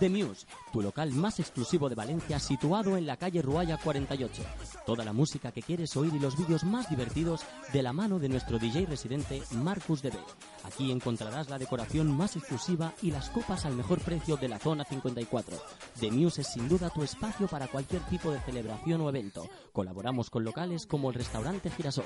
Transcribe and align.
The 0.00 0.08
Muse, 0.08 0.46
tu 0.72 0.82
local 0.82 1.12
más 1.12 1.40
exclusivo 1.40 1.88
de 1.88 1.94
Valencia, 1.94 2.38
situado 2.38 2.96
en 2.96 3.06
la 3.06 3.16
calle 3.16 3.42
Ruaya 3.42 3.78
48. 3.82 4.42
Toda 4.86 5.04
la 5.04 5.12
música 5.12 5.52
que 5.52 5.62
quieres 5.62 5.96
oír 5.96 6.14
y 6.14 6.18
los 6.18 6.36
vídeos 6.36 6.64
más 6.64 6.88
divertidos 6.90 7.42
de 7.72 7.82
la 7.82 7.92
mano 7.92 8.18
de 8.18 8.28
nuestro 8.28 8.58
DJ 8.58 8.86
residente 8.86 9.42
Marcus 9.52 10.02
DB. 10.02 10.16
Aquí 10.64 10.90
encontrarás 10.90 11.48
la 11.48 11.58
decoración 11.58 12.14
más 12.16 12.36
exclusiva 12.36 12.92
y 13.02 13.10
las 13.10 13.30
copas 13.30 13.64
al 13.64 13.74
mejor 13.74 14.00
precio 14.00 14.36
de 14.36 14.48
la 14.48 14.58
zona 14.58 14.84
54. 14.84 15.56
The 16.00 16.10
Muse 16.10 16.42
es 16.42 16.48
sin 16.48 16.68
duda 16.68 16.90
tu 16.90 17.02
espacio 17.02 17.48
para 17.48 17.68
cualquier 17.68 18.02
tipo 18.02 18.30
de 18.30 18.40
celebración 18.40 19.00
o 19.00 19.08
evento. 19.08 19.48
Colaboramos 19.72 20.30
con 20.30 20.44
locales 20.44 20.86
como 20.86 21.10
el 21.10 21.14
restaurante 21.14 21.70
Girasol. 21.70 22.04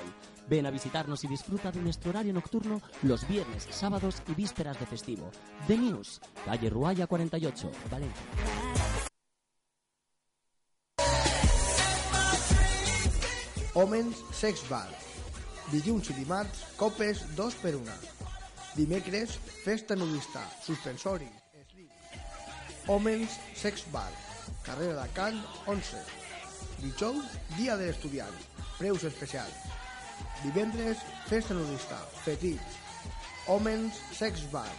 Ven 0.49 0.65
a 0.65 0.71
visitarnos 0.71 1.23
y 1.23 1.27
disfruta 1.27 1.71
de 1.71 1.81
nuestro 1.81 2.11
horario 2.11 2.33
nocturno 2.33 2.81
los 3.01 3.27
viernes, 3.27 3.67
sábados 3.69 4.21
y 4.27 4.33
vísperas 4.33 4.79
de 4.79 4.85
festivo. 4.85 5.29
The 5.67 5.77
Muse, 5.77 6.21
calle 6.45 6.69
Ruaya 6.69 7.07
48, 7.07 7.71
Valencia. 7.89 8.52
Homens 13.73 14.19
Sex 14.31 14.61
Bar. 14.69 14.89
Dilluns 15.71 16.11
i 16.11 16.13
dimarts, 16.13 16.59
copes 16.77 17.23
2 17.33 17.55
per 17.57 17.71
1. 17.73 17.87
Dimecres, 18.77 19.33
festa 19.63 19.97
nudista, 19.97 20.43
suspensori. 20.61 21.29
Homens 22.85 23.39
Sex 23.57 23.87
Bar. 23.91 24.11
Carrera 24.61 25.01
de 25.01 25.09
Can 25.17 25.41
11. 25.65 26.03
Dijous, 26.83 27.33
dia 27.57 27.75
de 27.79 27.89
l'estudiant. 27.89 28.39
Preus 28.77 29.07
especials. 29.09 29.65
Divendres, 30.43 31.01
festa 31.25 31.57
nudista, 31.57 31.97
petits. 32.23 32.77
Homens 33.47 33.97
Sex 34.13 34.45
Bar. 34.51 34.69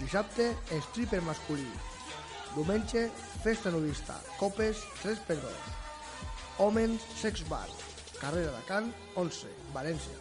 Dissabte, 0.00 0.54
stripper 0.88 1.20
masculí. 1.20 1.68
Diumenge, 2.54 3.08
festa 3.42 3.70
nudista, 3.70 4.18
copes 4.38 4.82
3 5.02 5.18
per 5.24 5.38
2. 5.40 5.52
Homens 6.58 7.00
Sex 7.16 7.48
Bar. 7.48 7.68
Carrera 8.20 8.52
de 8.52 8.64
Can 8.68 8.92
11, 9.16 9.48
València. 9.72 10.18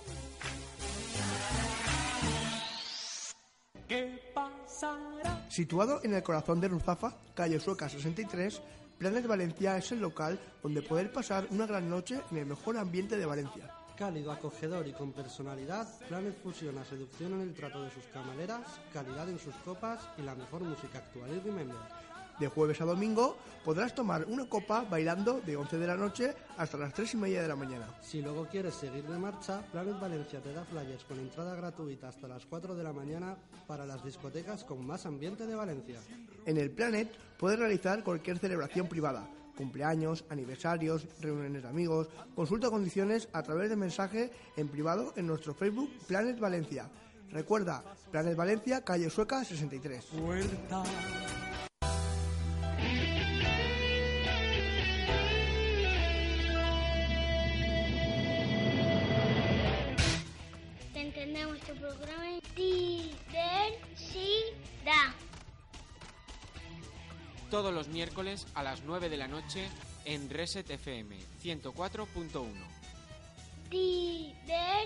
Situado 5.49 5.99
en 6.03 6.13
el 6.13 6.23
corazón 6.23 6.61
de 6.61 6.69
Ruzafa, 6.69 7.17
calle 7.35 7.59
Sueca 7.59 7.89
63, 7.89 8.61
Planes 8.97 9.27
Valencia 9.27 9.77
es 9.77 9.91
el 9.91 9.99
local 9.99 10.39
donde 10.63 10.81
poder 10.81 11.11
pasar 11.11 11.45
una 11.49 11.65
gran 11.65 11.89
noche 11.89 12.21
en 12.31 12.37
el 12.37 12.45
mejor 12.45 12.77
ambiente 12.77 13.17
de 13.17 13.25
Valencia. 13.25 13.69
Cálido, 13.97 14.31
acogedor 14.31 14.87
y 14.87 14.93
con 14.93 15.11
personalidad, 15.11 15.87
Planet 16.07 16.41
fusiona 16.41 16.85
seducción 16.85 17.33
en 17.33 17.41
el 17.41 17.53
trato 17.53 17.83
de 17.83 17.91
sus 17.91 18.05
camareras, 18.05 18.79
calidad 18.93 19.27
en 19.27 19.37
sus 19.37 19.53
copas 19.65 19.99
y 20.17 20.21
la 20.21 20.33
mejor 20.33 20.61
música 20.61 20.99
actual 20.99 21.29
y 21.35 21.39
remember. 21.39 21.77
De 22.39 22.47
jueves 22.47 22.81
a 22.81 22.85
domingo 22.85 23.37
podrás 23.63 23.93
tomar 23.93 24.25
una 24.25 24.47
copa 24.49 24.85
bailando 24.89 25.41
de 25.41 25.55
11 25.55 25.77
de 25.77 25.87
la 25.87 25.95
noche 25.95 26.33
hasta 26.57 26.77
las 26.77 26.93
3 26.93 27.13
y 27.13 27.17
media 27.17 27.41
de 27.41 27.47
la 27.47 27.55
mañana. 27.55 27.87
Si 28.01 28.21
luego 28.21 28.47
quieres 28.47 28.73
seguir 28.73 29.03
de 29.03 29.17
marcha, 29.17 29.61
Planet 29.71 29.99
Valencia 29.99 30.41
te 30.41 30.53
da 30.53 30.63
flyers 30.65 31.03
con 31.03 31.19
entrada 31.19 31.55
gratuita 31.55 32.07
hasta 32.07 32.27
las 32.27 32.45
4 32.45 32.75
de 32.75 32.83
la 32.83 32.93
mañana 32.93 33.37
para 33.67 33.85
las 33.85 34.03
discotecas 34.03 34.63
con 34.63 34.85
más 34.85 35.05
ambiente 35.05 35.45
de 35.45 35.55
Valencia. 35.55 35.99
En 36.45 36.57
el 36.57 36.71
Planet 36.71 37.11
puedes 37.37 37.59
realizar 37.59 38.03
cualquier 38.03 38.39
celebración 38.39 38.87
privada, 38.87 39.27
cumpleaños, 39.55 40.25
aniversarios, 40.29 41.07
reuniones 41.19 41.63
de 41.63 41.69
amigos. 41.69 42.09
Consulta 42.35 42.69
condiciones 42.69 43.29
a 43.33 43.43
través 43.43 43.69
de 43.69 43.75
mensaje 43.75 44.31
en 44.57 44.67
privado 44.67 45.13
en 45.15 45.27
nuestro 45.27 45.53
Facebook 45.53 45.91
Planet 46.07 46.39
Valencia. 46.39 46.89
Recuerda, 47.31 47.83
Planet 48.11 48.35
Valencia, 48.35 48.83
calle 48.83 49.09
Sueca 49.09 49.43
63. 49.43 50.05
Te 50.05 51.30
Todos 67.61 67.75
los 67.75 67.89
miércoles 67.89 68.47
a 68.55 68.63
las 68.63 68.81
9 68.85 69.07
de 69.07 69.17
la 69.17 69.27
noche 69.27 69.69
en 70.05 70.31
Reset 70.31 70.67
FM 70.67 71.15
104.1. 71.43 72.47
Diversidad. 73.69 74.81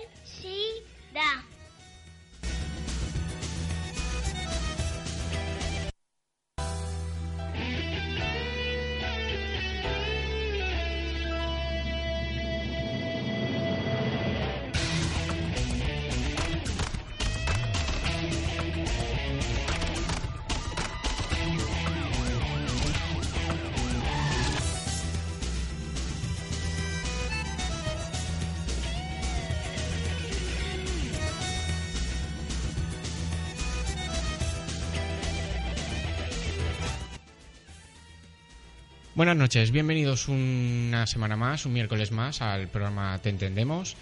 Buenas 39.26 39.42
noches, 39.42 39.72
bienvenidos 39.72 40.28
una 40.28 41.08
semana 41.08 41.36
más, 41.36 41.66
un 41.66 41.74
miércoles 41.74 42.12
más 42.12 42.44
al 42.44 42.68
programa 42.68 43.18
Te 43.24 43.30
Entendemos, 43.30 43.96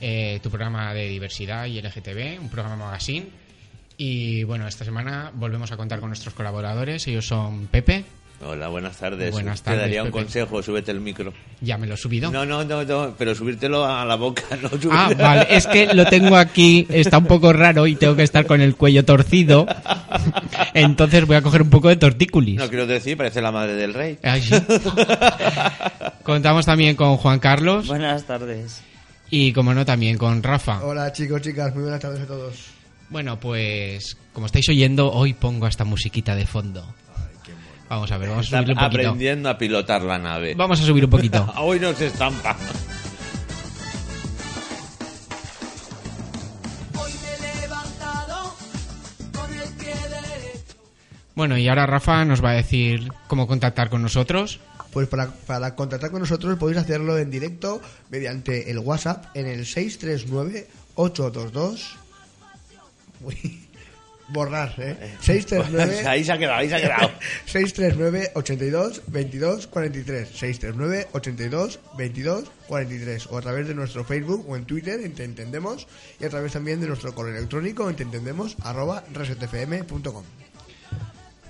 eh, 0.00 0.38
tu 0.44 0.48
programa 0.48 0.94
de 0.94 1.08
diversidad 1.08 1.66
y 1.66 1.80
LGTB, 1.82 2.40
un 2.40 2.48
programa 2.48 2.76
magazine. 2.76 3.26
Y 3.96 4.44
bueno, 4.44 4.68
esta 4.68 4.84
semana 4.84 5.32
volvemos 5.34 5.72
a 5.72 5.76
contar 5.76 5.98
con 5.98 6.10
nuestros 6.10 6.34
colaboradores, 6.34 7.04
ellos 7.08 7.26
son 7.26 7.66
Pepe, 7.66 8.04
Hola, 8.42 8.68
buenas 8.68 8.96
tardes. 8.96 9.32
Buenas 9.32 9.60
Te 9.60 9.66
tardes, 9.66 9.80
daría 9.82 10.02
un 10.02 10.08
Pepe. 10.08 10.22
consejo, 10.22 10.62
súbete 10.62 10.90
el 10.92 11.00
micro. 11.00 11.34
ya 11.60 11.76
me 11.76 11.86
lo 11.86 11.92
he 11.92 11.96
subido. 11.98 12.30
No, 12.30 12.46
no, 12.46 12.64
no, 12.64 12.84
no, 12.84 13.14
pero 13.18 13.34
subírtelo 13.34 13.84
a 13.84 14.02
la 14.06 14.14
boca, 14.14 14.42
no 14.62 14.70
subirte- 14.70 14.88
Ah, 14.92 15.10
vale, 15.18 15.46
es 15.50 15.66
que 15.66 15.92
lo 15.92 16.06
tengo 16.06 16.36
aquí, 16.36 16.86
está 16.88 17.18
un 17.18 17.26
poco 17.26 17.52
raro 17.52 17.86
y 17.86 17.96
tengo 17.96 18.16
que 18.16 18.22
estar 18.22 18.46
con 18.46 18.62
el 18.62 18.76
cuello 18.76 19.04
torcido. 19.04 19.66
Entonces 20.74 21.26
voy 21.26 21.36
a 21.36 21.42
coger 21.42 21.62
un 21.62 21.70
poco 21.70 21.88
de 21.88 21.96
tortícolis. 21.96 22.56
No 22.56 22.68
quiero 22.68 22.86
decir, 22.86 23.16
parece 23.16 23.40
la 23.40 23.52
madre 23.52 23.74
del 23.74 23.94
rey. 23.94 24.18
Ay, 24.22 24.42
sí. 24.42 24.54
Contamos 26.22 26.66
también 26.66 26.96
con 26.96 27.16
Juan 27.16 27.38
Carlos 27.38 27.88
Buenas 27.88 28.24
tardes. 28.24 28.82
y, 29.30 29.52
como 29.52 29.74
no, 29.74 29.84
también 29.84 30.16
con 30.18 30.42
Rafa. 30.42 30.84
Hola 30.84 31.12
chicos, 31.12 31.40
chicas, 31.42 31.72
muy 31.74 31.82
buenas 31.82 32.00
tardes 32.00 32.20
a 32.20 32.26
todos. 32.26 32.66
Bueno, 33.08 33.40
pues 33.40 34.16
como 34.32 34.46
estáis 34.46 34.68
oyendo, 34.68 35.10
hoy 35.12 35.34
pongo 35.34 35.66
esta 35.66 35.84
musiquita 35.84 36.34
de 36.36 36.46
fondo. 36.46 36.84
Vamos 37.88 38.12
a 38.12 38.18
ver, 38.18 38.28
vamos 38.28 38.46
a 38.46 38.50
subirle 38.50 38.74
un 38.74 38.78
poquito. 38.78 39.00
aprendiendo 39.08 39.48
a 39.48 39.58
pilotar 39.58 40.02
la 40.02 40.16
nave. 40.16 40.54
Vamos 40.54 40.80
a 40.80 40.84
subir 40.84 41.04
un 41.04 41.10
poquito. 41.10 41.44
Hoy 41.58 41.80
no 41.80 41.92
se 41.92 42.06
estampa. 42.06 42.56
Bueno, 51.40 51.56
y 51.56 51.68
ahora 51.68 51.86
Rafa 51.86 52.26
nos 52.26 52.44
va 52.44 52.50
a 52.50 52.56
decir 52.56 53.10
cómo 53.26 53.46
contactar 53.46 53.88
con 53.88 54.02
nosotros. 54.02 54.60
Pues 54.92 55.08
para, 55.08 55.30
para 55.30 55.74
contactar 55.74 56.10
con 56.10 56.20
nosotros 56.20 56.58
podéis 56.58 56.76
hacerlo 56.76 57.16
en 57.16 57.30
directo 57.30 57.80
mediante 58.10 58.70
el 58.70 58.78
WhatsApp 58.78 59.34
en 59.34 59.46
el 59.46 59.64
639-822. 59.64 61.92
Uy, 63.22 63.66
borrar, 64.28 64.74
¿eh? 64.76 65.16
639. 65.22 66.00
ahí 66.06 66.24
se 66.24 66.32
ha 66.32 66.36
quedado, 66.36 66.58
ahí 66.58 66.68
se 66.68 66.74
ha 66.74 66.80
quedado. 66.82 67.10
639 67.46 68.32
82 68.34 69.02
22 69.06 69.66
43 69.66 70.28
639 70.28 71.08
82 71.12 71.80
22 71.96 72.50
43 72.68 73.26
o 73.28 73.38
a 73.38 73.40
través 73.40 73.66
de 73.66 73.74
nuestro 73.74 74.04
Facebook 74.04 74.44
o 74.46 74.56
en 74.56 74.66
Twitter 74.66 75.00
en 75.00 75.14
Te 75.14 75.24
Entendemos 75.24 75.86
y 76.20 76.26
a 76.26 76.28
través 76.28 76.52
también 76.52 76.82
de 76.82 76.86
nuestro 76.86 77.14
correo 77.14 77.34
electrónico 77.34 77.88
en 77.88 77.96
Te 77.96 78.02
Entendemos 78.02 78.58
arroba 78.62 79.04
resetfm.com 79.14 80.24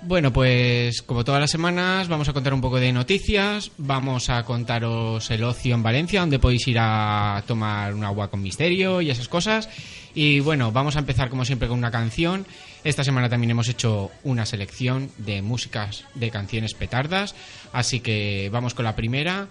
Bueno, 0.02 0.32
pues 0.32 1.02
como 1.02 1.24
todas 1.24 1.42
las 1.42 1.50
semanas 1.50 2.08
vamos 2.08 2.28
a 2.28 2.32
contar 2.32 2.54
un 2.54 2.62
poco 2.62 2.80
de 2.80 2.90
noticias, 2.90 3.70
vamos 3.76 4.30
a 4.30 4.42
contaros 4.44 5.30
el 5.30 5.44
ocio 5.44 5.74
en 5.74 5.82
Valencia, 5.82 6.20
donde 6.20 6.38
podéis 6.38 6.66
ir 6.68 6.78
a 6.80 7.44
tomar 7.46 7.92
un 7.94 8.02
agua 8.04 8.30
con 8.30 8.40
misterio 8.40 9.02
y 9.02 9.10
esas 9.10 9.28
cosas. 9.28 9.68
Y 10.14 10.40
bueno, 10.40 10.72
vamos 10.72 10.96
a 10.96 11.00
empezar 11.00 11.28
como 11.28 11.44
siempre 11.44 11.68
con 11.68 11.76
una 11.76 11.90
canción. 11.90 12.46
Esta 12.82 13.04
semana 13.04 13.28
también 13.28 13.50
hemos 13.50 13.68
hecho 13.68 14.10
una 14.24 14.46
selección 14.46 15.10
de 15.18 15.42
músicas 15.42 16.04
de 16.14 16.30
canciones 16.30 16.72
petardas, 16.72 17.34
así 17.72 18.00
que 18.00 18.48
vamos 18.50 18.72
con 18.72 18.86
la 18.86 18.96
primera 18.96 19.48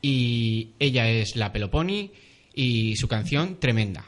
y 0.00 0.70
ella 0.78 1.10
es 1.10 1.36
La 1.36 1.52
Peloponi 1.52 2.10
y 2.54 2.96
su 2.96 3.06
canción 3.06 3.60
Tremenda. 3.60 4.04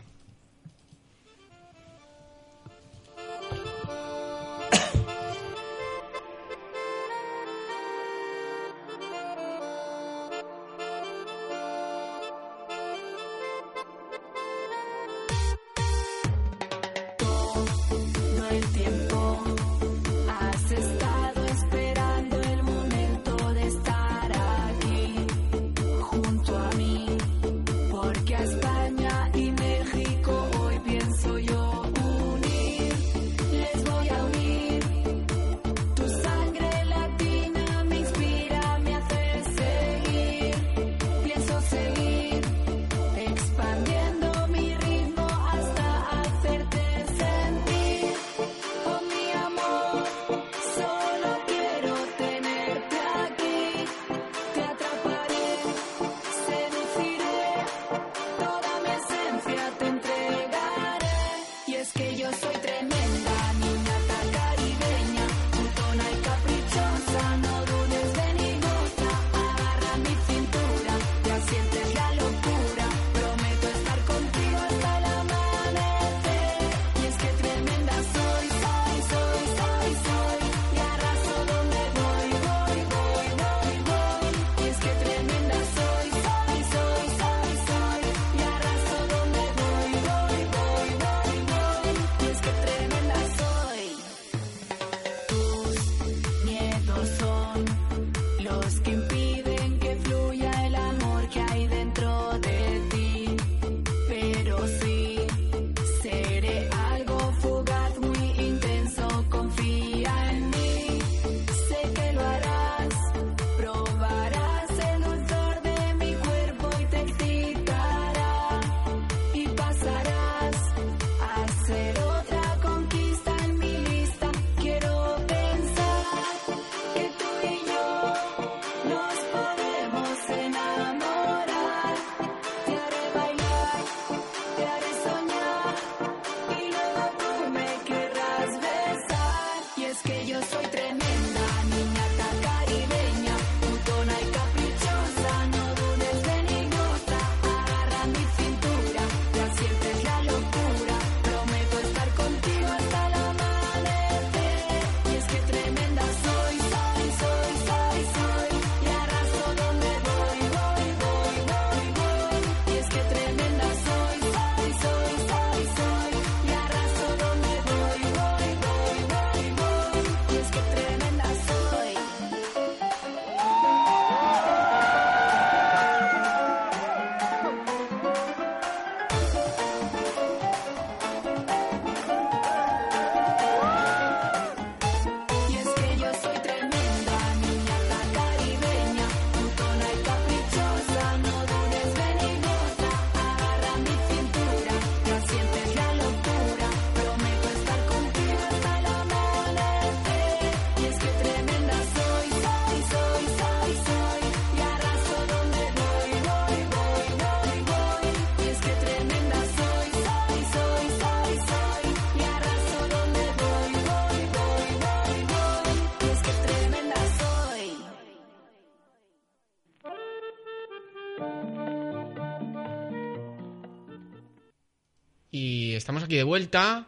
Y 225.73 225.77
estamos 225.77 226.03
aquí 226.03 226.17
de 226.17 226.23
vuelta. 226.25 226.87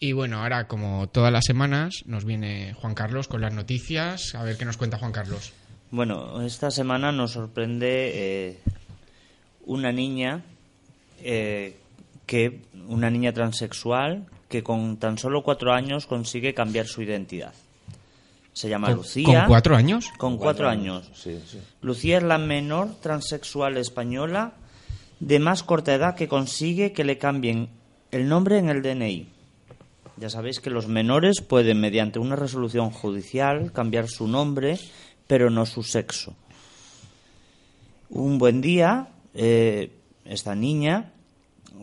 Y 0.00 0.12
bueno, 0.12 0.38
ahora 0.42 0.66
como 0.66 1.06
todas 1.10 1.30
las 1.30 1.44
semanas 1.44 2.02
nos 2.06 2.24
viene 2.24 2.72
Juan 2.80 2.94
Carlos 2.94 3.28
con 3.28 3.42
las 3.42 3.52
noticias. 3.52 4.34
A 4.34 4.42
ver 4.42 4.56
qué 4.56 4.64
nos 4.64 4.78
cuenta 4.78 4.96
Juan 4.98 5.12
Carlos. 5.12 5.52
Bueno, 5.90 6.40
esta 6.40 6.70
semana 6.70 7.12
nos 7.12 7.32
sorprende 7.32 8.10
eh, 8.14 8.58
una 9.66 9.92
niña 9.92 10.42
eh, 11.22 11.76
que 12.24 12.62
una 12.88 13.10
niña 13.10 13.34
transexual 13.34 14.24
que 14.48 14.62
con 14.62 14.96
tan 14.96 15.18
solo 15.18 15.42
cuatro 15.42 15.74
años 15.74 16.06
consigue 16.06 16.54
cambiar 16.54 16.86
su 16.86 17.02
identidad. 17.02 17.52
Se 18.54 18.70
llama 18.70 18.88
¿Con- 18.88 18.96
Lucía. 18.96 19.40
con 19.40 19.48
cuatro 19.48 19.76
años? 19.76 20.06
Con 20.16 20.38
cuatro 20.38 20.68
años. 20.70 21.10
Sí, 21.14 21.38
sí. 21.46 21.58
Lucía 21.82 22.16
es 22.16 22.22
la 22.22 22.38
menor 22.38 22.98
transexual 23.00 23.76
española 23.76 24.54
de 25.20 25.38
más 25.38 25.62
corta 25.62 25.94
edad 25.94 26.16
que 26.16 26.28
consigue 26.28 26.92
que 26.92 27.04
le 27.04 27.18
cambien 27.18 27.68
el 28.12 28.28
nombre 28.28 28.58
en 28.58 28.68
el 28.68 28.82
DNI. 28.82 29.26
Ya 30.18 30.28
sabéis 30.28 30.60
que 30.60 30.70
los 30.70 30.86
menores 30.86 31.40
pueden, 31.40 31.80
mediante 31.80 32.18
una 32.18 32.36
resolución 32.36 32.90
judicial, 32.90 33.72
cambiar 33.72 34.06
su 34.06 34.28
nombre, 34.28 34.78
pero 35.26 35.50
no 35.50 35.64
su 35.64 35.82
sexo. 35.82 36.36
Un 38.10 38.38
buen 38.38 38.60
día, 38.60 39.08
eh, 39.34 39.90
esta 40.26 40.54
niña 40.54 41.12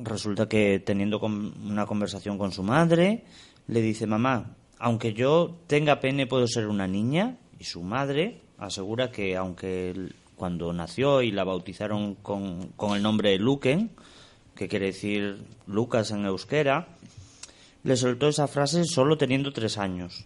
resulta 0.03 0.47
que 0.47 0.79
teniendo 0.79 1.19
una 1.19 1.87
conversación 1.87 2.37
con 2.37 2.51
su 2.51 2.61
madre, 2.61 3.23
le 3.67 3.81
dice, 3.81 4.05
mamá, 4.05 4.55
aunque 4.77 5.13
yo 5.13 5.57
tenga 5.65 5.99
pene, 5.99 6.27
puedo 6.27 6.47
ser 6.47 6.67
una 6.67 6.87
niña. 6.87 7.37
Y 7.59 7.63
su 7.63 7.81
madre 7.81 8.39
asegura 8.59 9.11
que, 9.11 9.35
aunque 9.35 10.11
cuando 10.35 10.71
nació 10.73 11.23
y 11.23 11.31
la 11.31 11.43
bautizaron 11.43 12.13
con, 12.15 12.69
con 12.75 12.95
el 12.95 13.01
nombre 13.01 13.31
de 13.31 13.39
Luken, 13.39 13.89
que 14.59 14.67
quiere 14.67 14.87
decir 14.87 15.37
Lucas 15.67 16.11
en 16.11 16.25
euskera, 16.25 16.89
le 17.83 17.95
soltó 17.95 18.27
esa 18.27 18.47
frase 18.49 18.83
solo 18.83 19.17
teniendo 19.17 19.53
tres 19.53 19.77
años. 19.77 20.25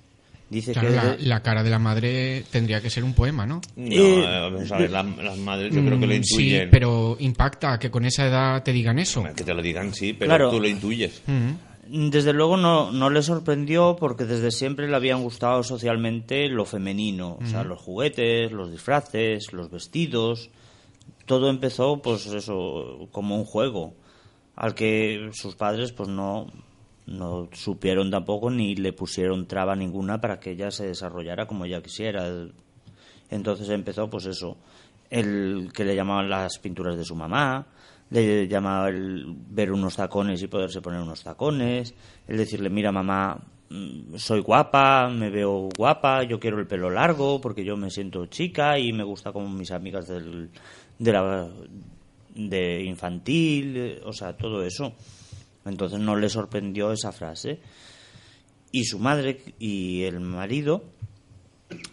Dice 0.50 0.74
Claro, 0.74 0.90
que 0.90 0.96
la, 0.96 1.16
de- 1.16 1.26
la 1.26 1.42
cara 1.44 1.64
de 1.64 1.70
la 1.70 1.78
madre 1.80 2.44
tendría 2.52 2.82
que 2.82 2.90
ser 2.90 3.04
un 3.04 3.14
poema, 3.14 3.46
¿no? 3.46 3.62
No, 3.76 3.92
Eh, 3.92 4.24
eh, 4.26 4.40
vamos 4.52 4.72
a 4.72 4.78
ver, 4.80 4.90
la- 4.92 5.04
las 5.04 5.38
madres 5.38 5.74
yo 5.74 5.82
creo 5.86 6.00
que 6.00 6.08
lo 6.08 6.14
Mm, 6.16 6.24
Sí, 6.24 6.34
intuyen. 6.42 6.70
pero 6.72 7.16
impacta 7.20 7.78
que 7.78 7.92
con 7.92 8.06
esa 8.06 8.28
edad 8.28 8.64
te 8.64 8.74
digan 8.74 8.98
eso. 9.00 9.24
Que 9.36 9.44
te 9.44 9.54
lo 9.54 9.62
digan, 9.62 9.94
sí, 9.94 10.14
pero 10.14 10.30
Claro. 10.30 10.50
tú 10.52 10.60
lo 10.60 10.68
intuyes. 10.68 11.22
Mm. 11.28 12.10
Desde 12.10 12.34
luego 12.34 12.58
no, 12.58 12.92
no 12.92 13.10
le 13.12 13.22
sorprendió 13.22 13.96
porque 14.00 14.26
desde 14.26 14.50
siempre 14.52 14.88
le 14.88 14.96
habían 14.96 15.22
gustado 15.22 15.62
socialmente 15.64 16.48
lo 16.50 16.66
femenino, 16.66 17.38
o 17.42 17.46
sea, 17.46 17.64
los 17.64 17.80
juguetes, 17.82 18.52
los 18.52 18.72
disfraces, 18.72 19.54
los 19.54 19.70
vestidos. 19.70 20.50
Todo 21.26 21.50
empezó, 21.50 22.02
pues 22.02 22.26
eso, 22.28 23.08
como 23.12 23.36
un 23.38 23.46
juego, 23.46 23.94
al 24.56 24.76
que 24.76 25.30
sus 25.34 25.56
padres, 25.56 25.92
pues 25.92 26.10
no, 26.10 26.48
no 27.06 27.50
supieron 27.54 28.12
tampoco 28.12 28.50
ni 28.50 28.76
le 28.76 28.94
pusieron 28.94 29.48
traba 29.48 29.76
ninguna 29.76 30.22
para 30.22 30.40
que 30.40 30.52
ella 30.52 30.72
se 30.72 30.88
desarrollara 30.88 31.48
como 31.48 31.66
ella 31.66 31.82
quisiera. 31.82 32.28
Entonces 33.30 33.70
empezó, 33.70 34.10
pues 34.10 34.26
eso, 34.26 34.58
el 35.10 35.72
que 35.74 35.86
le 35.86 35.96
llamaban 35.96 36.30
las 36.30 36.60
pinturas 36.60 36.98
de 36.98 37.04
su 37.04 37.16
mamá, 37.16 37.68
le 38.10 38.48
llamaba 38.48 38.90
el 38.90 39.26
ver 39.50 39.72
unos 39.72 39.96
tacones 39.96 40.42
y 40.42 40.48
poderse 40.48 40.82
poner 40.82 41.02
unos 41.02 41.24
tacones, 41.24 41.96
el 42.28 42.38
decirle, 42.38 42.70
mira 42.70 42.92
mamá, 42.92 43.40
mm, 43.70 44.16
soy 44.18 44.42
guapa, 44.42 45.10
me 45.10 45.30
veo 45.30 45.70
guapa, 45.76 46.24
yo 46.24 46.40
quiero 46.40 46.60
el 46.60 46.68
pelo 46.68 46.90
largo 46.92 47.42
porque 47.42 47.66
yo 47.66 47.76
me 47.76 47.90
siento 47.90 48.28
chica 48.28 48.78
y 48.78 48.94
me 48.94 49.04
gusta 49.04 49.32
como 49.32 49.50
mis 49.50 49.72
amigas 49.72 50.08
del, 50.08 50.52
de 51.00 51.12
la 51.12 51.50
de 52.36 52.84
infantil, 52.84 53.78
eh, 53.78 54.02
o 54.04 54.14
sea, 54.14 54.36
todo 54.36 54.64
eso. 54.64 54.94
Entonces 55.66 56.00
no 56.00 56.16
le 56.16 56.30
sorprendió 56.30 56.92
esa 56.92 57.12
frase. 57.12 57.60
Y 58.72 58.86
su 58.86 59.00
madre 59.00 59.42
y 59.60 60.04
el 60.04 60.20
marido, 60.20 60.84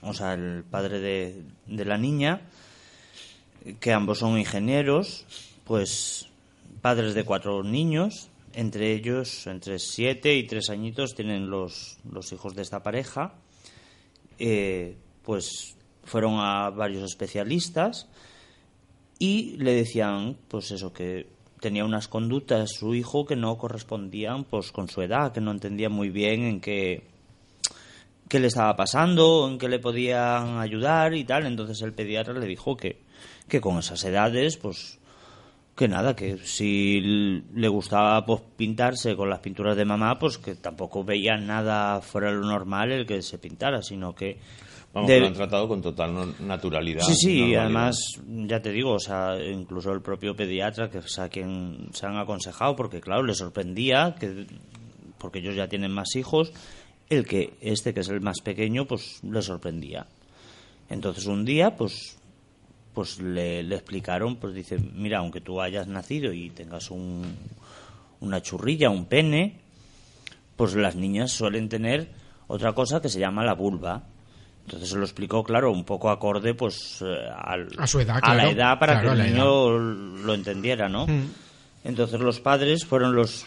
o 0.03 0.15
sea, 0.15 0.35
el 0.35 0.65
padre 0.65 1.01
de, 1.01 1.43
de 1.67 1.85
la 1.85 1.99
niña, 1.99 2.43
que 3.79 3.93
ambos 3.93 4.19
son 4.19 4.39
ingenieros, 4.39 5.27
pues 5.65 6.27
padres 6.81 7.15
de 7.15 7.25
cuatro 7.25 7.63
niños, 7.63 8.31
entre 8.55 8.93
ellos, 8.95 9.47
entre 9.47 9.79
siete 9.79 10.35
y 10.37 10.47
tres 10.47 10.71
añitos, 10.71 11.15
tienen 11.15 11.51
los, 11.51 11.99
los 12.11 12.33
hijos 12.33 12.55
de 12.55 12.63
esta 12.63 12.83
pareja, 12.83 13.35
eh, 14.39 14.97
pues 15.23 15.77
fueron 16.05 16.35
a 16.39 16.71
varios 16.71 17.05
especialistas 17.05 18.09
y 19.21 19.59
le 19.59 19.75
decían, 19.75 20.39
pues 20.49 20.71
eso, 20.71 20.95
que 20.95 21.27
tenía 21.61 21.85
unas 21.85 22.09
conductas 22.09 22.71
su 22.73 22.95
hijo 22.95 23.27
que 23.27 23.37
no 23.37 23.59
correspondían 23.59 24.45
pues 24.45 24.73
con 24.73 24.89
su 24.89 25.03
edad, 25.03 25.33
que 25.33 25.43
no 25.43 25.51
entendía 25.51 25.91
muy 25.91 26.09
bien 26.09 26.45
en 26.45 26.61
qué, 26.63 27.03
qué 28.29 28.41
le 28.41 28.47
estaba 28.47 28.75
pasando, 28.77 29.47
en 29.47 29.59
qué 29.59 29.69
le 29.69 29.79
podían 29.79 30.59
ayudar 30.59 31.13
y 31.13 31.25
tal. 31.25 31.47
Entonces 31.47 31.83
el 31.83 31.93
pediatra 31.93 32.33
le 32.33 32.47
dijo 32.47 32.79
que, 32.79 33.03
que 33.47 33.61
con 33.61 33.79
esas 33.79 34.03
edades, 34.05 34.57
pues 34.57 34.99
que 35.77 35.87
nada, 35.87 36.17
que 36.17 36.39
si 36.39 37.01
le 37.55 37.69
gustaba 37.69 38.25
pues 38.25 38.41
pintarse 38.57 39.17
con 39.17 39.29
las 39.29 39.41
pinturas 39.41 39.77
de 39.77 39.85
mamá, 39.85 40.19
pues 40.19 40.39
que 40.39 40.55
tampoco 40.55 41.05
veía 41.05 41.37
nada 41.37 42.01
fuera 42.01 42.29
de 42.29 42.37
lo 42.37 42.47
normal 42.47 42.91
el 42.91 43.07
que 43.07 43.21
se 43.21 43.37
pintara, 43.37 43.83
sino 43.83 44.15
que 44.15 44.39
Vamos, 44.93 45.09
de- 45.09 45.15
que 45.17 45.21
lo 45.21 45.27
han 45.29 45.35
tratado 45.35 45.69
con 45.69 45.81
total 45.83 46.35
naturalidad. 46.41 47.03
Sí, 47.03 47.15
sí, 47.15 47.39
y 47.51 47.55
además, 47.55 47.97
ya 48.27 48.61
te 48.61 48.73
digo, 48.73 48.93
o 48.95 48.99
sea, 48.99 49.37
incluso 49.41 49.93
el 49.93 50.01
propio 50.03 50.35
pediatra, 50.35 50.91
que 50.91 50.99
es 50.99 51.19
a 51.19 51.29
quien 51.29 51.89
se 51.93 52.07
han 52.07 52.17
aconsejado, 52.17 52.75
porque 52.75 53.01
claro, 53.01 53.23
le 53.23 53.35
sorprendía, 53.35 54.17
que 54.19 54.47
porque 55.19 55.39
ellos 55.41 55.55
ya 55.55 55.69
tienen 55.69 55.93
más 55.93 56.17
hijos, 56.17 56.53
el 57.09 57.27
que 57.27 57.55
este, 57.61 57.93
que 57.95 58.01
es 58.01 58.09
el 58.09 58.21
más 58.21 58.41
pequeño, 58.41 58.87
pues 58.87 59.23
le 59.23 59.43
sorprendía. 59.43 60.07
Entonces 60.89 61.27
un 61.27 61.45
día, 61.45 61.77
pues 61.77 62.17
pues 62.95 63.21
le, 63.21 63.63
le 63.63 63.77
explicaron, 63.77 64.37
pues 64.37 64.53
dice, 64.55 64.77
mira, 64.79 65.19
aunque 65.19 65.41
tú 65.41 65.61
hayas 65.61 65.87
nacido 65.87 66.33
y 66.33 66.51
tengas 66.51 66.91
un, 66.91 67.23
una 68.19 68.43
churrilla, 68.43 68.91
un 68.91 69.05
pene, 69.07 69.61
pues 70.57 70.75
las 70.75 70.97
niñas 70.97 71.31
suelen 71.31 71.69
tener 71.69 72.09
otra 72.49 72.73
cosa 72.73 73.01
que 73.01 73.09
se 73.09 73.21
llama 73.21 73.45
la 73.45 73.55
vulva. 73.55 74.03
Entonces 74.71 74.91
se 74.91 74.97
lo 74.97 75.03
explicó, 75.05 75.43
claro, 75.43 75.73
un 75.73 75.83
poco 75.83 76.11
acorde 76.11 76.55
pues 76.55 77.03
eh, 77.05 77.29
al- 77.37 77.69
A 77.77 77.89
su 77.89 77.99
edad, 77.99 78.21
a 78.23 78.35
la 78.37 78.49
edad 78.51 78.79
para 78.79 79.01
Claro, 79.01 79.17
que 79.17 79.23
el 79.23 79.33
niño 79.33 79.71
lo 79.79 80.33
entendiera, 80.33 80.89
¿no? 80.89 81.09
Mm. 81.09 81.25
Entonces 81.83 82.21
los 82.21 82.39
padres 82.39 82.85
fueron 82.85 83.15
los 83.17 83.47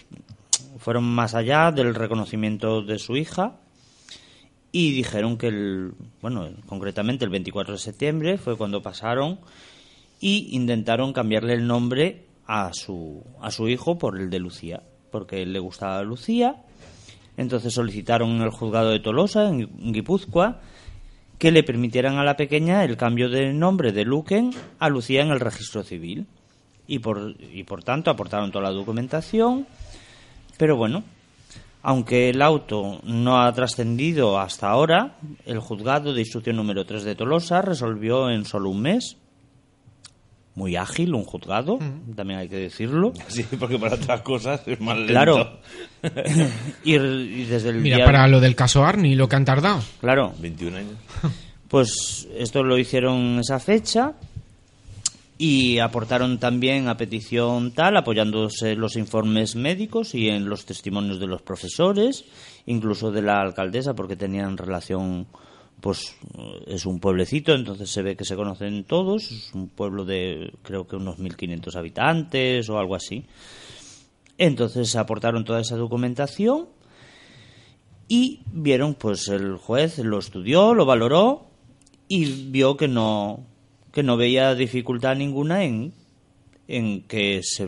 fueron 0.79 1.05
más 1.05 1.33
allá 1.33 1.71
del 1.71 1.95
reconocimiento 1.95 2.81
de 2.81 2.99
su 2.99 3.15
hija 3.15 3.55
y 4.73 4.91
dijeron 4.91 5.37
que 5.37 5.47
el 5.47 5.93
bueno, 6.21 6.49
concretamente 6.65 7.23
el 7.23 7.31
24 7.31 7.75
de 7.75 7.79
septiembre 7.79 8.37
fue 8.37 8.57
cuando 8.57 8.81
pasaron 8.81 9.39
y 10.19 10.49
intentaron 10.57 11.13
cambiarle 11.13 11.53
el 11.53 11.65
nombre 11.67 12.25
a 12.47 12.71
su 12.73 13.23
a 13.39 13.49
su 13.49 13.69
hijo 13.69 13.97
por 13.97 14.19
el 14.19 14.29
de 14.29 14.39
Lucía, 14.39 14.83
porque 15.09 15.45
le 15.45 15.59
gustaba 15.59 16.03
Lucía. 16.03 16.57
Entonces 17.37 17.73
solicitaron 17.73 18.29
en 18.31 18.41
el 18.41 18.49
juzgado 18.49 18.89
de 18.89 18.99
Tolosa 18.99 19.47
en 19.47 19.69
Guipúzcoa 19.93 20.59
que 21.43 21.51
le 21.51 21.63
permitieran 21.63 22.19
a 22.19 22.23
la 22.23 22.37
pequeña 22.37 22.85
el 22.85 22.95
cambio 22.95 23.27
de 23.27 23.51
nombre 23.51 23.91
de 23.91 24.05
Luquen 24.05 24.51
a 24.79 24.87
Lucía 24.87 25.23
en 25.23 25.29
el 25.29 25.41
registro 25.41 25.83
civil. 25.83 26.25
Y 26.87 26.99
por, 26.99 27.35
y 27.37 27.65
por 27.65 27.83
tanto 27.83 28.09
aportaron 28.09 28.49
toda 28.49 28.63
la 28.63 28.71
documentación. 28.71 29.67
Pero 30.57 30.77
bueno, 30.77 31.03
aunque 31.81 32.29
el 32.29 32.41
auto 32.41 33.01
no 33.03 33.41
ha 33.41 33.51
trascendido 33.51 34.39
hasta 34.39 34.69
ahora, 34.69 35.17
el 35.45 35.59
juzgado 35.59 36.13
de 36.13 36.21
instrucción 36.21 36.55
número 36.55 36.85
3 36.85 37.03
de 37.03 37.15
Tolosa 37.15 37.61
resolvió 37.61 38.29
en 38.29 38.45
solo 38.45 38.69
un 38.69 38.81
mes. 38.81 39.17
Muy 40.55 40.75
ágil, 40.75 41.15
un 41.15 41.23
juzgado, 41.23 41.79
también 42.15 42.39
hay 42.39 42.47
que 42.49 42.57
decirlo. 42.57 43.11
Sí, 43.27 43.43
porque 43.59 43.79
para 43.79 43.95
otras 43.95 44.21
cosas 44.21 44.61
es 44.67 44.79
más 44.79 44.97
lento. 44.97 45.11
Claro. 45.13 45.59
y, 46.83 46.93
y 46.95 47.45
desde 47.45 47.69
el 47.69 47.77
Mira, 47.81 47.97
día- 47.97 48.05
para 48.05 48.27
lo 48.27 48.39
del 48.39 48.55
caso 48.55 48.83
Arni, 48.85 49.15
lo 49.15 49.27
que 49.27 49.35
han 49.35 49.45
tardado. 49.45 49.81
Claro, 49.99 50.33
21 50.39 50.77
años. 50.77 50.93
Pues 51.73 52.27
esto 52.37 52.61
lo 52.61 52.77
hicieron 52.77 53.39
esa 53.39 53.59
fecha 53.59 54.13
y 55.39 55.79
aportaron 55.79 56.37
también 56.37 56.87
a 56.87 56.97
petición 56.97 57.71
tal, 57.71 57.97
apoyándose 57.97 58.73
en 58.73 58.79
los 58.79 58.95
informes 58.95 59.55
médicos 59.55 60.13
y 60.13 60.29
en 60.29 60.47
los 60.47 60.65
testimonios 60.67 61.19
de 61.19 61.25
los 61.25 61.41
profesores, 61.41 62.25
incluso 62.67 63.11
de 63.11 63.23
la 63.23 63.41
alcaldesa, 63.41 63.95
porque 63.95 64.15
tenían 64.15 64.55
relación, 64.57 65.25
pues 65.83 66.15
es 66.65 66.85
un 66.85 67.01
pueblecito, 67.01 67.53
entonces 67.53 67.89
se 67.89 68.01
ve 68.01 68.15
que 68.15 68.23
se 68.23 68.37
conocen 68.37 68.85
todos, 68.85 69.29
es 69.29 69.53
un 69.53 69.67
pueblo 69.67 70.05
de 70.05 70.53
creo 70.61 70.87
que 70.87 70.95
unos 70.95 71.19
1.500 71.19 71.75
habitantes 71.75 72.69
o 72.69 72.79
algo 72.79 72.95
así. 72.95 73.25
Entonces 74.37 74.95
aportaron 74.95 75.43
toda 75.43 75.59
esa 75.59 75.75
documentación 75.75 76.69
y 78.07 78.43
vieron, 78.53 78.93
pues 78.93 79.27
el 79.27 79.57
juez 79.57 79.99
lo 79.99 80.19
estudió, 80.19 80.73
lo 80.73 80.85
valoró 80.85 81.47
y 82.07 82.27
vio 82.49 82.77
que 82.77 82.87
no, 82.87 83.45
que 83.91 84.03
no 84.03 84.15
veía 84.15 84.55
dificultad 84.55 85.17
ninguna 85.17 85.65
en, 85.65 85.93
en 86.69 87.01
que 87.01 87.41
se 87.43 87.67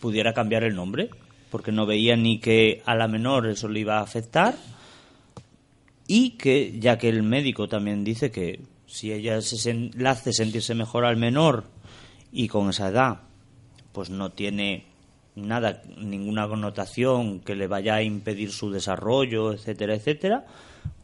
pudiera 0.00 0.34
cambiar 0.34 0.64
el 0.64 0.74
nombre, 0.74 1.08
porque 1.52 1.70
no 1.70 1.86
veía 1.86 2.16
ni 2.16 2.40
que 2.40 2.82
a 2.84 2.96
la 2.96 3.06
menor 3.06 3.46
eso 3.46 3.68
le 3.68 3.78
iba 3.78 3.98
a 3.98 4.02
afectar 4.02 4.56
y 6.08 6.30
que 6.30 6.80
ya 6.80 6.98
que 6.98 7.10
el 7.10 7.22
médico 7.22 7.68
también 7.68 8.02
dice 8.02 8.32
que 8.32 8.60
si 8.86 9.12
ella 9.12 9.40
se 9.42 9.74
le 9.74 10.08
hace 10.08 10.32
sentirse 10.32 10.74
mejor 10.74 11.04
al 11.04 11.18
menor 11.18 11.64
y 12.32 12.48
con 12.48 12.70
esa 12.70 12.88
edad 12.88 13.20
pues 13.92 14.08
no 14.08 14.32
tiene 14.32 14.86
nada 15.36 15.82
ninguna 15.98 16.48
connotación 16.48 17.40
que 17.40 17.54
le 17.54 17.68
vaya 17.68 17.96
a 17.96 18.02
impedir 18.02 18.50
su 18.50 18.70
desarrollo 18.70 19.52
etcétera 19.52 19.94
etcétera 19.94 20.46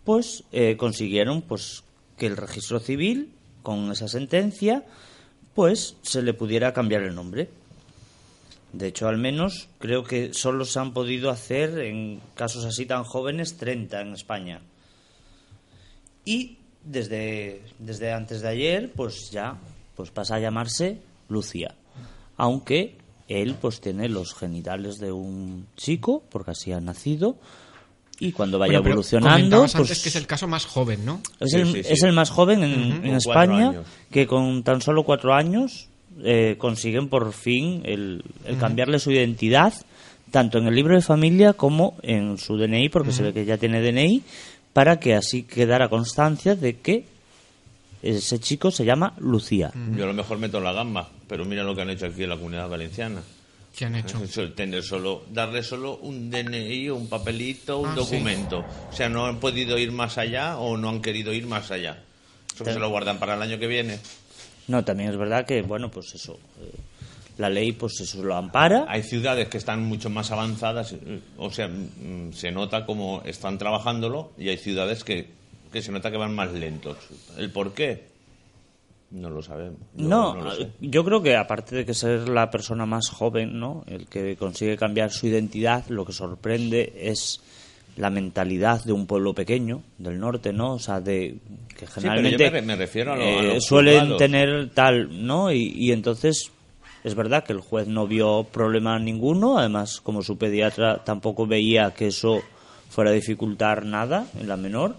pues 0.05 0.45
eh, 0.53 0.77
consiguieron 0.79 1.43
pues 1.43 1.85
que 2.17 2.27
el 2.27 2.39
registro 2.39 2.81
civil 2.81 3.33
con 3.63 3.93
esa 3.93 4.09
sentencia 4.09 4.85
pues 5.55 5.97
se 6.03 6.23
le 6.23 6.35
pudiera 6.35 6.73
cambiar 6.73 7.03
el 7.03 7.15
nombre. 7.15 7.49
De 8.73 8.89
hecho 8.89 9.09
al 9.09 9.19
menos 9.19 9.69
creo 9.79 10.03
que 10.05 10.35
solo 10.35 10.65
se 10.65 10.79
han 10.79 10.93
podido 10.93 11.31
hacer 11.31 11.79
en 11.79 12.21
casos 12.35 12.65
así 12.65 12.87
tan 12.87 13.05
jóvenes 13.05 13.57
30 13.57 14.01
en 14.01 14.13
España 14.15 14.61
y 16.25 16.59
desde, 16.85 17.63
desde 17.79 18.13
antes 18.13 18.41
de 18.43 18.49
ayer, 18.49 18.93
pues 18.95 19.31
ya 19.31 19.57
pues 19.97 20.11
pasa 20.11 20.37
a 20.37 20.41
llamarse 20.41 20.99
Lucía. 21.29 21.75
Aunque 22.37 22.97
él 23.29 23.57
pues 23.61 23.81
tiene 23.81 24.09
los 24.09 24.35
genitales 24.35 24.99
de 24.99 25.13
un 25.13 25.67
chico, 25.77 26.23
porque 26.31 26.51
así 26.51 26.73
ha 26.73 26.81
nacido, 26.81 27.37
y 28.21 28.33
cuando 28.33 28.59
vaya 28.59 28.79
Bueno, 28.79 28.91
evolucionando 28.91 29.61
pues 29.63 29.75
antes 29.75 30.03
que 30.03 30.09
es 30.09 30.17
el 30.17 30.27
caso 30.27 30.47
más 30.47 30.67
joven, 30.67 31.05
¿no? 31.05 31.21
es 31.41 31.51
Sí, 31.51 31.59
el, 31.59 31.67
sí, 31.73 31.83
sí. 31.83 31.93
es 31.93 32.03
el 32.03 32.13
más 32.13 32.31
joven 32.31 32.63
en, 32.63 33.05
en 33.05 33.15
España 33.15 33.71
años. 33.71 33.87
que 34.11 34.27
con 34.27 34.63
tan 34.63 34.81
solo 34.81 35.03
cuatro 35.03 35.35
años 35.35 35.89
eh, 36.23 36.55
consiguen 36.59 37.09
por 37.09 37.33
fin 37.33 37.83
el, 37.85 38.23
el 38.45 38.57
cambiarle 38.59 39.01
su 39.01 39.11
identidad 39.11 39.75
tanto 40.31 40.59
en 40.59 40.67
el 40.67 40.75
libro 40.75 40.95
de 40.95 41.01
familia 41.03 41.55
como 41.55 41.97
en 42.03 42.39
su 42.39 42.57
DNI 42.57 42.89
porque 42.89 43.13
se 43.13 43.23
ve 43.25 43.33
que 43.33 43.45
ya 43.45 43.57
tiene 43.57 43.81
DNI 43.81 44.23
para 44.75 45.01
que 45.01 45.15
así 45.15 45.45
quedara 45.45 45.89
constancia 45.89 46.55
de 46.55 46.77
que 46.81 47.07
ese 48.03 48.39
chico 48.39 48.71
se 48.71 48.85
llama 48.85 49.15
Lucía. 49.19 49.73
Yo 49.97 50.05
a 50.05 50.09
lo 50.09 50.13
mejor 50.13 50.37
meto 50.37 50.61
la 50.61 50.73
gamba, 50.75 51.09
pero 51.27 51.47
mira 51.47 51.65
lo 51.65 51.75
que 51.75 51.81
han 51.81 51.89
hecho 51.91 52.05
aquí 52.07 52.25
en 52.25 52.29
la 52.29 52.37
comunidad 52.37 52.69
valenciana. 52.69 53.23
¿Qué 53.75 53.87
han 53.87 53.95
hecho? 53.97 54.21
Tener 54.55 54.83
solo, 54.85 55.25
darle 55.33 55.63
solo 55.63 55.97
un 55.97 56.31
DNI, 56.31 56.91
un 56.91 57.09
papelito, 57.09 57.79
un 57.79 57.89
Ah, 57.89 57.95
documento. 57.95 58.65
O 58.93 58.95
sea, 58.95 59.09
no 59.09 59.25
han 59.27 59.41
podido 59.41 59.79
ir 59.79 59.91
más 59.91 60.19
allá 60.19 60.59
o 60.59 60.77
no 60.77 60.91
han 60.91 61.01
querido 61.01 61.33
ir 61.33 61.47
más 61.47 61.71
allá. 61.71 62.03
Eso 62.55 62.63
que 62.65 62.73
se 62.73 62.79
lo 62.79 62.89
guardan 62.91 63.19
para 63.19 63.35
el 63.35 63.43
año 63.43 63.59
que 63.59 63.67
viene. 63.67 63.99
No, 64.69 64.85
también 64.85 65.11
es 65.11 65.17
verdad 65.17 65.45
que, 65.45 65.63
bueno, 65.63 65.91
pues 65.91 66.15
eso, 66.15 66.39
eh, 66.61 66.71
la 67.39 67.51
ley 67.51 67.73
pues 67.73 68.01
eso 68.01 68.23
lo 68.23 68.37
ampara. 68.37 68.85
Hay 68.89 69.03
ciudades 69.03 69.49
que 69.49 69.59
están 69.59 69.83
mucho 69.85 70.11
más 70.11 70.31
avanzadas, 70.31 70.93
eh, 70.93 71.21
o 71.37 71.51
sea, 71.51 71.69
mm, 71.69 72.33
se 72.33 72.51
nota 72.53 72.87
como 72.87 73.23
están 73.25 73.59
trabajándolo 73.59 74.33
y 74.39 74.49
hay 74.49 74.57
ciudades 74.57 75.03
que, 75.05 75.29
que 75.73 75.83
se 75.83 75.91
nota 75.93 76.11
que 76.11 76.17
van 76.17 76.35
más 76.35 76.53
lentos. 76.53 76.97
¿El 77.37 77.51
por 77.51 77.73
qué? 77.75 78.13
No 79.11 79.31
lo 79.31 79.43
sabemos. 79.43 79.79
Yo 79.95 80.09
No, 80.09 80.35
lo 80.35 80.55
sé. 80.55 80.69
yo 80.81 81.05
creo 81.05 81.23
que 81.23 81.37
aparte 81.37 81.77
de 81.77 81.85
que 81.87 81.95
ser 81.95 82.29
la 82.29 82.51
persona 82.51 82.85
más 82.87 83.09
joven, 83.11 83.59
¿no? 83.61 83.85
El 83.87 84.07
que 84.07 84.37
consigue 84.37 84.77
cambiar 84.77 85.11
su 85.13 85.27
identidad, 85.29 85.85
lo 85.89 86.05
que 86.05 86.13
sorprende 86.13 86.93
es 86.97 87.41
la 87.97 88.11
mentalidad 88.11 88.83
de 88.85 88.93
un 88.93 89.07
pueblo 89.07 89.33
pequeño 89.35 89.83
del 89.99 90.19
norte, 90.19 90.53
¿no? 90.53 90.73
O 90.75 90.79
sea, 90.81 91.01
de 91.01 91.37
que 91.69 91.87
pero 91.87 91.87
yo 91.87 91.93
generalmente 91.95 92.45
me 92.45 92.51
re- 92.51 92.63
me 92.63 92.75
refiero 92.77 93.13
a 93.13 93.17
lo- 93.17 93.23
a 93.23 93.27
eh, 93.29 93.43
los 93.55 93.65
suelen 93.65 93.95
juzgados. 94.01 94.19
tener 94.19 94.71
tal, 94.71 95.25
¿no? 95.27 95.53
Y, 95.53 95.73
y 95.77 95.93
entonces 95.93 96.51
es 97.05 97.15
verdad 97.15 97.45
que 97.45 97.53
el 97.53 97.61
juez 97.61 97.87
no 97.87 98.07
vio 98.07 98.45
problema 98.45 98.99
ninguno, 98.99 99.59
además 99.59 100.01
como 100.01 100.23
su 100.23 100.39
pediatra 100.39 101.05
tampoco 101.05 101.47
veía 101.47 101.93
que 101.93 102.09
eso 102.09 102.43
fuera 102.89 103.11
a 103.11 103.15
dificultar 103.15 103.85
nada 103.85 104.27
en 104.41 104.49
la 104.49 104.57
menor, 104.57 104.97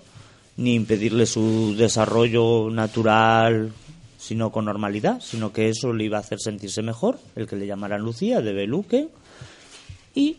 ni 0.57 0.75
impedirle 0.75 1.25
su 1.25 1.75
desarrollo 1.75 2.69
natural 2.69 3.73
sino 4.17 4.51
con 4.51 4.65
normalidad, 4.65 5.21
sino 5.21 5.53
que 5.53 5.69
eso 5.69 5.93
le 5.93 6.05
iba 6.05 6.17
a 6.17 6.21
hacer 6.21 6.39
sentirse 6.39 6.81
mejor, 6.81 7.19
el 7.35 7.47
que 7.47 7.55
le 7.55 7.67
llamaran 7.67 8.01
Lucía 8.01 8.41
de 8.41 8.53
Beluque, 8.53 9.09
y 10.15 10.37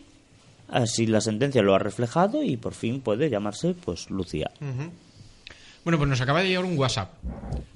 así 0.67 1.07
la 1.07 1.21
sentencia 1.21 1.61
lo 1.61 1.73
ha 1.73 1.79
reflejado 1.79 2.43
y 2.43 2.57
por 2.57 2.73
fin 2.73 2.99
puede 2.99 3.29
llamarse 3.29 3.73
pues 3.73 4.09
Lucía. 4.09 4.51
Bueno, 5.85 5.97
pues 5.97 6.09
nos 6.09 6.19
acaba 6.19 6.41
de 6.41 6.49
llegar 6.49 6.65
un 6.65 6.77
WhatsApp 6.77 7.13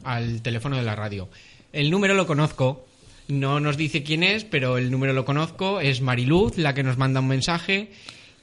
al 0.03 0.41
teléfono 0.41 0.75
de 0.75 0.83
la 0.83 0.95
radio. 0.95 1.29
El 1.71 1.89
número 1.89 2.13
lo 2.13 2.27
conozco, 2.27 2.85
no 3.31 3.59
nos 3.59 3.77
dice 3.77 4.03
quién 4.03 4.23
es, 4.23 4.43
pero 4.43 4.77
el 4.77 4.91
número 4.91 5.13
lo 5.13 5.25
conozco, 5.25 5.79
es 5.79 6.01
Mariluz 6.01 6.57
la 6.57 6.73
que 6.73 6.83
nos 6.83 6.97
manda 6.97 7.19
un 7.21 7.27
mensaje 7.27 7.89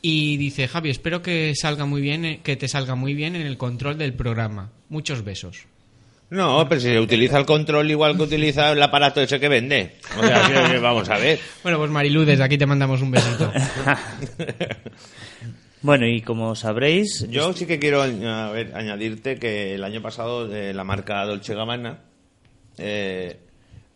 y 0.01 0.37
dice, 0.37 0.69
Javi, 0.69 0.91
espero 0.91 1.23
que 1.23 1.55
salga 1.55 1.85
muy 1.85 2.01
bien, 2.01 2.25
eh, 2.25 2.41
que 2.43 2.57
te 2.57 2.69
salga 2.69 2.95
muy 2.95 3.15
bien 3.15 3.37
en 3.37 3.47
el 3.47 3.59
control 3.59 3.99
del 3.99 4.15
programa. 4.15 4.71
Muchos 4.89 5.25
besos. 5.25 5.67
No, 6.31 6.67
pero 6.69 6.81
si 6.81 6.89
se 6.89 7.01
utiliza 7.01 7.39
el 7.39 7.47
control 7.47 7.91
igual 7.91 8.17
que 8.17 8.23
utiliza 8.23 8.73
el 8.73 8.83
aparato 8.83 9.21
ese 9.21 9.41
que 9.41 9.49
vende. 9.49 9.97
O 10.19 10.23
sea, 10.23 10.79
vamos 10.81 11.09
a 11.09 11.19
ver. 11.19 11.39
Bueno, 11.63 11.79
pues 11.79 11.91
Mariluz, 11.91 12.27
desde 12.27 12.45
aquí 12.45 12.59
te 12.59 12.67
mandamos 12.67 13.01
un 13.03 13.11
besito. 13.11 13.53
Bueno, 15.81 16.07
y 16.09 16.23
como 16.23 16.57
sabréis, 16.57 17.29
Yo 17.31 17.53
sí 17.53 17.65
que 17.65 17.79
quiero 17.79 18.03
a 18.03 18.51
ver, 18.51 18.75
añadirte 18.75 19.39
que 19.39 19.77
el 19.77 19.85
año 19.85 20.03
pasado 20.03 20.53
eh, 20.53 20.75
la 20.75 20.83
marca 20.83 21.25
Dolce 21.25 21.55
Gabbana 21.55 22.01
eh, 22.79 23.39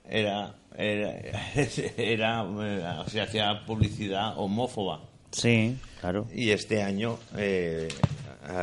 era, 0.09 0.55
era, 0.77 1.13
era, 1.97 2.45
eh, 2.61 2.83
se 3.09 3.21
hacía 3.21 3.65
publicidad 3.67 4.35
homófoba. 4.37 5.01
sí, 5.31 5.77
claro. 6.01 6.27
Y 6.35 6.51
este 6.51 6.83
año 6.83 7.19
eh, 7.37 7.89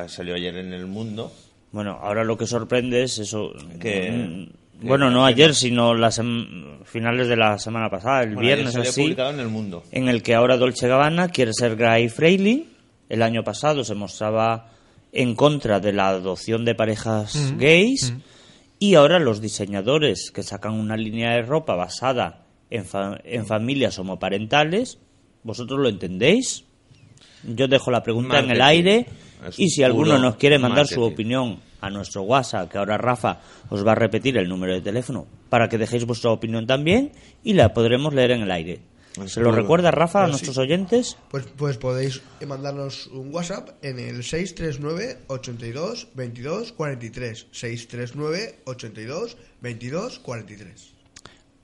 salió 0.08 0.36
ayer 0.36 0.56
en 0.58 0.74
el 0.74 0.86
mundo. 0.88 1.32
Bueno, 1.72 2.00
ahora 2.02 2.24
lo 2.24 2.38
que 2.38 2.48
sorprende 2.48 3.04
es 3.04 3.20
eso 3.20 3.52
Que- 3.80 4.12
mm, 4.12 4.88
bueno, 4.88 5.08
que- 5.08 5.14
no 5.14 5.26
que- 5.26 5.34
ayer, 5.34 5.54
sino 5.56 5.94
las 5.94 6.20
sem- 6.20 6.84
finales 6.86 7.28
de 7.28 7.36
la 7.38 7.58
semana 7.60 7.90
pasada, 7.90 8.24
el 8.24 8.30
Bueno, 8.34 8.42
ayer 8.42 8.56
viernes 8.58 8.74
salió 8.74 8.90
así. 8.90 9.02
publicado 9.04 9.30
en 9.32 9.40
el 9.40 9.48
mundo. 9.50 9.84
en 9.92 10.08
el 10.10 10.24
que 10.24 10.34
ahora 10.36 10.58
Dolce 10.58 10.88
Gabbana 10.88 11.30
quiere 11.30 11.54
ser 11.54 11.76
gay 11.76 12.10
friendly. 12.10 12.68
El 13.08 13.22
año 13.24 13.44
pasado 13.44 13.84
se 13.84 13.96
mostraba 13.96 14.70
en 15.12 15.34
contra 15.36 15.80
de 15.80 15.94
la 15.94 16.10
adopción 16.10 16.64
de 16.66 16.76
parejas 16.76 17.54
gays 17.58 18.14
y 18.80 18.96
ahora 18.96 19.20
los 19.20 19.42
diseñadores 19.42 20.32
que 20.32 20.44
sacan 20.44 20.74
una 20.74 20.96
línea 20.98 21.32
de 21.36 21.42
ropa 21.44 21.76
basada 21.76 22.46
en, 22.70 22.86
fa- 22.86 23.20
en 23.24 23.46
familias 23.46 24.00
homoparentales, 24.00 24.98
¿vosotros 25.44 25.80
lo 25.80 25.90
entendéis? 25.90 26.64
Yo 27.44 27.68
dejo 27.68 27.92
la 27.92 28.04
pregunta 28.04 28.40
en 28.40 28.52
el 28.52 28.62
aire 28.62 29.06
Es 29.48 29.60
y 29.60 29.70
si 29.70 29.84
alguno 29.84 30.18
nos 30.18 30.36
quiere 30.36 30.58
mandar 30.60 30.86
su 30.88 31.02
opinión 31.14 31.60
a 31.82 31.90
nuestro 31.90 32.24
WhatsApp, 32.24 32.70
que 32.70 32.78
ahora 32.78 32.98
Rafa 32.98 33.40
os 33.70 33.86
va 33.88 33.94
a 33.94 33.96
repetir 33.96 34.38
el 34.38 34.50
número 34.50 34.74
de 34.74 34.82
teléfono 34.82 35.26
para 35.50 35.70
que 35.70 35.78
dejéis 35.78 36.06
vuestra 36.06 36.32
opinión 36.32 36.68
también 36.68 37.12
y 37.44 37.54
la 37.54 37.74
podremos 37.74 38.14
leer 38.14 38.32
en 38.32 38.42
el 38.42 38.52
aire. 38.52 38.80
¿Se 39.28 39.42
lo 39.42 39.52
recuerda 39.52 39.92
Rafa 39.92 40.20
a 40.20 40.22
Pues 40.24 40.32
nuestros 40.32 40.56
sí. 40.56 40.62
oyentes? 40.62 41.18
Pues, 41.30 41.46
pues 41.58 41.78
podéis 41.78 42.22
mandarnos 42.48 43.08
un 43.08 43.34
WhatsApp 43.34 43.70
en 43.84 44.00
el 44.00 44.24
639 44.24 45.20
82 45.28 46.08
22 46.16 46.72
43. 46.74 47.48
639 47.52 48.60
82 48.66 49.38
22 49.62 50.20
43. 50.20 50.90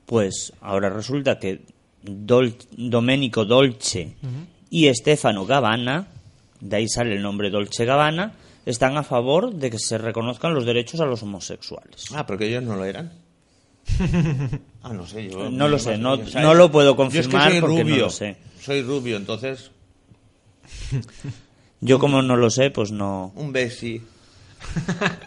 Pues 0.06 0.52
ahora 0.60 0.90
resulta 0.90 1.38
que 1.38 1.62
Dol- 2.04 2.56
Domenico 2.76 3.44
Dolce 3.44 4.14
y 4.70 4.92
Stefano 4.94 5.46
Gabbana, 5.46 6.08
de 6.60 6.76
ahí 6.76 6.88
sale 6.88 7.14
el 7.14 7.22
nombre 7.22 7.50
Dolce 7.50 7.84
Gabbana, 7.84 8.34
están 8.66 8.96
a 8.96 9.02
favor 9.02 9.54
de 9.54 9.70
que 9.70 9.78
se 9.78 9.96
reconozcan 9.98 10.52
los 10.54 10.66
derechos 10.66 11.00
a 11.00 11.06
los 11.06 11.22
homosexuales. 11.22 12.04
Ah, 12.14 12.26
porque 12.26 12.48
ellos 12.48 12.62
no 12.64 12.76
lo 12.76 12.84
eran. 12.84 13.12
Ah, 14.82 14.92
no 14.92 15.06
sé, 15.06 15.28
yo... 15.30 15.50
No 15.50 15.68
lo 15.68 15.78
sé, 15.78 15.96
no- 15.98 16.12
o 16.14 16.26
sea, 16.26 16.42
no 16.42 16.54
lo 16.54 16.70
puedo 16.70 16.96
yo 16.96 17.06
es 17.08 17.26
que 17.26 17.32
confirmar 17.32 17.50
soy 17.50 17.60
porque 17.60 17.84
no 17.84 17.96
lo 17.96 18.10
sé. 18.10 18.36
Soy 18.60 18.82
rubio, 18.82 19.16
entonces 19.16 19.70
Yo 21.80 21.98
como 21.98 22.22
no 22.22 22.36
lo 22.36 22.50
sé, 22.50 22.70
pues 22.70 22.90
no... 22.90 23.32
un 23.36 23.52
besi. 23.52 24.00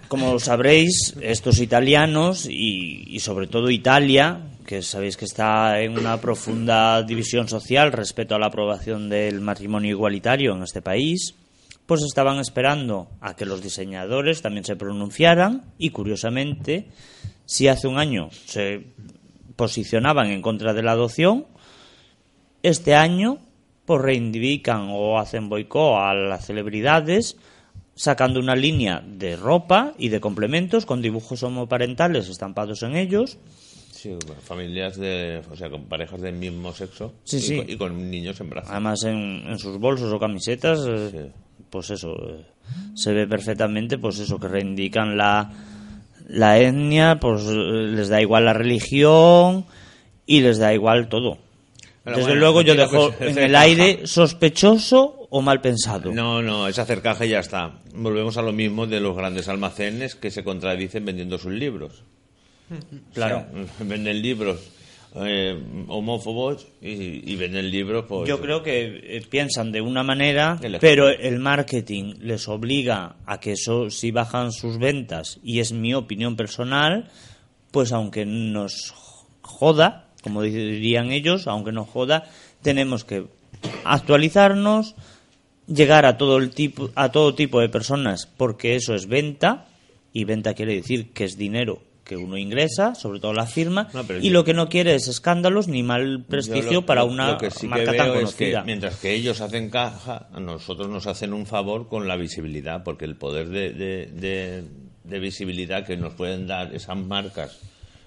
Como 0.07 0.39
sabréis, 0.39 1.15
estos 1.21 1.59
italianos 1.59 2.45
y, 2.49 3.03
y 3.07 3.19
sobre 3.19 3.47
todo 3.47 3.69
Italia, 3.69 4.41
que 4.65 4.81
sabéis 4.81 5.17
que 5.17 5.25
está 5.25 5.81
en 5.81 5.97
una 5.97 6.19
profunda 6.19 7.01
división 7.03 7.47
social 7.47 7.91
respecto 7.91 8.35
a 8.35 8.39
la 8.39 8.47
aprobación 8.47 9.07
del 9.09 9.39
matrimonio 9.41 9.91
igualitario 9.91 10.55
en 10.55 10.63
este 10.63 10.81
país, 10.81 11.35
pues 11.85 12.01
estaban 12.03 12.39
esperando 12.39 13.07
a 13.21 13.35
que 13.35 13.45
los 13.45 13.61
diseñadores 13.63 14.41
también 14.41 14.65
se 14.65 14.75
pronunciaran 14.75 15.63
y 15.77 15.91
curiosamente, 15.91 16.87
si 17.49 17.67
hace 17.67 17.87
un 17.87 17.97
año 17.97 18.29
se 18.45 18.83
posicionaban 19.55 20.27
en 20.27 20.43
contra 20.43 20.71
de 20.71 20.83
la 20.83 20.91
adopción, 20.91 21.47
este 22.61 22.93
año 22.93 23.39
pues 23.85 24.03
reivindican 24.03 24.89
o 24.91 25.17
hacen 25.17 25.49
boicot 25.49 25.97
a 25.97 26.13
las 26.13 26.45
celebridades 26.45 27.37
sacando 27.95 28.39
una 28.39 28.55
línea 28.55 29.03
de 29.03 29.35
ropa 29.35 29.93
y 29.97 30.09
de 30.09 30.19
complementos 30.21 30.85
con 30.85 31.01
dibujos 31.01 31.41
homoparentales 31.41 32.29
estampados 32.29 32.83
en 32.83 32.95
ellos. 32.95 33.39
Sí, 33.91 34.15
familias 34.43 34.97
de... 34.97 35.41
O 35.51 35.55
sea, 35.55 35.71
con 35.71 35.85
parejas 35.85 36.21
del 36.21 36.35
mismo 36.35 36.71
sexo. 36.71 37.15
Sí, 37.23 37.37
y, 37.37 37.41
sí. 37.41 37.57
Con, 37.57 37.69
y 37.71 37.77
con 37.77 38.11
niños 38.11 38.39
en 38.41 38.49
brazos. 38.51 38.69
Además 38.69 39.03
en, 39.05 39.43
en 39.47 39.57
sus 39.57 39.79
bolsos 39.79 40.13
o 40.13 40.19
camisetas, 40.19 40.85
eh, 40.87 41.31
pues 41.71 41.89
eso, 41.89 42.13
eh, 42.13 42.45
se 42.93 43.11
ve 43.11 43.25
perfectamente 43.25 43.97
pues 43.97 44.19
eso, 44.19 44.39
que 44.39 44.47
reivindican 44.47 45.17
la, 45.17 45.51
la 46.29 46.59
etnia, 46.59 47.19
pues 47.19 47.43
eh, 47.45 47.53
les 47.53 48.07
da 48.07 48.21
igual 48.21 48.45
la 48.45 48.53
religión 48.53 49.65
y 50.25 50.41
les 50.41 50.59
da 50.59 50.73
igual 50.73 51.09
todo. 51.09 51.37
Pero 52.03 52.17
Desde 52.17 52.29
bueno, 52.29 52.39
luego 52.39 52.61
yo 52.61 52.75
dejo 52.75 53.13
en 53.19 53.37
el 53.37 53.51
caja. 53.51 53.63
aire 53.63 54.07
sospechoso 54.07 55.27
o 55.29 55.41
mal 55.41 55.59
pensado. 55.61 56.13
No, 56.13 56.41
no, 56.41 56.67
es 56.67 56.79
hacer 56.79 57.01
caja 57.01 57.25
y 57.25 57.29
ya 57.29 57.39
está. 57.39 57.73
Volvemos 57.93 58.37
a 58.37 58.41
lo 58.41 58.53
mismo 58.53 58.87
de 58.87 58.99
los 58.99 59.15
grandes 59.15 59.49
almacenes 59.49 60.15
que 60.15 60.31
se 60.31 60.43
contradicen 60.43 61.03
vendiendo 61.03 61.37
sus 61.37 61.51
libros. 61.51 62.03
Claro. 63.13 63.45
O 63.51 63.65
sea, 63.65 63.65
venden 63.85 64.21
libros 64.21 64.59
eh, 65.15 65.57
homófobos 65.87 66.67
y, 66.81 67.31
y 67.31 67.35
venden 67.35 67.71
libros 67.71 68.05
pues 68.07 68.27
Yo 68.27 68.39
creo 68.39 68.61
que 68.61 69.17
eh, 69.17 69.21
piensan 69.29 69.71
de 69.71 69.81
una 69.81 70.03
manera, 70.03 70.59
El 70.61 70.77
pero 70.79 71.09
el 71.09 71.39
marketing 71.39 72.15
les 72.19 72.47
obliga 72.47 73.15
a 73.25 73.39
que 73.39 73.53
eso, 73.53 73.89
si 73.89 74.11
bajan 74.11 74.51
sus 74.51 74.77
ventas, 74.77 75.39
y 75.43 75.59
es 75.59 75.71
mi 75.71 75.93
opinión 75.93 76.35
personal, 76.35 77.09
pues 77.71 77.91
aunque 77.91 78.25
nos 78.25 78.93
joda, 79.41 80.09
como 80.21 80.41
dirían 80.41 81.11
ellos, 81.11 81.47
aunque 81.47 81.71
nos 81.71 81.89
joda, 81.89 82.29
tenemos 82.61 83.03
que 83.03 83.25
actualizarnos, 83.83 84.95
llegar 85.67 86.05
a 86.05 86.17
todo 86.17 86.37
el 86.37 86.51
tipo 86.51 86.89
a 86.95 87.11
todo 87.11 87.35
tipo 87.35 87.59
de 87.59 87.69
personas 87.69 88.27
porque 88.37 88.75
eso 88.75 88.95
es 88.95 89.07
venta 89.07 89.67
y 90.11 90.23
venta 90.23 90.55
quiere 90.55 90.75
decir 90.75 91.11
que 91.13 91.25
es 91.25 91.37
dinero 91.37 91.81
que 92.09 92.17
uno 92.17 92.37
ingresa, 92.37 92.95
sobre 92.95 93.19
todo 93.19 93.33
la 93.33 93.45
firma, 93.45 93.87
No, 93.93 94.03
y 94.19 94.27
yo- 94.27 94.33
lo 94.33 94.43
que 94.43 94.55
no 94.55 94.67
quiere 94.67 94.95
es 94.95 95.07
escándalos 95.07 95.67
ni 95.67 95.83
mal 95.83 96.25
prestigio 96.27 96.71
lo- 96.81 96.85
para 96.87 97.03
una 97.03 97.33
lo 97.33 97.37
que 97.37 97.51
sí 97.51 97.61
que 97.61 97.67
marca 97.67 97.95
tan 97.95 98.11
veo 98.11 98.21
es 98.21 98.33
que 98.33 98.45
conocida. 98.45 98.63
mientras 98.63 98.95
que 98.97 99.13
ellos 99.13 99.39
hacen 99.41 99.69
caja, 99.69 100.27
a 100.33 100.39
nosotros 100.39 100.89
nos 100.89 101.05
hacen 101.05 101.33
un 101.33 101.45
favor 101.45 101.87
con 101.87 102.07
la 102.07 102.15
visibilidad, 102.17 102.83
porque 102.83 103.05
el 103.05 103.15
poder 103.15 103.49
de, 103.49 103.69
de- 103.73 104.05
de- 104.07 104.63
de 105.03 105.19
visibilidad 105.19 105.85
que 105.85 105.97
nos 105.97 106.13
pueden 106.15 106.47
dar 106.47 106.73
esas 106.73 106.97
marcas 106.97 107.59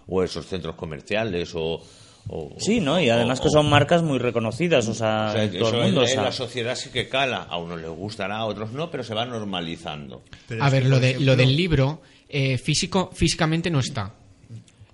o 0.08 0.22
esos 0.24 0.46
centros 0.46 0.74
comerciales 0.74 1.52
o... 1.54 1.80
o- 2.28 2.54
Sí, 2.58 2.80
¿no? 2.80 3.00
Y 3.00 3.08
o- 3.10 3.14
además 3.14 3.40
que 3.40 3.50
son 3.50 3.68
marcas 3.70 4.02
muy 4.02 4.18
reconocidas, 4.18 4.86
o 4.88 4.94
sea, 4.94 5.28
o 5.30 5.32
sea, 5.32 5.44
en 5.44 5.50
todo 5.58 5.68
eso 5.68 5.76
el 5.78 5.82
mundo. 5.86 6.00
en, 6.02 6.04
o 6.06 6.08
sea, 6.08 6.18
en 6.18 6.24
la 6.24 6.32
sociedad 6.32 6.74
sí 6.76 6.90
que 6.90 7.08
cala, 7.08 7.42
a 7.48 7.56
unos 7.56 7.80
les 7.80 7.90
gustará, 7.90 8.36
a 8.38 8.44
otros 8.46 8.72
no, 8.72 8.90
pero 8.90 9.02
se 9.04 9.14
va 9.14 9.24
normalizando. 9.26 10.22
Pero 10.48 10.62
A 10.64 10.70
ver, 10.70 10.86
lo, 10.86 10.98
de, 11.00 11.18
lo 11.20 11.34
del 11.36 11.56
libro 11.56 12.02
eh, 12.32 12.58
físico 12.58 13.10
físicamente 13.14 13.70
no 13.70 13.78
está. 13.80 14.14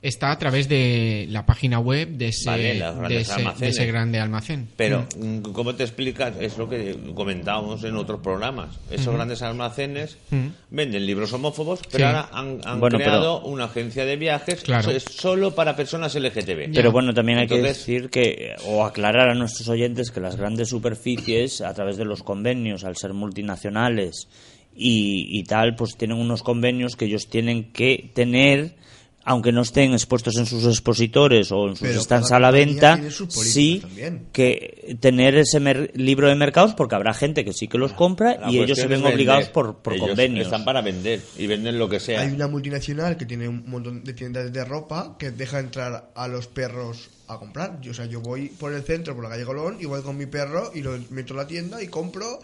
Está 0.01 0.31
a 0.31 0.39
través 0.39 0.69
de 0.69 1.27
la 1.29 1.45
página 1.45 1.81
web 1.81 2.11
de 2.11 2.29
ese, 2.29 2.49
Vale, 2.49 2.75
las 2.79 2.95
de 2.95 3.01
grandes 3.01 3.23
ese, 3.23 3.33
de 3.33 3.39
almacenes. 3.41 3.75
ese 3.77 3.87
grande 3.87 4.21
almacén. 4.21 4.69
Pero, 4.77 5.07
Mm. 5.19 5.39
mm, 5.39 5.43
¿cómo 5.53 5.75
te 5.75 5.83
explicas? 5.83 6.35
Es 6.41 6.57
lo 6.57 6.69
que 6.69 6.97
comentábamos 7.17 7.83
en 7.83 7.97
otros 7.97 8.21
programas. 8.21 8.79
Esos 8.93 9.13
grandes 9.13 9.43
almacenes 9.43 10.17
venden 10.71 11.05
libros 11.05 11.33
homófobos, 11.33 11.81
pero 11.91 11.99
Sí. 11.99 12.03
ahora 12.05 12.29
han, 12.33 12.61
han 12.65 12.79
Bueno, 12.79 12.97
creado 12.97 13.41
una 13.45 13.65
agencia 13.65 14.05
de 14.05 14.15
viajes 14.15 14.61
Claro. 14.63 14.89
es 14.93 15.03
solo 15.03 15.57
para 15.57 15.75
personas 15.75 16.15
LGTB. 16.15 16.71
Pero 16.73 16.93
bueno, 16.93 17.13
también 17.13 17.39
hay 17.39 17.49
que 17.49 17.61
decir 17.61 18.09
que, 18.09 18.55
o 18.67 18.85
aclarar 18.85 19.31
a 19.31 19.35
nuestros 19.35 19.69
oyentes 19.69 20.13
que 20.13 20.21
las 20.21 20.37
grandes 20.37 20.69
superficies, 20.69 21.61
a 21.61 21.75
través 21.75 21.97
de 21.97 22.05
los 22.05 22.23
convenios, 22.23 22.85
al 22.85 22.97
ser 22.97 23.15
multinacionales 23.15 24.29
y, 24.79 25.27
y 25.39 25.43
tal, 25.45 25.75
pues 25.75 25.97
tienen 25.97 26.17
unos 26.19 26.43
convenios 26.43 26.95
que 26.97 27.07
ellos 27.07 27.29
tienen 27.29 27.73
que 27.73 28.11
tener, 28.15 28.77
aunque 29.25 29.53
no 29.53 29.61
estén 29.63 29.93
expuestos 29.93 30.37
en 30.39 30.47
sus 30.47 30.65
expositores 30.65 31.53
o 31.53 31.69
en 31.69 31.77
sus 31.77 31.87
Pero 31.89 32.01
stands 32.01 32.31
a 32.33 32.39
la 32.39 32.51
venta, 32.51 32.99
sí 33.29 33.81
también. 33.83 34.27
que 34.33 34.97
tener 35.01 35.37
ese 35.37 35.61
mer- 35.61 35.91
libro 35.95 36.29
de 36.29 36.35
mercados, 36.35 36.73
porque 36.75 36.95
habrá 36.95 37.13
gente 37.13 37.45
que 37.45 37.53
sí 37.53 37.69
que 37.69 37.77
los 37.77 37.93
compra 37.93 38.39
La 38.41 38.51
y 38.51 38.59
ellos 38.61 38.79
se 38.79 38.87
ven 38.87 39.05
obligados 39.05 39.49
por, 39.49 39.83
por 39.83 39.95
Ellos 39.95 40.09
convenios. 40.09 40.47
Están 40.47 40.65
para 40.65 40.81
vender 40.81 41.21
y 41.37 41.47
venden 41.47 41.79
lo 41.79 41.89
que 41.91 42.01
sea. 42.01 42.21
Hay 42.23 42.29
una 42.33 42.47
multinacional 42.47 43.17
que 43.19 43.27
tiene 43.27 43.49
un 43.49 43.69
montón 43.69 44.03
de 44.05 44.13
tiendas 44.15 44.51
de 44.51 44.65
ropa 44.65 45.17
que 45.19 45.31
deja 45.33 45.59
entrar 45.59 46.11
a 46.15 46.29
los 46.29 46.47
perros 46.47 47.11
a 47.27 47.39
comprar. 47.39 47.81
Yo, 47.83 47.91
o 47.91 47.95
sea, 47.95 48.07
yo 48.07 48.23
voy 48.23 48.49
por 48.49 48.73
el 48.73 48.83
centro, 48.83 49.15
por 49.15 49.25
la 49.25 49.31
calle 49.31 49.45
Colón, 49.45 49.77
y 49.79 49.85
voy 49.85 50.01
con 50.03 50.17
mi 50.17 50.25
perro 50.25 50.71
y 50.75 50.81
lo 50.81 50.97
meto 51.11 51.35
en 51.35 51.37
la 51.37 51.47
tienda 51.47 51.83
y 51.83 51.89
compro 51.89 52.39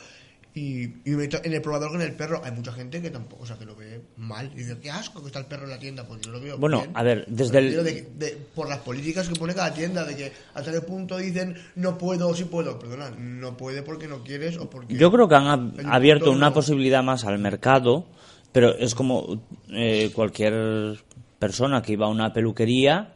y, 0.55 0.85
y 0.85 1.13
en 1.13 1.53
el 1.53 1.61
probador 1.63 1.91
con 1.91 2.01
el 2.01 2.13
perro. 2.13 2.41
Hay 2.45 2.53
mucha 2.53 2.73
gente 2.73 3.03
que 3.03 3.11
tampoco, 3.11 3.43
o 3.43 3.47
sea, 3.47 3.57
que 3.59 3.65
lo 3.65 3.75
ve 3.75 4.01
mal. 4.17 4.51
Y 4.55 4.59
dice, 4.59 4.79
qué 4.81 4.91
asco 4.91 5.21
que 5.21 5.27
está 5.27 5.41
el 5.41 5.47
perro 5.47 5.65
en 5.65 5.71
la 5.71 5.79
tienda. 5.79 6.07
Pues 6.07 6.21
yo 6.21 6.31
lo 6.31 6.41
veo 6.41 6.57
Bueno, 6.59 6.79
bien. 6.79 6.91
a 6.95 7.03
ver, 7.03 7.25
desde 7.27 7.59
el- 7.59 7.69
Pero 7.71 7.83
de- 7.83 8.09
de- 8.17 8.39
por 8.55 8.69
las 8.69 8.79
políticas 8.79 9.29
que 9.29 9.35
pone 9.35 9.55
cada 9.55 9.75
tienda, 9.75 10.05
de 10.05 10.15
que 10.17 10.33
a 10.55 10.63
tal 10.63 10.81
punto 10.83 11.17
dicen, 11.19 11.57
no 11.75 11.99
puedo 11.99 12.29
o 12.29 12.35
sí 12.35 12.45
puedo. 12.45 12.79
Perdona, 12.79 13.11
no 13.19 13.57
puede 13.57 13.83
porque 13.83 14.07
no 14.07 14.23
quieres 14.23 14.57
o 14.59 14.71
porque... 14.71 14.95
Yo 14.97 15.11
creo 15.11 15.29
que 15.29 15.35
han 15.35 15.75
abierto 15.87 16.31
una 16.31 16.49
no- 16.51 16.55
posibilidad 16.55 17.03
más 17.03 17.25
al 17.25 17.39
mercado, 17.41 18.07
pero 18.53 18.77
es 18.77 18.95
como 18.95 19.43
eh, 19.71 20.11
cualquier 20.15 20.99
persona 21.41 21.83
que 21.83 21.95
iba 21.95 22.07
a 22.07 22.11
una 22.11 22.33
peluquería, 22.33 23.15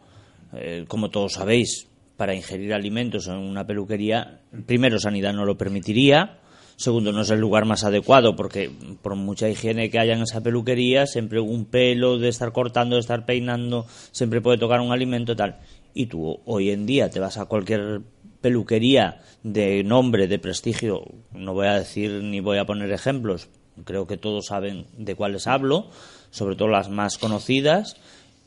eh, 0.52 0.84
como 0.88 1.08
todos 1.10 1.34
sabéis, 1.34 1.86
para 2.16 2.34
ingerir 2.34 2.74
alimentos 2.74 3.28
en 3.28 3.36
una 3.36 3.64
peluquería, 3.64 4.40
primero 4.66 4.98
sanidad 4.98 5.32
no 5.32 5.44
lo 5.44 5.56
permitiría, 5.56 6.40
segundo 6.78 7.12
no 7.12 7.22
es 7.22 7.30
el 7.30 7.40
lugar 7.40 7.64
más 7.64 7.82
adecuado 7.82 8.36
porque 8.36 8.70
por 9.02 9.16
mucha 9.16 9.48
higiene 9.48 9.90
que 9.90 9.98
haya 9.98 10.14
en 10.14 10.22
esa 10.22 10.40
peluquería, 10.40 11.06
siempre 11.06 11.40
un 11.40 11.64
pelo 11.64 12.18
de 12.18 12.28
estar 12.28 12.52
cortando, 12.52 12.94
de 12.94 13.00
estar 13.00 13.26
peinando, 13.26 13.84
siempre 14.12 14.40
puede 14.40 14.58
tocar 14.58 14.80
un 14.80 14.92
alimento 14.92 15.34
tal. 15.34 15.58
Y 15.92 16.06
tú 16.06 16.38
hoy 16.44 16.70
en 16.70 16.86
día 16.86 17.10
te 17.10 17.18
vas 17.18 17.36
a 17.36 17.46
cualquier 17.46 18.02
peluquería 18.40 19.20
de 19.42 19.82
nombre, 19.82 20.28
de 20.28 20.38
prestigio, 20.38 21.02
no 21.32 21.52
voy 21.52 21.66
a 21.66 21.80
decir 21.80 22.22
ni 22.22 22.38
voy 22.38 22.58
a 22.58 22.66
poner 22.66 22.92
ejemplos, 22.92 23.48
creo 23.84 24.06
que 24.06 24.16
todos 24.16 24.46
saben 24.46 24.86
de 24.96 25.16
cuáles 25.16 25.48
hablo, 25.48 25.88
sobre 26.30 26.54
todo 26.54 26.68
las 26.68 26.88
más 26.88 27.18
conocidas, 27.18 27.96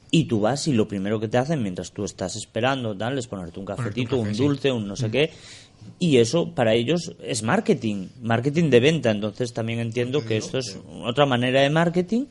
y 0.09 0.25
tú 0.25 0.41
vas 0.41 0.67
y 0.67 0.73
lo 0.73 0.87
primero 0.87 1.19
que 1.19 1.29
te 1.29 1.37
hacen 1.37 1.63
mientras 1.63 1.91
tú 1.91 2.03
estás 2.03 2.35
esperando 2.35 2.95
tal 2.95 3.17
es 3.17 3.27
ponerte 3.27 3.59
un 3.59 3.65
cafetito, 3.65 4.17
un 4.17 4.33
dulce, 4.33 4.71
un 4.71 4.87
no 4.87 4.95
sé 4.97 5.09
qué, 5.09 5.31
y 5.99 6.17
eso 6.17 6.53
para 6.55 6.73
ellos 6.73 7.13
es 7.23 7.43
marketing, 7.43 8.07
marketing 8.21 8.69
de 8.69 8.79
venta, 8.79 9.11
entonces 9.11 9.53
también 9.53 9.79
entiendo 9.79 10.25
que 10.25 10.37
esto 10.37 10.57
es 10.57 10.77
otra 11.03 11.25
manera 11.25 11.61
de 11.61 11.69
marketing, 11.69 12.25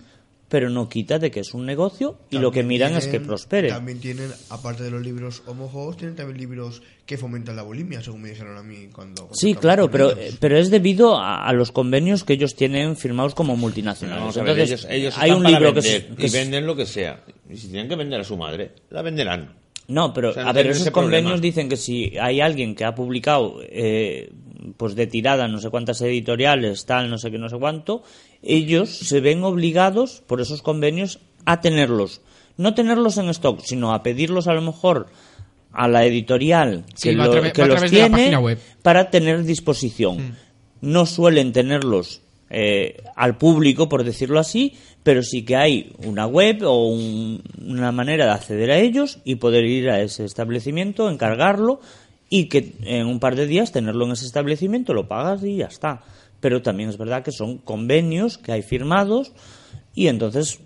pero 0.48 0.68
no 0.68 0.88
quita 0.88 1.20
de 1.20 1.30
que 1.30 1.38
es 1.38 1.54
un 1.54 1.64
negocio 1.64 2.18
y 2.28 2.38
lo 2.38 2.50
que 2.50 2.64
miran 2.64 2.96
es 2.96 3.06
que 3.06 3.20
prospere. 3.20 3.68
También 3.68 4.00
tienen, 4.00 4.32
aparte 4.48 4.82
de 4.82 4.90
los 4.90 5.00
libros 5.00 5.44
homófobos, 5.46 5.96
tienen 5.96 6.16
también 6.16 6.38
libros 6.38 6.82
que 7.06 7.16
fomentan 7.16 7.54
la 7.54 7.62
bulimia, 7.62 8.02
según 8.02 8.22
me 8.22 8.30
dijeron 8.30 8.56
a 8.58 8.62
mí 8.64 8.88
cuando... 8.92 9.22
cuando 9.28 9.34
Sí, 9.36 9.54
claro, 9.54 9.88
pero, 9.88 10.10
ellos. 10.10 10.36
pero 10.40 10.58
es 10.58 10.70
debido 10.70 11.16
a, 11.16 11.46
a 11.46 11.52
los 11.52 11.70
convenios 11.70 12.24
que 12.24 12.32
ellos 12.32 12.56
tienen 12.56 12.96
firmados 12.96 13.36
como 13.36 13.54
multinacionales. 13.56 14.20
Vamos 14.20 14.36
a 14.38 14.42
ver, 14.42 14.58
Entonces, 14.58 14.84
ellos, 14.90 14.92
ellos 14.92 15.14
hay 15.18 15.30
un 15.30 15.44
libro 15.44 15.72
que, 15.72 15.80
vender 15.82 16.06
es- 16.10 16.16
que 16.16 16.26
y 16.26 16.30
venden 16.30 16.66
lo 16.66 16.74
que 16.74 16.86
sea. 16.86 17.22
Y 17.48 17.56
si 17.56 17.68
tienen 17.68 17.88
que 17.88 17.94
vender 17.94 18.20
a 18.20 18.24
su 18.24 18.36
madre, 18.36 18.72
la 18.90 19.02
venderán. 19.02 19.54
No, 19.90 20.12
pero 20.14 20.30
O 20.30 20.32
sea, 20.32 20.44
no 20.44 20.50
a 20.50 20.52
ver, 20.52 20.66
esos 20.68 20.90
problema. 20.90 21.18
convenios 21.18 21.40
dicen 21.40 21.68
que 21.68 21.76
si 21.76 22.16
hay 22.18 22.40
alguien 22.40 22.74
que 22.74 22.84
ha 22.84 22.94
publicado 22.94 23.56
eh, 23.62 24.30
pues 24.76 24.94
de 24.94 25.06
tirada 25.06 25.48
no 25.48 25.58
sé 25.58 25.68
cuántas 25.70 26.00
editoriales, 26.00 26.86
tal, 26.86 27.10
no 27.10 27.18
sé 27.18 27.30
qué, 27.30 27.38
no 27.38 27.48
sé 27.48 27.58
cuánto, 27.58 28.02
ellos 28.42 28.88
se 28.90 29.20
ven 29.20 29.42
obligados 29.44 30.22
por 30.26 30.40
esos 30.40 30.62
convenios 30.62 31.18
a 31.44 31.60
tenerlos. 31.60 32.20
No 32.56 32.74
tenerlos 32.74 33.16
en 33.18 33.28
stock, 33.30 33.60
sino 33.64 33.92
a 33.94 34.02
pedirlos 34.02 34.46
a 34.46 34.54
lo 34.54 34.60
mejor 34.62 35.06
a 35.72 35.88
la 35.88 36.04
editorial 36.04 36.84
Sí, 36.94 37.10
que, 37.10 37.14
lo- 37.14 37.52
que 37.52 37.64
los 37.66 37.90
tiene 37.90 38.58
para 38.82 39.10
tener 39.10 39.44
disposición. 39.44 40.36
No 40.80 41.06
suelen 41.06 41.52
tenerlos 41.52 42.22
eh, 42.50 43.02
al 43.16 43.38
público, 43.38 43.88
por 43.88 44.02
decirlo 44.04 44.38
así, 44.40 44.74
pero 45.02 45.22
sí 45.22 45.44
que 45.44 45.56
hay 45.56 45.92
una 46.04 46.26
web 46.26 46.62
o 46.64 46.88
un- 46.88 47.42
una 47.64 47.92
manera 47.92 48.26
de 48.26 48.32
acceder 48.32 48.70
a 48.72 48.78
ellos 48.78 49.18
y 49.24 49.36
poder 49.36 49.64
ir 49.64 49.88
a 49.88 50.00
ese 50.02 50.24
establecimiento, 50.24 51.08
encargarlo 51.08 51.80
y 52.28 52.46
que 52.46 52.74
en 52.82 53.06
un 53.06 53.20
par 53.20 53.36
de 53.36 53.46
días 53.46 53.72
tenerlo 53.72 54.04
en 54.06 54.12
ese 54.12 54.26
establecimiento, 54.26 54.94
lo 54.94 55.08
pagas 55.08 55.42
y 55.44 55.56
ya 55.56 55.66
está. 55.66 56.02
Pero 56.40 56.60
también 56.62 56.88
es 56.90 56.98
verdad 56.98 57.22
que 57.22 57.32
son 57.32 57.58
convenios 57.58 58.36
que 58.38 58.52
hay 58.52 58.62
firmados 58.62 59.32
y 59.94 60.08
entonces 60.08 60.60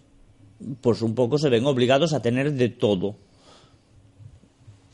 pues 0.80 1.02
un 1.02 1.14
poco 1.14 1.36
se 1.36 1.48
ven 1.50 1.66
obligados 1.66 2.12
a 2.14 2.22
tener 2.22 2.52
de 2.54 2.68
todo. 2.70 3.16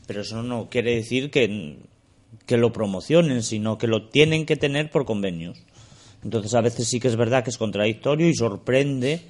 Pero 0.07 0.21
eso 0.21 0.43
no 0.43 0.69
quiere 0.69 0.95
decir 0.95 1.31
que, 1.31 1.77
que 2.45 2.57
lo 2.57 2.73
promocionen, 2.73 3.43
sino 3.43 3.77
que 3.77 3.87
lo 3.87 4.09
tienen 4.09 4.45
que 4.45 4.57
tener 4.57 4.89
por 4.91 5.05
convenios. 5.05 5.57
Entonces 6.23 6.53
a 6.53 6.61
veces 6.61 6.87
sí 6.87 6.99
que 6.99 7.07
es 7.07 7.15
verdad 7.15 7.43
que 7.43 7.49
es 7.49 7.57
contradictorio 7.57 8.27
y 8.27 8.35
sorprende 8.35 9.21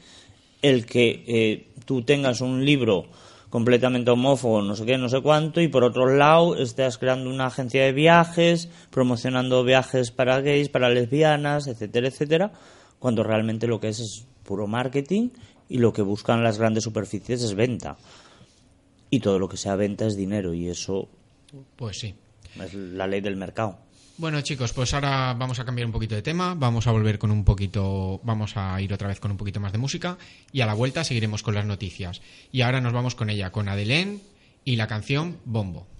el 0.62 0.86
que 0.86 1.24
eh, 1.28 1.68
tú 1.86 2.04
tengas 2.04 2.42
un 2.42 2.66
libro 2.66 3.06
completamente 3.50 4.10
homófobo, 4.12 4.62
no 4.62 4.76
sé 4.76 4.86
qué, 4.86 4.98
no 4.98 5.10
sé 5.10 5.22
cuánto, 5.22 5.60
y 5.60 5.68
por 5.68 5.84
otro 5.84 6.08
lado 6.16 6.56
estés 6.56 6.98
creando 6.98 7.30
una 7.30 7.48
agencia 7.48 7.84
de 7.84 7.92
viajes, 7.92 8.70
promocionando 8.90 9.64
viajes 9.64 10.12
para 10.12 10.40
gays, 10.40 10.70
para 10.70 10.90
lesbianas, 10.90 11.68
etcétera, 11.68 12.08
etcétera, 12.08 12.52
cuando 12.98 13.24
realmente 13.24 13.68
lo 13.68 13.80
que 13.80 13.90
es 13.90 14.00
es 14.00 14.26
puro 14.44 14.68
marketing 14.68 15.30
y 15.68 15.80
lo 15.80 15.92
que 15.92 16.02
buscan 16.02 16.44
las 16.44 16.60
grandes 16.60 16.86
superficies 16.86 17.44
es 17.44 17.54
venta. 17.54 17.98
Y 19.10 19.20
todo 19.20 19.38
lo 19.38 19.50
que 19.50 19.58
sea 19.58 19.76
venta 19.76 20.06
es 20.06 20.16
dinero 20.16 20.54
y 20.54 20.70
eso 20.70 21.10
Pues 21.76 22.00
sí. 22.00 22.16
es 22.64 22.74
la 22.74 23.08
ley 23.08 23.20
del 23.20 23.36
mercado. 23.36 23.80
Bueno, 24.18 24.42
chicos, 24.42 24.74
pues 24.74 24.94
ahora 24.94 25.34
vamos 25.34 25.60
a 25.60 25.66
cambiar 25.66 25.86
un 25.88 25.92
poquito 25.92 26.16
de 26.16 26.22
tema, 26.22 26.54
vamos 26.54 26.86
a 26.86 26.92
volver 26.92 27.18
con 27.18 27.32
un 27.32 27.44
poquito, 27.44 28.20
vamos 28.24 28.56
a 28.56 28.80
ir 28.80 28.94
otra 28.94 29.08
vez 29.08 29.20
con 29.20 29.32
un 29.32 29.38
poquito 29.38 29.60
más 29.60 29.72
de 29.72 29.80
música 29.80 30.18
y 30.52 30.62
a 30.62 30.66
la 30.66 30.74
vuelta 30.74 31.04
seguiremos 31.04 31.42
con 31.42 31.56
las 31.56 31.66
noticias. 31.66 32.22
Y 32.52 32.62
ahora 32.62 32.82
nos 32.82 32.94
vamos 32.94 33.16
con 33.16 33.30
ella, 33.30 33.52
con 33.52 33.68
Adelén 33.68 34.22
y 34.64 34.76
la 34.76 34.88
canción 34.88 35.38
Bombo. 35.46 35.91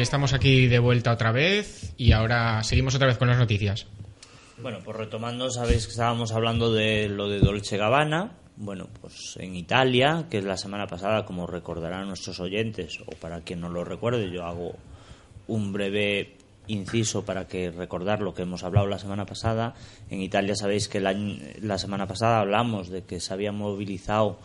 Estamos 0.00 0.32
aquí 0.32 0.66
de 0.66 0.78
vuelta 0.78 1.12
otra 1.12 1.32
vez 1.32 1.92
y 1.96 2.12
ahora 2.12 2.62
seguimos 2.62 2.94
otra 2.94 3.06
vez 3.06 3.18
con 3.18 3.28
las 3.28 3.38
noticias. 3.38 3.86
Bueno, 4.58 4.78
pues 4.84 4.96
retomando, 4.96 5.50
sabéis 5.50 5.84
que 5.84 5.92
estábamos 5.92 6.32
hablando 6.32 6.72
de 6.72 7.08
lo 7.08 7.28
de 7.28 7.40
Dolce 7.40 7.76
Gabbana. 7.76 8.32
Bueno, 8.56 8.88
pues 9.00 9.36
en 9.38 9.54
Italia, 9.54 10.26
que 10.30 10.38
es 10.38 10.44
la 10.44 10.56
semana 10.56 10.86
pasada, 10.86 11.26
como 11.26 11.46
recordarán 11.46 12.08
nuestros 12.08 12.40
oyentes, 12.40 12.98
o 13.04 13.10
para 13.16 13.42
quien 13.42 13.60
no 13.60 13.68
lo 13.68 13.84
recuerde, 13.84 14.30
yo 14.30 14.44
hago 14.44 14.76
un 15.46 15.72
breve 15.74 16.36
inciso 16.68 17.24
para 17.24 17.46
que 17.46 17.70
recordar 17.70 18.22
lo 18.22 18.34
que 18.34 18.42
hemos 18.42 18.64
hablado 18.64 18.86
la 18.86 18.98
semana 18.98 19.26
pasada. 19.26 19.74
En 20.10 20.20
Italia 20.20 20.54
sabéis 20.56 20.88
que 20.88 21.00
la, 21.00 21.78
semana 21.78 22.06
pasada 22.06 22.40
hablamos 22.40 22.88
de 22.88 23.02
que 23.02 23.20
se 23.20 23.32
habían 23.34 23.56
movilizado 23.56 24.38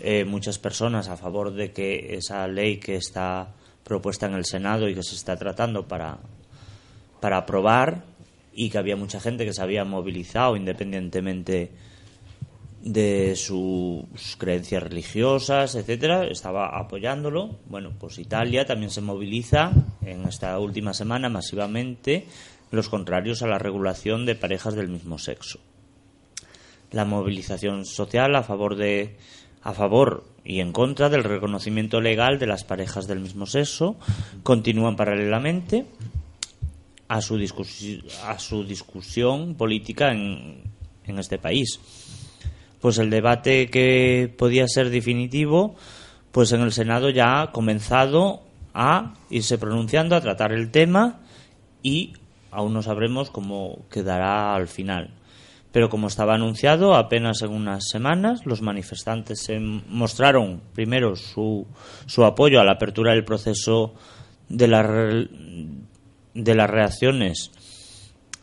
eh, 0.00 0.24
muchas 0.24 0.58
personas 0.58 1.08
a 1.08 1.16
favor 1.16 1.52
de 1.52 1.72
que 1.72 2.16
esa 2.16 2.46
ley 2.48 2.78
que 2.78 2.96
está 2.96 3.54
propuesta 3.84 4.26
en 4.26 4.34
el 4.34 4.44
Senado 4.44 4.88
y 4.88 4.94
que 4.94 5.02
se 5.02 5.14
está 5.14 5.36
tratando 5.36 5.86
para, 5.86 6.18
para 7.20 7.38
aprobar 7.38 8.04
y 8.52 8.70
que 8.70 8.78
había 8.78 8.96
mucha 8.96 9.20
gente 9.20 9.44
que 9.44 9.52
se 9.52 9.62
había 9.62 9.84
movilizado 9.84 10.56
independientemente 10.56 11.70
de 12.84 13.34
sus 13.34 14.36
creencias 14.36 14.82
religiosas, 14.82 15.74
etcétera, 15.74 16.26
estaba 16.26 16.78
apoyándolo. 16.78 17.56
Bueno, 17.66 17.92
pues 17.98 18.18
Italia 18.18 18.66
también 18.66 18.90
se 18.90 19.00
moviliza 19.00 19.72
en 20.02 20.26
esta 20.26 20.58
última 20.58 20.92
semana 20.92 21.30
masivamente 21.30 22.26
los 22.70 22.90
contrarios 22.90 23.42
a 23.42 23.46
la 23.46 23.58
regulación 23.58 24.26
de 24.26 24.34
parejas 24.34 24.74
del 24.74 24.88
mismo 24.88 25.18
sexo. 25.18 25.60
La 26.90 27.06
movilización 27.06 27.86
social 27.86 28.36
a 28.36 28.42
favor 28.42 28.76
de 28.76 29.16
a 29.62 29.72
favor 29.72 30.24
y 30.44 30.60
en 30.60 30.72
contra 30.72 31.08
del 31.08 31.24
reconocimiento 31.24 32.00
legal 32.00 32.38
de 32.38 32.46
las 32.46 32.64
parejas 32.64 33.06
del 33.06 33.20
mismo 33.20 33.46
sexo 33.46 33.96
continúan 34.42 34.96
paralelamente 34.96 35.86
a 37.08 37.20
su, 37.20 37.36
a 38.24 38.38
su 38.38 38.64
discusión 38.64 39.54
política 39.54 40.12
en, 40.12 40.62
en 41.06 41.18
este 41.18 41.38
país. 41.38 41.80
Pues 42.80 42.98
el 42.98 43.08
debate 43.08 43.70
que 43.70 44.32
podía 44.36 44.68
ser 44.68 44.90
definitivo, 44.90 45.76
pues 46.32 46.52
en 46.52 46.60
el 46.60 46.72
Senado 46.72 47.08
ya 47.08 47.40
ha 47.40 47.52
comenzado 47.52 48.42
a 48.74 49.14
irse 49.30 49.56
pronunciando, 49.56 50.16
a 50.16 50.20
tratar 50.20 50.52
el 50.52 50.70
tema 50.70 51.20
y 51.82 52.12
aún 52.50 52.74
no 52.74 52.82
sabremos 52.82 53.30
cómo 53.30 53.86
quedará 53.90 54.54
al 54.54 54.68
final. 54.68 55.10
Pero 55.74 55.90
como 55.90 56.06
estaba 56.06 56.36
anunciado, 56.36 56.94
apenas 56.94 57.42
en 57.42 57.50
unas 57.50 57.88
semanas 57.88 58.46
los 58.46 58.62
manifestantes 58.62 59.42
se 59.42 59.58
mostraron 59.58 60.60
primero 60.72 61.16
su, 61.16 61.66
su 62.06 62.24
apoyo 62.24 62.60
a 62.60 62.64
la 62.64 62.74
apertura 62.74 63.10
del 63.10 63.24
proceso 63.24 63.92
de, 64.48 64.68
la 64.68 64.84
de 66.32 66.54
las 66.54 66.70
reacciones 66.70 67.50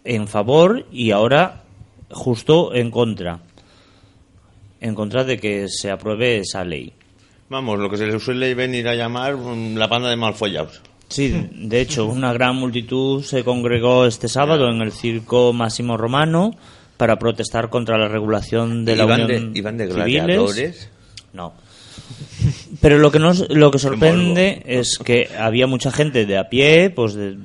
en 0.04 0.28
favor 0.28 0.86
y 0.91 1.12
ahora 1.12 1.63
justo 2.10 2.76
en 2.76 2.91
contra. 2.91 3.39
En 4.82 4.94
contra 4.94 5.24
de 5.24 5.39
que 5.39 5.70
se 5.70 5.89
apruebe 5.89 6.39
esa 6.39 6.65
ley. 6.65 6.91
Vamos, 7.48 7.80
lo 7.80 7.89
que 7.89 7.96
se 7.96 8.08
le 8.08 8.20
suele 8.20 8.54
venir 8.56 8.89
a 8.89 8.96
llamar 8.96 9.38
mm, 9.38 9.78
la 9.78 9.88
banda 9.88 10.10
de 10.10 10.17
malfollados. 10.17 10.82
Sí, 11.08 11.48
de 11.54 11.80
hecho, 11.80 12.08
una 12.08 12.34
gran 12.34 12.58
multitud 12.58 13.24
se 13.24 13.46
congregó 13.46 14.06
este 14.06 14.28
sábado 14.28 14.67
en 14.67 14.82
el 14.82 14.91
circo 14.91 15.54
Máximo 15.54 15.96
Romano 15.96 16.58
para 17.02 17.18
protestar 17.18 17.70
contra 17.72 17.98
la 17.98 18.08
regulación 18.08 18.86
de 18.86 18.96
la 18.96 19.06
¿Iban 19.06 19.24
unión 19.24 19.54
de, 19.54 19.60
iban 19.60 19.76
de 19.76 19.88
gladiadores? 19.88 20.88
No. 21.34 21.52
Pero 22.80 23.00
lo 23.00 23.12
que 23.12 23.18
nos, 23.18 23.50
lo 23.50 23.72
que 23.72 23.80
sorprende 23.80 24.62
es 24.68 25.00
que 25.00 25.28
había 25.36 25.66
mucha 25.66 25.92
gente 25.92 26.28
de 26.28 26.38
a 26.38 26.48
pie, 26.48 26.92
pues 26.92 27.16
de, 27.16 27.38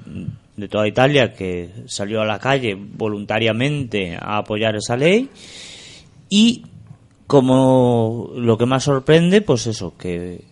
de 0.59 0.69
toda 0.69 0.87
Italia, 0.87 1.33
que 1.33 1.71
salió 1.87 2.21
a 2.21 2.27
la 2.27 2.39
calle 2.39 2.77
voluntariamente 2.79 4.15
a 4.21 4.37
apoyar 4.37 4.77
esa 4.77 4.95
ley 4.99 5.31
y 6.29 6.67
como 7.27 8.31
lo 8.37 8.59
que 8.59 8.67
más 8.67 8.85
sorprende, 8.85 9.41
pues 9.41 9.67
eso, 9.67 9.97
que 9.97 10.43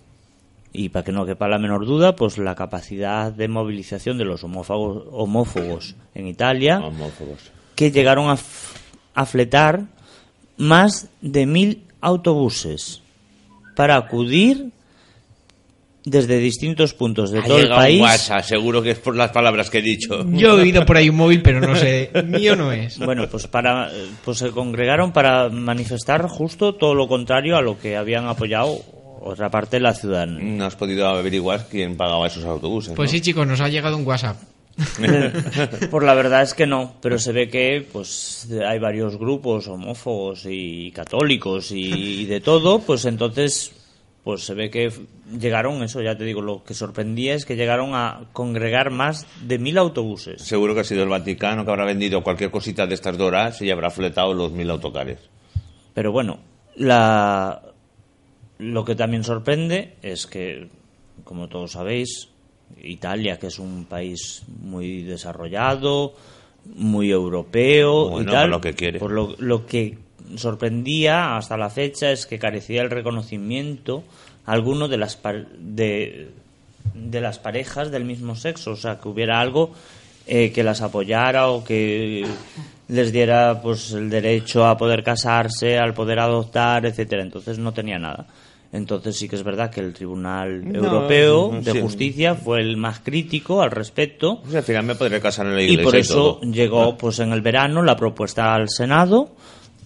y 0.73 0.89
para 0.89 1.05
que 1.05 1.13
no 1.13 1.27
quepa 1.27 1.47
la 1.47 1.59
menor 1.59 1.85
duda, 1.85 2.17
pues 2.17 2.39
la 2.39 2.55
capacidad 2.55 3.31
de 3.31 3.49
movilización 3.49 4.17
de 4.17 4.25
los 4.25 4.45
homófagos- 4.45 5.05
homófobos 5.13 5.95
en 6.15 6.27
Italia, 6.27 6.79
Homófobos. 6.81 7.51
que 7.77 7.91
llegaron 7.93 8.31
a, 8.31 8.37
f- 9.15 9.21
a 9.21 9.27
fletar 9.27 9.83
más 10.57 11.09
de 11.21 11.47
mil 11.47 11.83
autobuses 12.01 13.01
para 13.77 13.97
acudir 13.97 14.71
desde 16.05 16.37
distintos 16.39 16.93
puntos 16.93 17.31
de 17.31 17.39
Ha 17.39 17.45
todo 17.45 17.57
el 17.57 17.63
llegado 17.63 17.81
un 17.81 17.85
país. 17.87 18.01
WhatsApp, 18.03 18.43
seguro 18.45 18.83
que 18.83 18.91
es 18.91 18.99
por 18.99 19.17
las 19.17 19.31
palabras 19.31 19.71
que 19.71 19.79
he 19.79 19.83
dicho. 19.83 20.23
Yo 20.33 20.59
he 20.59 20.63
oído 20.63 20.85
por 20.85 20.99
ahí 20.99 21.09
un 21.09 21.17
móvil, 21.17 21.41
pero 21.43 21.61
no 21.61 21.75
sé, 21.75 22.11
mío 22.27 22.55
no 22.57 22.71
es. 22.73 22.99
Bueno, 22.99 23.27
pues 23.31 23.47
para 23.47 23.91
pues 24.25 24.39
se 24.39 24.51
congregaron 24.51 25.13
para 25.13 25.49
manifestar 25.49 26.27
justo 26.29 26.75
todo 26.75 26.95
lo 26.95 27.09
contrario 27.09 27.57
a 27.57 27.63
lo 27.63 27.79
que 27.79 27.97
habían 27.97 28.27
apoyado 28.27 28.79
otra 29.23 29.49
parte 29.51 29.77
de 29.77 29.81
la 29.81 29.95
ciudadanía. 29.95 30.43
No 30.45 30.67
has 30.67 30.77
podido 30.77 31.09
averiguar 31.09 31.67
quién 31.71 31.97
pagaba 31.97 32.27
esos 32.27 32.45
autobuses. 32.45 32.93
Pues 32.95 33.11
¿no? 33.11 33.13
sí, 33.13 33.23
chicos, 33.23 33.47
nos 33.47 33.61
ha 33.63 33.69
llegado 33.71 33.97
un 33.97 34.07
WhatsApp. 34.07 34.37
Por 35.91 36.03
la 36.03 36.15
verdad 36.15 36.43
es 36.43 36.55
que 36.55 36.67
no, 36.67 36.95
pero 37.01 37.19
se 37.19 37.33
ve 37.33 37.49
que 37.49 37.87
pues 37.93 38.49
hay 38.67 38.79
varios 38.79 39.17
grupos 39.17 39.69
homófobos 39.69 40.47
y 40.49 40.91
católicos 40.93 41.71
y, 41.71 42.23
y 42.23 42.25
de 42.27 42.41
todo, 42.41 42.81
pues 42.81 43.05
entonces 43.05 43.73
pues 44.25 44.43
se 44.43 44.55
ve 44.55 44.71
que 44.71 44.91
llegaron, 45.39 45.83
eso 45.83 46.01
ya 46.01 46.17
te 46.17 46.25
digo, 46.25 46.41
lo 46.41 46.65
que 46.65 46.73
sorprendía 46.73 47.35
es 47.35 47.45
que 47.45 47.57
llegaron 47.57 47.95
a 47.95 48.23
congregar 48.33 48.91
más 48.91 49.27
de 49.47 49.59
mil 49.59 49.77
autobuses. 49.77 50.41
Seguro 50.41 50.75
que 50.75 50.81
ha 50.81 50.85
sido 50.85 51.03
el 51.03 51.11
Vaticano 51.11 51.65
que 51.65 51.71
habrá 51.71 51.85
vendido 51.85 52.25
cualquier 52.25 52.51
cosita 52.51 52.87
de 52.87 52.95
estas 52.95 53.19
doras 53.19 53.61
y 53.61 53.71
habrá 53.71 53.91
fletado 53.91 54.33
los 54.33 54.51
mil 54.51 54.71
autocares. 54.71 55.19
Pero 55.93 56.11
bueno, 56.11 56.39
la... 56.75 57.63
lo 58.59 58.85
que 58.87 58.95
también 58.95 59.25
sorprende 59.25 59.97
es 60.01 60.27
que, 60.27 60.69
como 61.23 61.49
todos 61.49 61.73
sabéis, 61.73 62.31
Italia, 62.83 63.39
que 63.39 63.47
es 63.49 63.59
un 63.59 63.85
país 63.85 64.43
muy 64.63 65.03
desarrollado, 65.03 66.15
muy 66.77 67.11
europeo 67.11 68.09
Bueno, 68.11 68.23
y 68.23 68.25
tal, 68.27 68.35
para 68.35 68.47
lo 68.49 68.61
que 68.61 68.75
quiere. 68.75 68.99
por 68.99 69.11
lo, 69.11 69.35
lo 69.39 69.67
que 69.67 69.99
sorprendía 70.37 71.37
hasta 71.37 71.57
la 71.57 71.71
fecha 71.71 72.11
es 72.11 72.27
que 72.27 72.39
carecía 72.39 72.83
el 72.83 72.91
reconocimiento 72.91 74.05
alguno 74.47 74.89
de 74.89 74.97
las 74.97 75.17
par- 75.17 75.47
de, 75.59 76.29
de 76.95 77.21
las 77.21 77.39
parejas 77.39 77.91
del 77.91 78.05
mismo 78.05 78.35
sexo, 78.37 78.73
o 78.73 78.77
sea, 78.77 78.99
que 79.01 79.09
hubiera 79.09 79.41
algo 79.41 79.73
eh, 80.27 80.53
que 80.53 80.63
las 80.63 80.81
apoyara 80.81 81.49
o 81.49 81.65
que 81.65 82.27
les 82.89 83.13
diera 83.13 83.61
pues 83.63 83.93
el 83.93 84.09
derecho 84.11 84.67
a 84.67 84.77
poder 84.77 85.03
casarse, 85.03 85.79
al 85.79 85.93
poder 85.95 86.19
adoptar, 86.19 86.85
etcétera. 86.87 87.23
Entonces 87.23 87.59
no 87.59 87.73
tenía 87.73 87.99
nada. 87.99 88.27
Entonces 88.75 89.17
sí 89.17 89.29
que 89.29 89.37
es 89.37 89.43
verdad 89.45 89.71
que 89.71 89.81
el 89.81 89.93
Tribunal 89.95 90.71
No, 90.71 90.79
Europeo 90.85 91.53
sí. 91.63 91.73
de 91.73 91.81
Justicia 91.81 92.35
fue 92.35 92.61
el 92.61 92.77
más 92.77 92.99
crítico 92.99 93.63
al 93.63 93.71
respecto 93.71 94.41
Pues 94.43 94.55
al 94.57 94.63
final 94.65 94.85
me 94.85 94.95
podré 94.97 95.21
casar 95.21 95.47
en 95.47 95.55
la 95.55 95.63
y 95.63 95.65
iglesia. 95.67 95.85
por 95.85 95.97
eso 95.97 96.15
todo. 96.41 96.51
llegó 96.53 96.97
pues 96.99 97.21
en 97.21 97.33
el 97.33 97.41
verano 97.41 97.83
la 97.83 97.97
propuesta 97.97 98.53
al 98.55 98.69
Senado 98.69 99.31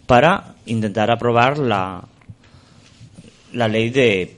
para 0.07 0.55
intentar 0.67 1.11
aprobar 1.11 1.59
la 1.59 2.03
la 3.53 3.69
ley 3.69 3.91
de, 3.91 4.37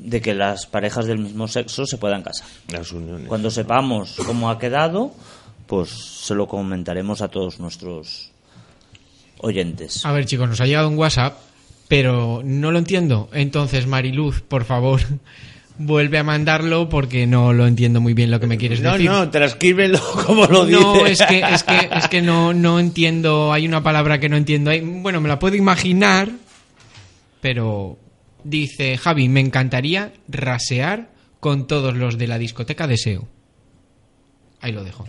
de 0.00 0.20
que 0.20 0.34
las 0.34 0.66
parejas 0.66 1.06
del 1.06 1.18
mismo 1.18 1.46
sexo 1.48 1.84
se 1.86 1.98
puedan 1.98 2.22
casar. 2.22 2.46
Las 2.72 2.92
uniones. 2.92 3.28
Cuando 3.28 3.50
sepamos 3.50 4.16
cómo 4.26 4.48
ha 4.50 4.58
quedado, 4.58 5.12
pues 5.66 5.90
se 5.90 6.34
lo 6.34 6.46
comentaremos 6.46 7.20
a 7.22 7.28
todos 7.28 7.58
nuestros 7.60 8.30
oyentes. 9.40 10.04
A 10.04 10.12
ver, 10.12 10.26
chicos, 10.26 10.48
nos 10.48 10.60
ha 10.60 10.66
llegado 10.66 10.88
un 10.88 10.98
WhatsApp, 10.98 11.38
pero 11.90 12.40
no 12.44 12.70
lo 12.70 12.78
entiendo. 12.78 13.28
Entonces, 13.32 13.88
Mariluz, 13.88 14.42
por 14.42 14.64
favor, 14.64 15.00
vuelve 15.78 16.18
a 16.18 16.22
mandarlo 16.22 16.88
porque 16.88 17.26
no 17.26 17.52
lo 17.52 17.66
entiendo 17.66 18.00
muy 18.00 18.14
bien 18.14 18.30
lo 18.30 18.38
que 18.38 18.46
me 18.46 18.58
quieres 18.58 18.80
No, 18.80 18.92
decir. 18.92 19.10
no, 19.10 19.28
transcríbelo 19.28 19.98
como 20.26 20.46
lo 20.46 20.66
dice. 20.66 20.80
No, 20.80 21.04
es 21.04 21.20
que, 21.24 21.40
es 21.40 21.64
que, 21.64 21.88
es 21.92 22.06
que 22.08 22.22
no, 22.22 22.54
no 22.54 22.78
entiendo. 22.78 23.52
Hay 23.52 23.66
una 23.66 23.82
palabra 23.82 24.20
que 24.20 24.28
no 24.28 24.36
entiendo. 24.36 24.70
Hay- 24.70 24.82
bueno, 24.82 25.20
me 25.20 25.28
la 25.28 25.40
puedo 25.40 25.56
imaginar, 25.56 26.28
pero 27.40 27.98
dice 28.44 28.96
Javi, 28.96 29.28
me 29.28 29.40
encantaría 29.40 30.12
rasear 30.28 31.10
con 31.40 31.66
todos 31.66 31.96
los 31.96 32.18
de 32.18 32.28
la 32.28 32.38
discoteca 32.38 32.86
Deseo. 32.86 33.26
Ahí 34.60 34.70
lo 34.70 34.84
dejo. 34.84 35.06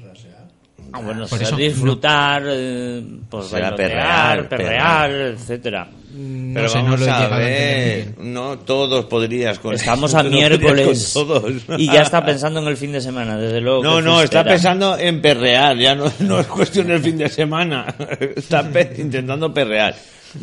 Ah, 0.94 1.00
bueno, 1.00 1.28
Por 1.28 1.42
eso, 1.44 1.56
disfrutar, 1.56 2.42
eh, 2.48 3.06
pues 3.30 3.46
Será 3.48 3.70
bailotear, 3.70 4.50
perrear, 4.50 4.50
perrear, 4.50 5.12
etcétera. 5.12 5.88
No 6.14 6.54
Pero 6.56 6.68
sé, 6.70 6.84
no 6.84 6.98
lo 6.98 7.06
he 7.06 7.10
a 7.10 7.28
ver, 7.30 8.14
no 8.20 8.60
todos 8.60 9.06
podrías 9.06 9.60
con 9.60 9.74
Estamos 9.74 10.14
a 10.16 10.24
miércoles 10.24 11.12
con 11.14 11.28
todos. 11.28 11.54
y 11.78 11.86
ya 11.86 12.02
está 12.02 12.26
pensando 12.26 12.60
en 12.60 12.68
el 12.68 12.76
fin 12.78 12.92
de 12.92 13.00
semana, 13.02 13.38
desde 13.38 13.62
luego. 13.62 13.82
No, 13.84 14.02
no, 14.02 14.22
está 14.22 14.44
pensando 14.44 14.98
en 14.98 15.22
perrear, 15.22 15.78
ya 15.78 15.96
no, 15.96 16.12
no 16.20 16.40
es 16.40 16.48
cuestión 16.48 16.88
del 16.88 17.02
fin 17.02 17.18
de 17.18 17.30
semana. 17.30 17.86
Está 18.36 18.70
pe- 18.70 18.94
intentando 18.98 19.54
perrear. 19.54 19.96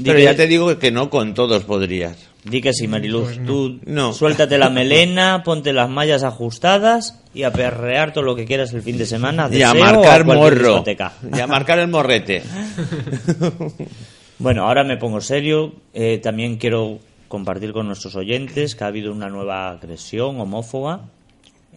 Pero 0.04 0.18
ya 0.18 0.35
te 0.37 0.46
digo 0.46 0.78
que 0.78 0.90
no 0.90 1.09
con 1.11 1.33
todos 1.35 1.64
podrías. 1.64 2.16
Di 2.44 2.61
que 2.61 2.72
sí, 2.72 2.87
Mariluz. 2.87 3.24
Pues 3.24 3.38
no. 3.40 3.46
Tú 3.46 3.81
No. 3.87 4.12
suéltate 4.12 4.57
la 4.59 4.70
melena, 4.70 5.42
ponte 5.44 5.72
las 5.72 5.88
mallas 5.90 6.22
ajustadas 6.24 7.20
y 7.35 7.42
a 7.42 7.52
perrear 7.52 8.12
todo 8.12 8.22
lo 8.24 8.37
que 8.37 8.44
quieras 8.44 8.72
el 8.74 8.83
fin 8.83 8.96
de 8.98 9.07
semana. 9.07 9.48
Y 9.50 9.62
a 9.62 9.72
marcar 9.74 10.24
morro. 10.24 10.68
discoteca. 10.68 11.12
Y 11.35 11.40
a 11.40 11.46
marcar 11.46 11.78
el 11.78 11.88
morrete. 11.88 12.42
Bueno, 14.38 14.66
ahora 14.66 14.85
me 14.85 14.96
pongo 14.96 15.20
serio. 15.20 15.72
Eh, 15.92 16.18
también 16.18 16.57
quiero 16.57 16.98
compartir 17.27 17.72
con 17.72 17.87
nuestros 17.87 18.14
oyentes 18.14 18.74
que 18.74 18.85
ha 18.85 18.87
habido 18.87 19.12
una 19.12 19.29
nueva 19.29 19.70
agresión 19.70 20.40
homófoba, 20.40 21.09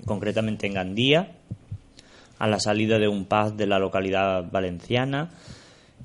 concretamente 0.06 0.67
en 0.67 0.74
Gandía, 0.74 1.32
a 2.38 2.47
la 2.47 2.60
salida 2.60 3.00
de 3.00 3.08
un 3.08 3.26
pub 3.26 3.56
de 3.56 3.67
la 3.67 3.80
localidad 3.80 4.50
valenciana, 4.52 5.30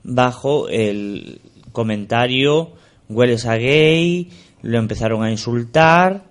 bajo 0.03 0.69
el 0.69 1.41
comentario 1.73 2.73
hueles 3.09 3.47
a 3.47 3.57
gay, 3.57 4.31
lo 4.63 4.79
empezaron 4.79 5.23
a 5.23 5.31
insultar 5.31 6.25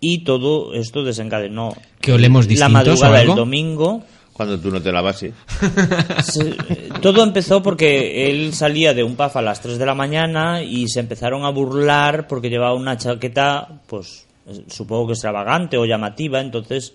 y 0.00 0.24
todo 0.24 0.74
esto 0.74 1.04
desencadenó 1.04 1.74
¿Que 2.00 2.12
olemos 2.12 2.50
la 2.50 2.68
madrugada 2.68 3.18
del 3.18 3.34
domingo. 3.34 4.02
Cuando 4.40 4.58
tú 4.58 4.70
no 4.70 4.80
te 4.80 4.90
lavas, 4.90 5.18
sí. 5.18 5.30
Se- 6.22 6.54
todo 7.02 7.22
empezó 7.22 7.62
porque 7.62 8.30
él 8.30 8.54
salía 8.54 8.94
de 8.94 9.04
un 9.04 9.14
pub 9.14 9.30
a 9.34 9.42
las 9.42 9.60
3 9.60 9.76
de 9.76 9.84
la 9.84 9.94
mañana 9.94 10.62
y 10.62 10.88
se 10.88 11.00
empezaron 11.00 11.44
a 11.44 11.50
burlar 11.50 12.26
porque 12.26 12.48
llevaba 12.48 12.72
una 12.72 12.96
chaqueta, 12.96 13.68
pues 13.86 14.26
supongo 14.68 15.08
que 15.08 15.12
extravagante 15.12 15.76
o 15.76 15.84
llamativa, 15.84 16.40
entonces 16.40 16.94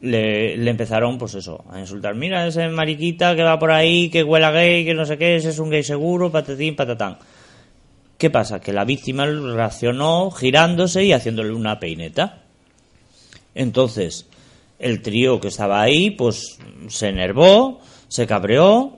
le, 0.00 0.56
le 0.56 0.70
empezaron, 0.72 1.18
pues 1.18 1.36
eso, 1.36 1.64
a 1.70 1.78
insultar. 1.78 2.16
Mira 2.16 2.44
ese 2.48 2.66
mariquita 2.66 3.36
que 3.36 3.44
va 3.44 3.60
por 3.60 3.70
ahí, 3.70 4.10
que 4.10 4.24
huela 4.24 4.50
gay, 4.50 4.84
que 4.84 4.92
no 4.92 5.06
sé 5.06 5.16
qué, 5.16 5.36
ese 5.36 5.50
es 5.50 5.60
un 5.60 5.70
gay 5.70 5.84
seguro, 5.84 6.32
patatín, 6.32 6.74
patatán. 6.74 7.16
¿Qué 8.18 8.28
pasa? 8.28 8.58
Que 8.58 8.72
la 8.72 8.84
víctima 8.84 9.24
reaccionó 9.24 10.32
girándose 10.32 11.04
y 11.04 11.12
haciéndole 11.12 11.52
una 11.52 11.78
peineta. 11.78 12.42
Entonces, 13.54 14.26
el 14.78 15.02
trío 15.02 15.40
que 15.40 15.48
estaba 15.48 15.80
ahí, 15.80 16.10
pues 16.10 16.58
se 16.88 17.08
enervó, 17.08 17.80
se 18.08 18.26
cabreó, 18.26 18.96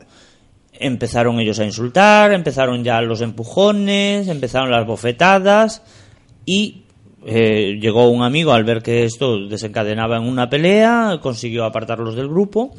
empezaron 0.73 1.41
ellos 1.41 1.59
a 1.59 1.65
insultar, 1.65 2.33
empezaron 2.33 2.85
ya 2.85 3.01
los 3.01 3.21
empujones, 3.21 4.29
empezaron 4.29 4.71
las 4.71 4.87
bofetadas 4.87 5.83
y 6.45 6.85
eh, 7.25 7.79
llegó 7.81 8.09
un 8.09 8.23
amigo 8.23 8.53
al 8.53 8.65
ver 8.65 8.83
que 8.83 9.05
esto 9.05 9.49
desencadenaba 9.49 10.17
en 10.17 10.25
una 10.25 10.49
pelea, 10.49 11.19
consiguió 11.21 11.65
apartarlos 11.65 12.15
del 12.15 12.29
grupo 12.29 12.75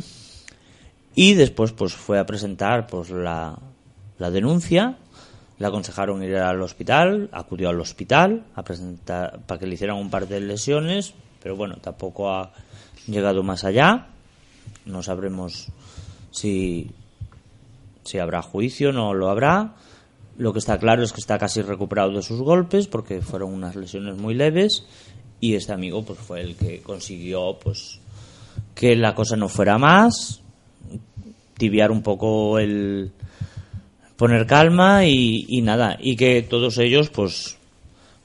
y 1.15 1.33
después 1.33 1.71
pues 1.73 1.93
fue 1.93 2.19
a 2.19 2.25
presentar 2.25 2.87
pues 2.87 3.09
la, 3.09 3.57
la 4.17 4.31
denuncia 4.31 4.97
le 5.59 5.67
aconsejaron 5.67 6.23
ir 6.23 6.37
al 6.37 6.61
hospital, 6.61 7.29
acudió 7.33 7.69
al 7.69 7.81
hospital 7.81 8.45
a 8.55 8.63
presentar 8.63 9.41
para 9.45 9.59
que 9.59 9.67
le 9.67 9.73
hicieran 9.73 9.97
un 9.97 10.09
par 10.09 10.25
de 10.25 10.39
lesiones, 10.39 11.13
pero 11.43 11.57
bueno, 11.57 11.75
tampoco 11.81 12.31
ha 12.31 12.49
llegado 13.11 13.43
más 13.43 13.63
allá. 13.63 14.07
No 14.85 15.03
sabremos 15.03 15.67
si 16.31 16.91
si 18.09 18.17
habrá 18.17 18.41
juicio, 18.41 18.91
no 18.91 19.13
lo 19.13 19.29
habrá. 19.29 19.75
Lo 20.37 20.51
que 20.51 20.59
está 20.59 20.79
claro 20.79 21.03
es 21.03 21.13
que 21.13 21.19
está 21.19 21.37
casi 21.37 21.61
recuperado 21.61 22.11
de 22.11 22.23
sus 22.23 22.41
golpes 22.41 22.87
porque 22.87 23.21
fueron 23.21 23.53
unas 23.53 23.75
lesiones 23.75 24.17
muy 24.17 24.33
leves 24.33 24.85
y 25.39 25.53
este 25.53 25.73
amigo 25.73 26.03
pues 26.03 26.17
fue 26.17 26.41
el 26.41 26.55
que 26.55 26.81
consiguió 26.81 27.59
pues 27.61 27.99
que 28.73 28.95
la 28.95 29.13
cosa 29.13 29.35
no 29.35 29.47
fuera 29.47 29.77
más, 29.77 30.41
tibiar 31.57 31.91
un 31.91 32.01
poco 32.01 32.57
el 32.57 33.11
poner 34.15 34.47
calma 34.47 35.05
y, 35.05 35.45
y 35.47 35.61
nada 35.61 35.97
y 35.99 36.15
que 36.15 36.41
todos 36.41 36.77
ellos 36.77 37.09
pues 37.09 37.58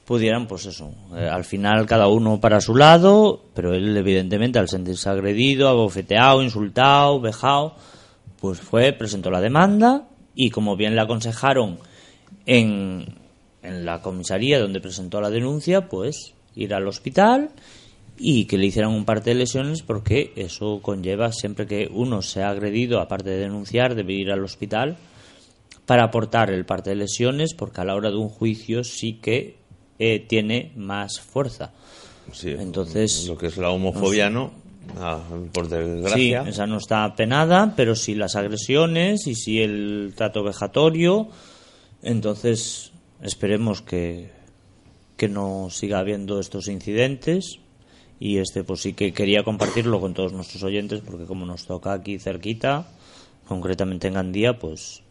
pudieran 0.05 0.47
pues 0.47 0.65
eso 0.67 0.93
eh, 1.15 1.27
al 1.27 1.43
final 1.43 1.85
cada 1.85 2.07
uno 2.07 2.39
para 2.39 2.61
su 2.61 2.75
lado 2.75 3.43
pero 3.53 3.73
él 3.73 3.97
evidentemente 3.97 4.59
al 4.59 4.69
sentirse 4.69 5.09
agredido 5.09 5.67
abofeteado 5.67 6.43
insultado 6.43 7.19
vejado 7.19 7.75
pues 8.39 8.59
fue 8.59 8.93
presentó 8.93 9.31
la 9.31 9.41
demanda 9.41 10.07
y 10.35 10.51
como 10.51 10.75
bien 10.75 10.95
le 10.95 11.01
aconsejaron 11.01 11.79
en, 12.45 13.05
en 13.63 13.85
la 13.85 14.01
comisaría 14.01 14.59
donde 14.59 14.79
presentó 14.79 15.19
la 15.21 15.31
denuncia 15.31 15.89
pues 15.89 16.33
ir 16.55 16.73
al 16.73 16.87
hospital 16.87 17.49
y 18.17 18.45
que 18.45 18.57
le 18.57 18.67
hicieran 18.67 18.91
un 18.91 19.05
parte 19.05 19.31
de 19.31 19.37
lesiones 19.37 19.81
porque 19.81 20.31
eso 20.35 20.79
conlleva 20.81 21.31
siempre 21.31 21.65
que 21.65 21.89
uno 21.91 22.21
sea 22.21 22.49
agredido 22.49 22.99
aparte 22.99 23.31
de 23.31 23.39
denunciar 23.39 23.95
debe 23.95 24.13
ir 24.13 24.31
al 24.31 24.43
hospital 24.43 24.97
para 25.87 26.03
aportar 26.03 26.51
el 26.51 26.65
parte 26.65 26.91
de 26.91 26.97
lesiones 26.97 27.55
porque 27.55 27.81
a 27.81 27.85
la 27.85 27.95
hora 27.95 28.11
de 28.11 28.17
un 28.17 28.29
juicio 28.29 28.83
sí 28.83 29.13
que 29.13 29.64
eh, 29.99 30.25
tiene 30.27 30.71
más 30.75 31.19
fuerza. 31.19 31.71
Sí. 32.31 32.49
Entonces, 32.49 33.27
Lo 33.27 33.37
que 33.37 33.47
es 33.47 33.57
la 33.57 33.69
homofobia, 33.69 34.29
¿no? 34.29 34.51
Ah, 34.97 35.19
por 35.51 35.67
desgracia. 35.67 36.43
Sí, 36.43 36.49
esa 36.49 36.67
no 36.67 36.77
está 36.77 37.15
penada, 37.15 37.73
pero 37.75 37.95
sí 37.95 38.15
las 38.15 38.35
agresiones 38.35 39.27
y 39.27 39.35
sí 39.35 39.61
el 39.61 40.13
trato 40.15 40.43
vejatorio. 40.43 41.27
Entonces, 42.01 42.91
esperemos 43.21 43.81
que, 43.81 44.29
que 45.17 45.27
no 45.27 45.69
siga 45.69 45.99
habiendo 45.99 46.39
estos 46.39 46.67
incidentes. 46.67 47.59
Y 48.19 48.37
este, 48.37 48.63
pues 48.63 48.81
sí 48.81 48.93
que 48.93 49.11
quería 49.11 49.43
compartirlo 49.43 49.99
con 49.99 50.13
todos 50.13 50.31
nuestros 50.31 50.63
oyentes, 50.63 51.01
porque 51.01 51.25
como 51.25 51.45
nos 51.45 51.65
toca 51.65 51.91
aquí 51.93 52.17
cerquita, 52.17 52.87
concretamente 53.47 54.07
en 54.07 54.13
Gandía, 54.13 54.57
pues. 54.57 55.01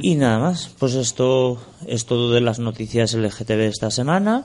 Y 0.00 0.14
nada 0.16 0.38
más, 0.38 0.70
pues 0.78 0.94
esto 0.94 1.60
es 1.86 2.04
todo 2.06 2.32
de 2.32 2.40
las 2.40 2.58
noticias 2.58 3.14
LGTB 3.14 3.60
esta 3.62 3.90
semana. 3.90 4.44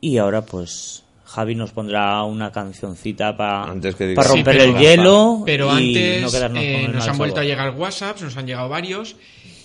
Y 0.00 0.18
ahora, 0.18 0.42
pues, 0.42 1.02
Javi 1.24 1.54
nos 1.56 1.72
pondrá 1.72 2.22
una 2.22 2.52
cancioncita 2.52 3.36
para 3.36 3.64
Antes 3.64 3.94
que 3.96 4.14
diga- 4.14 4.22
romper 4.22 4.54
Sí, 4.54 4.60
el 4.68 4.78
hielo. 4.78 5.42
Pero 5.44 5.66
y 5.78 5.88
antes 5.88 6.22
no 6.22 6.30
quedarnos 6.30 6.62
eh, 6.62 6.72
con 6.74 6.90
el 6.90 6.92
nos 6.96 7.08
han 7.08 7.18
vuelto 7.18 7.40
a 7.40 7.44
llegar 7.44 7.74
WhatsApps, 7.76 8.22
nos 8.22 8.36
han 8.36 8.46
llegado 8.46 8.68
varios. 8.68 9.16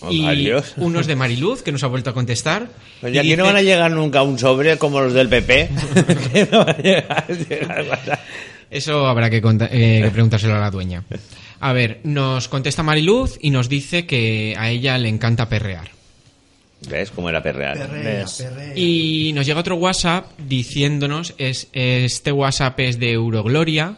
Oh, 0.02 0.12
y 0.12 0.24
varios. 0.26 0.74
unos 0.78 1.08
de 1.08 1.16
Mariluz, 1.16 1.62
que 1.62 1.72
nos 1.72 1.84
ha 1.84 1.88
vuelto 1.88 2.10
a 2.10 2.14
contestar. 2.14 2.68
Pues 3.00 3.14
ya 3.14 3.24
Y 3.24 3.28
aquí 3.28 3.38
no 3.38 3.46
van 3.46 3.56
a 3.56 3.62
llegar 3.62 3.92
nunca 3.92 4.20
a 4.20 4.24
un 4.24 4.38
sobre 4.40 4.78
como 4.78 5.00
los 5.00 5.14
del 5.14 5.30
PP. 5.30 5.70
Que 6.34 6.48
no 6.52 6.66
van 6.66 6.70
a 6.70 6.78
llegar- 6.80 7.28
llegar 7.48 7.86
WhatsApp. 7.90 8.20
Eso 8.72 9.06
habrá 9.08 9.30
que, 9.30 9.38
eh, 9.38 10.02
que 10.04 10.10
preguntárselo 10.12 10.56
a 10.56 10.60
la 10.60 10.72
dueña. 10.72 11.04
A 11.64 11.72
ver, 11.72 12.01
nos 12.03 12.49
contesta 12.49 12.84
Mariluz 12.84 13.38
y 13.39 13.49
nos 13.49 13.70
dice 13.70 14.05
que 14.05 14.53
a 14.59 14.70
ella 14.70 14.97
le 14.97 15.07
encanta 15.07 15.47
perrear. 15.47 15.91
¿Ves 16.89 17.09
cómo 17.09 17.30
era 17.30 17.41
perrear? 17.41 17.78
Perrea, 17.78 18.20
¿Ves? 18.20 18.34
perrea. 18.43 18.74
Y 18.78 19.32
nos 19.34 19.45
llega 19.45 19.61
otro 19.61 19.78
WhatsApp 19.78 20.26
diciéndonos, 20.38 21.36
es, 21.38 21.70
este 21.72 22.34
WhatsApp 22.34 22.78
es 22.82 22.99
de 22.99 23.14
Eurogloria, 23.14 23.95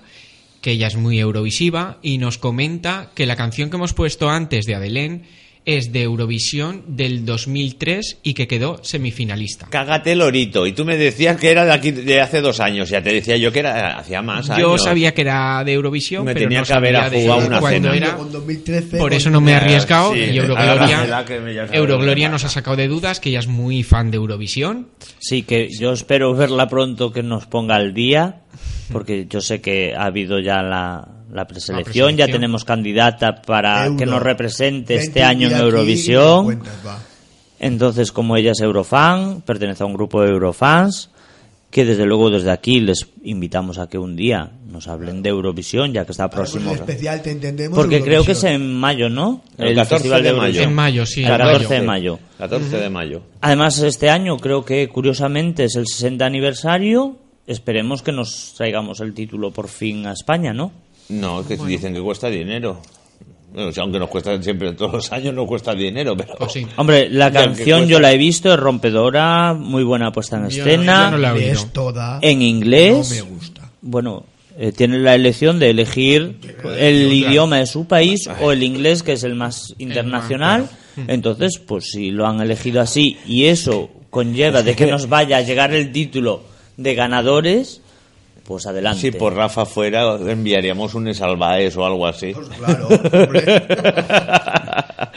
que 0.61 0.73
ella 0.73 0.85
es 0.85 0.95
muy 0.95 1.17
eurovisiva, 1.17 1.97
y 2.03 2.19
nos 2.19 2.37
comenta 2.37 3.09
que 3.15 3.25
la 3.25 3.35
canción 3.35 3.71
que 3.71 3.77
hemos 3.77 3.93
puesto 3.93 4.29
antes 4.29 4.67
de 4.67 4.75
Adelén 4.75 5.23
es 5.65 5.91
de 5.91 6.03
Eurovisión 6.03 6.83
del 6.87 7.25
2003 7.25 8.19
y 8.23 8.33
que 8.35 8.47
quedó 8.47 8.79
semifinalista. 8.83 9.67
Cágate 9.69 10.15
lorito. 10.15 10.67
Y 10.67 10.73
tú 10.73 10.85
me 10.85 10.95
decías 10.97 11.37
que 11.37 11.49
era 11.49 11.65
de 11.65 11.73
aquí 11.73 11.91
de 11.91 12.21
hace 12.21 12.41
dos 12.41 12.59
años. 12.59 12.89
Ya 12.89 13.01
te 13.01 13.11
decía 13.13 13.35
yo 13.37 13.51
que 13.51 13.59
era 13.59 13.97
hacía 13.97 14.21
más 14.21 14.49
años. 14.49 14.61
Yo 14.61 14.77
sabía 14.77 15.13
que 15.13 15.21
era 15.21 15.63
de 15.63 15.73
Eurovisión, 15.73 16.25
Me 16.25 16.33
pero 16.33 16.45
tenía 16.45 16.59
no 16.61 16.65
que 16.67 16.73
haber 16.73 16.95
jugado 17.11 17.47
una 17.47 17.61
cena. 17.61 17.95
era. 17.95 18.15
Con 18.15 18.31
2013, 18.31 18.97
Por 18.97 19.09
con- 19.09 19.13
eso 19.17 19.29
no 19.29 19.41
me 19.41 19.51
he 19.51 19.55
arriesgado 19.55 20.13
Sí, 20.13 20.19
y 20.19 20.37
Eurogloria, 20.37 21.25
Eurogloria 21.71 22.29
nos 22.29 22.43
ha 22.43 22.49
sacado 22.49 22.77
de 22.77 22.87
dudas 22.87 23.19
que 23.19 23.29
ella 23.29 23.39
es 23.39 23.47
muy 23.47 23.83
fan 23.83 24.11
de 24.11 24.17
Eurovisión. 24.17 24.87
Sí, 25.19 25.41
que 25.43 25.69
yo 25.79 25.91
espero 25.93 26.33
verla 26.35 26.67
pronto 26.69 27.11
que 27.11 27.23
nos 27.23 27.45
ponga 27.47 27.75
al 27.75 27.93
día, 27.93 28.41
porque 28.91 29.25
yo 29.27 29.41
sé 29.41 29.61
que 29.61 29.93
ha 29.95 30.05
habido 30.05 30.39
ya 30.39 30.61
la, 30.61 31.14
la 31.31 31.45
preselección, 31.45 32.09
ya 32.11 32.25
preselección. 32.25 32.31
tenemos 32.31 32.65
candidata 32.65 33.41
para 33.41 33.85
Euro. 33.85 33.97
que 33.97 34.05
nos 34.05 34.21
represente 34.21 34.95
este 34.95 35.21
20 35.21 35.23
año 35.23 35.47
en 35.49 35.57
Eurovisión. 35.57 36.45
cuentas. 36.45 36.75
Entonces, 37.59 38.11
como 38.11 38.35
ella 38.35 38.51
es 38.51 38.59
eurofan, 38.61 39.41
pertenece 39.41 39.83
a 39.83 39.85
un 39.85 39.93
grupo 39.93 40.21
de 40.21 40.29
eurofans, 40.29 41.09
que 41.71 41.83
desde 41.85 42.05
luego 42.05 42.29
desde 42.29 42.51
aquí 42.51 42.79
les 42.79 43.07
invitamos 43.23 43.79
a 43.79 43.87
que 43.87 43.97
un 43.97 44.15
día 44.15 44.51
nos 44.69 44.87
hablen 44.87 45.21
de 45.23 45.29
Eurovisión, 45.29 45.91
ya 45.93 46.05
que 46.05 46.11
está 46.11 46.29
próximo. 46.29 46.73
especial, 46.73 47.21
te 47.21 47.31
entendemos. 47.31 47.75
Porque 47.77 48.01
creo 48.01 48.23
que 48.23 48.33
es 48.33 48.43
en 48.43 48.73
mayo, 48.73 49.09
¿no? 49.09 49.41
El 49.57 49.75
14 49.75 50.03
de 50.07 50.09
mayo. 50.13 50.29
Eurovisión. 50.29 50.63
En 50.69 50.73
mayo, 50.75 51.05
sí, 51.05 51.23
El 51.23 51.31
en 51.31 51.37
14 51.37 51.73
de 51.73 51.81
mayo. 51.81 52.11
mayo. 52.13 52.19
14 52.37 52.77
de 52.77 52.89
mayo. 52.89 53.21
Además, 53.41 53.79
este 53.79 54.09
año 54.09 54.37
creo 54.37 54.63
que 54.63 54.87
curiosamente 54.89 55.65
es 55.65 55.75
el 55.75 55.87
60 55.87 56.25
aniversario. 56.25 57.17
Esperemos 57.47 58.01
que 58.03 58.11
nos 58.11 58.53
traigamos 58.55 58.99
el 59.01 59.13
título 59.13 59.51
por 59.51 59.67
fin 59.67 60.05
a 60.07 60.13
España, 60.13 60.53
¿no? 60.53 60.71
No, 61.09 61.41
es 61.41 61.47
que 61.47 61.57
dicen 61.57 61.93
que 61.93 62.01
cuesta 62.01 62.29
dinero. 62.29 62.81
Bueno, 63.53 63.69
o 63.69 63.71
sea, 63.71 63.83
aunque 63.83 63.99
nos 63.99 64.09
cuesta 64.09 64.41
siempre, 64.43 64.73
todos 64.73 64.91
los 64.93 65.11
años 65.13 65.33
nos 65.33 65.47
cuesta 65.47 65.73
dinero, 65.73 66.15
pero... 66.17 66.35
Pues 66.37 66.51
sí. 66.51 66.67
Hombre, 66.75 67.09
la 67.09 67.31
canción 67.31 67.79
cuesta- 67.81 67.85
yo 67.91 67.99
la 68.01 68.11
he 68.11 68.17
visto, 68.17 68.53
es 68.53 68.59
rompedora, 68.59 69.53
muy 69.53 69.83
buena 69.83 70.11
puesta 70.11 70.35
en 70.37 70.49
Yo 70.49 70.63
no- 70.65 70.69
escena, 70.71 71.05
yo 71.05 71.11
no 71.11 71.17
la 71.19 71.29
he 71.29 71.31
oído. 71.33 71.51
Es 71.53 71.71
toda. 71.71 72.19
en 72.21 72.41
inglés. 72.41 73.09
No 73.09 73.15
me 73.27 73.31
gusta. 73.31 73.71
Bueno, 73.81 74.25
eh, 74.57 74.71
tiene 74.73 74.99
la 74.99 75.15
elección 75.15 75.59
de 75.59 75.69
elegir 75.69 76.37
el 76.77 77.13
idioma 77.13 77.59
de 77.59 77.67
su 77.67 77.85
país 77.85 78.27
o 78.41 78.51
el 78.51 78.63
inglés, 78.63 79.03
que 79.03 79.13
es 79.13 79.23
el 79.23 79.35
más 79.35 79.73
internacional. 79.77 80.69
Entonces, 81.07 81.59
pues 81.59 81.91
si 81.91 82.11
lo 82.11 82.25
han 82.27 82.41
elegido 82.41 82.81
así 82.81 83.17
y 83.25 83.45
eso 83.45 83.89
conlleva 84.09 84.63
de 84.63 84.75
que 84.75 84.85
nos 84.87 85.07
vaya 85.07 85.37
a 85.37 85.41
llegar 85.41 85.73
el 85.73 85.91
título 85.91 86.43
de 86.77 86.95
ganadores, 86.95 87.81
pues 88.45 88.65
adelante. 88.67 89.01
Si 89.01 89.11
por 89.11 89.33
Rafa 89.33 89.65
fuera, 89.65 90.15
enviaríamos 90.15 90.93
un 90.93 91.13
Salvaes 91.13 91.75
o 91.77 91.85
algo 91.85 92.05
así. 92.07 92.33
Pues 92.33 92.47
claro. 92.49 92.87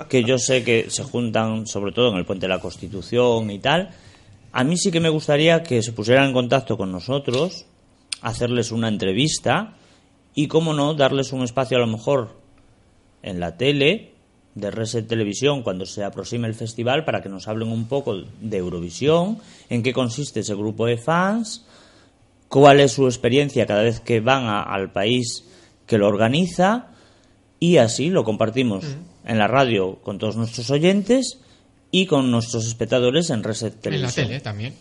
que 0.10 0.24
yo 0.24 0.38
sé 0.38 0.64
que 0.64 0.90
se 0.90 1.04
juntan 1.04 1.68
sobre 1.68 1.92
todo 1.94 2.10
en 2.12 2.18
el 2.18 2.26
puente 2.26 2.48
de 2.48 2.54
la 2.54 2.60
Constitución 2.60 3.50
y 3.52 3.60
tal, 3.60 3.92
a 4.52 4.64
mí 4.66 4.76
sí 4.76 4.92
que 4.92 5.00
me 5.00 5.10
gustaría 5.10 5.64
que 5.64 5.82
se 5.84 5.94
pusieran 5.94 6.26
en 6.28 6.34
contacto 6.34 6.76
con 6.78 6.92
nosotros, 6.92 7.66
hacerles 8.22 8.72
una 8.72 8.88
entrevista 8.90 9.76
y, 10.34 10.48
cómo 10.48 10.74
no, 10.74 10.96
darles 10.96 11.32
un 11.32 11.44
espacio 11.44 11.78
a 11.78 11.82
lo 11.82 11.88
mejor 11.88 12.41
en 13.24 13.40
la 13.40 13.58
tele 13.58 14.12
de 14.56 14.70
Reset 14.72 15.08
Televisión 15.08 15.64
cuando 15.64 15.86
se 15.86 16.04
aproxime 16.04 16.48
el 16.48 16.54
festival 16.56 17.06
para 17.06 17.22
que 17.22 17.30
nos 17.30 17.48
hablen 17.48 17.70
un 17.70 17.86
poco 17.88 18.16
de 18.42 18.58
Eurovisión, 18.58 19.38
en 19.70 19.82
qué 19.84 19.94
consiste 19.94 20.42
ese 20.42 20.56
grupo 20.56 20.86
de 20.86 20.98
fans, 20.98 21.66
cuál 22.50 22.80
es 22.82 22.92
su 22.92 23.06
experiencia 23.06 23.66
cada 23.66 23.82
vez 23.84 24.00
que 24.02 24.20
van 24.20 24.46
a- 24.46 24.62
al 24.64 24.92
país 24.92 25.46
que 25.88 25.98
lo 25.98 26.08
organiza 26.08 26.88
y 27.60 27.78
así 27.78 28.10
lo 28.10 28.24
compartimos 28.24 28.84
en 29.26 29.38
la 29.38 29.48
radio 29.48 29.98
con 30.04 30.18
todos 30.18 30.36
nuestros 30.36 30.70
oyentes 30.70 31.40
y 31.92 32.06
con 32.08 32.32
nuestros 32.32 32.66
espectadores 32.68 33.30
en 33.30 33.44
Reset 33.44 33.74
En 33.74 33.78
la 33.78 33.82
Televisión. 33.82 34.28
tele 34.28 34.40
también. 34.42 34.74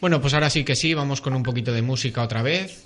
Bueno, 0.00 0.20
pues 0.20 0.34
ahora 0.34 0.50
sí 0.50 0.64
que 0.64 0.74
sí, 0.76 0.94
vamos 0.94 1.20
con 1.20 1.34
un 1.34 1.42
poquito 1.42 1.72
de 1.72 1.82
música 1.82 2.22
otra 2.22 2.42
vez. 2.42 2.84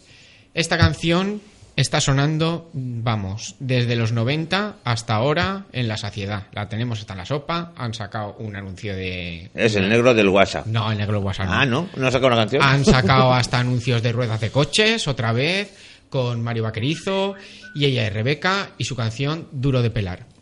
Esta 0.55 0.79
canción 0.79 1.41
está 1.77 2.01
sonando, 2.01 2.71
vamos, 2.73 3.55
desde 3.61 3.97
los 3.97 4.13
90 4.13 4.77
hasta 4.83 5.15
ahora 5.15 5.67
en 5.73 5.89
la 5.89 5.99
saciedad. 5.99 6.45
La 6.53 6.69
tenemos 6.69 7.01
hasta 7.01 7.13
en 7.13 7.19
la 7.19 7.27
sopa, 7.27 7.73
han 7.77 7.93
sacado 7.93 8.35
un 8.39 8.57
anuncio 8.57 8.97
de... 8.97 9.51
Es 9.55 9.77
el 9.77 9.89
negro 9.89 10.15
del 10.15 10.29
WhatsApp. 10.29 10.67
No, 10.67 10.91
el 10.91 10.99
negro 10.99 11.21
WhatsApp. 11.21 11.49
Ah, 11.51 11.67
¿no? 11.67 11.89
¿No 11.95 12.07
ha 12.07 12.11
sacado 12.11 12.29
una 12.29 12.37
canción? 12.37 12.63
Han 12.63 12.85
sacado 12.85 13.33
hasta 13.35 13.61
anuncios 13.61 14.03
de 14.03 14.13
ruedas 14.13 14.41
de 14.41 14.51
coches, 14.51 15.07
otra 15.07 15.33
vez, 15.33 15.77
con 16.09 16.43
Mario 16.43 16.65
Vaquerizo, 16.65 17.35
y 17.75 17.85
ella 17.85 18.07
es 18.07 18.13
Rebeca, 18.13 18.71
y 18.79 18.85
su 18.85 18.97
canción 18.97 19.49
Duro 19.53 19.83
de 19.83 19.91
pelar. 19.91 20.36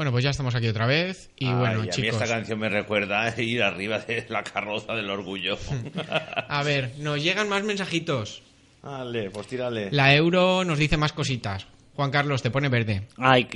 Bueno, 0.00 0.12
pues 0.12 0.24
ya 0.24 0.30
estamos 0.30 0.54
aquí 0.54 0.66
otra 0.66 0.86
vez. 0.86 1.28
Y 1.36 1.44
Ay, 1.44 1.52
bueno, 1.52 1.80
a 1.80 1.84
mí 1.84 1.90
chicos. 1.90 2.14
esta 2.14 2.26
canción 2.26 2.58
me 2.58 2.70
recuerda 2.70 3.20
a 3.20 3.38
ir 3.38 3.62
arriba 3.62 3.98
de 3.98 4.24
la 4.30 4.42
carroza 4.42 4.94
del 4.94 5.10
orgullo. 5.10 5.58
A 6.48 6.62
ver, 6.62 6.92
nos 7.00 7.22
llegan 7.22 7.50
más 7.50 7.64
mensajitos. 7.64 8.40
Dale, 8.82 9.28
pues 9.28 9.46
tírale. 9.46 9.90
La 9.92 10.14
euro 10.14 10.64
nos 10.64 10.78
dice 10.78 10.96
más 10.96 11.12
cositas. 11.12 11.66
Juan 11.96 12.10
Carlos, 12.10 12.40
te 12.40 12.50
pone 12.50 12.70
verde. 12.70 13.08
Ay, 13.18 13.46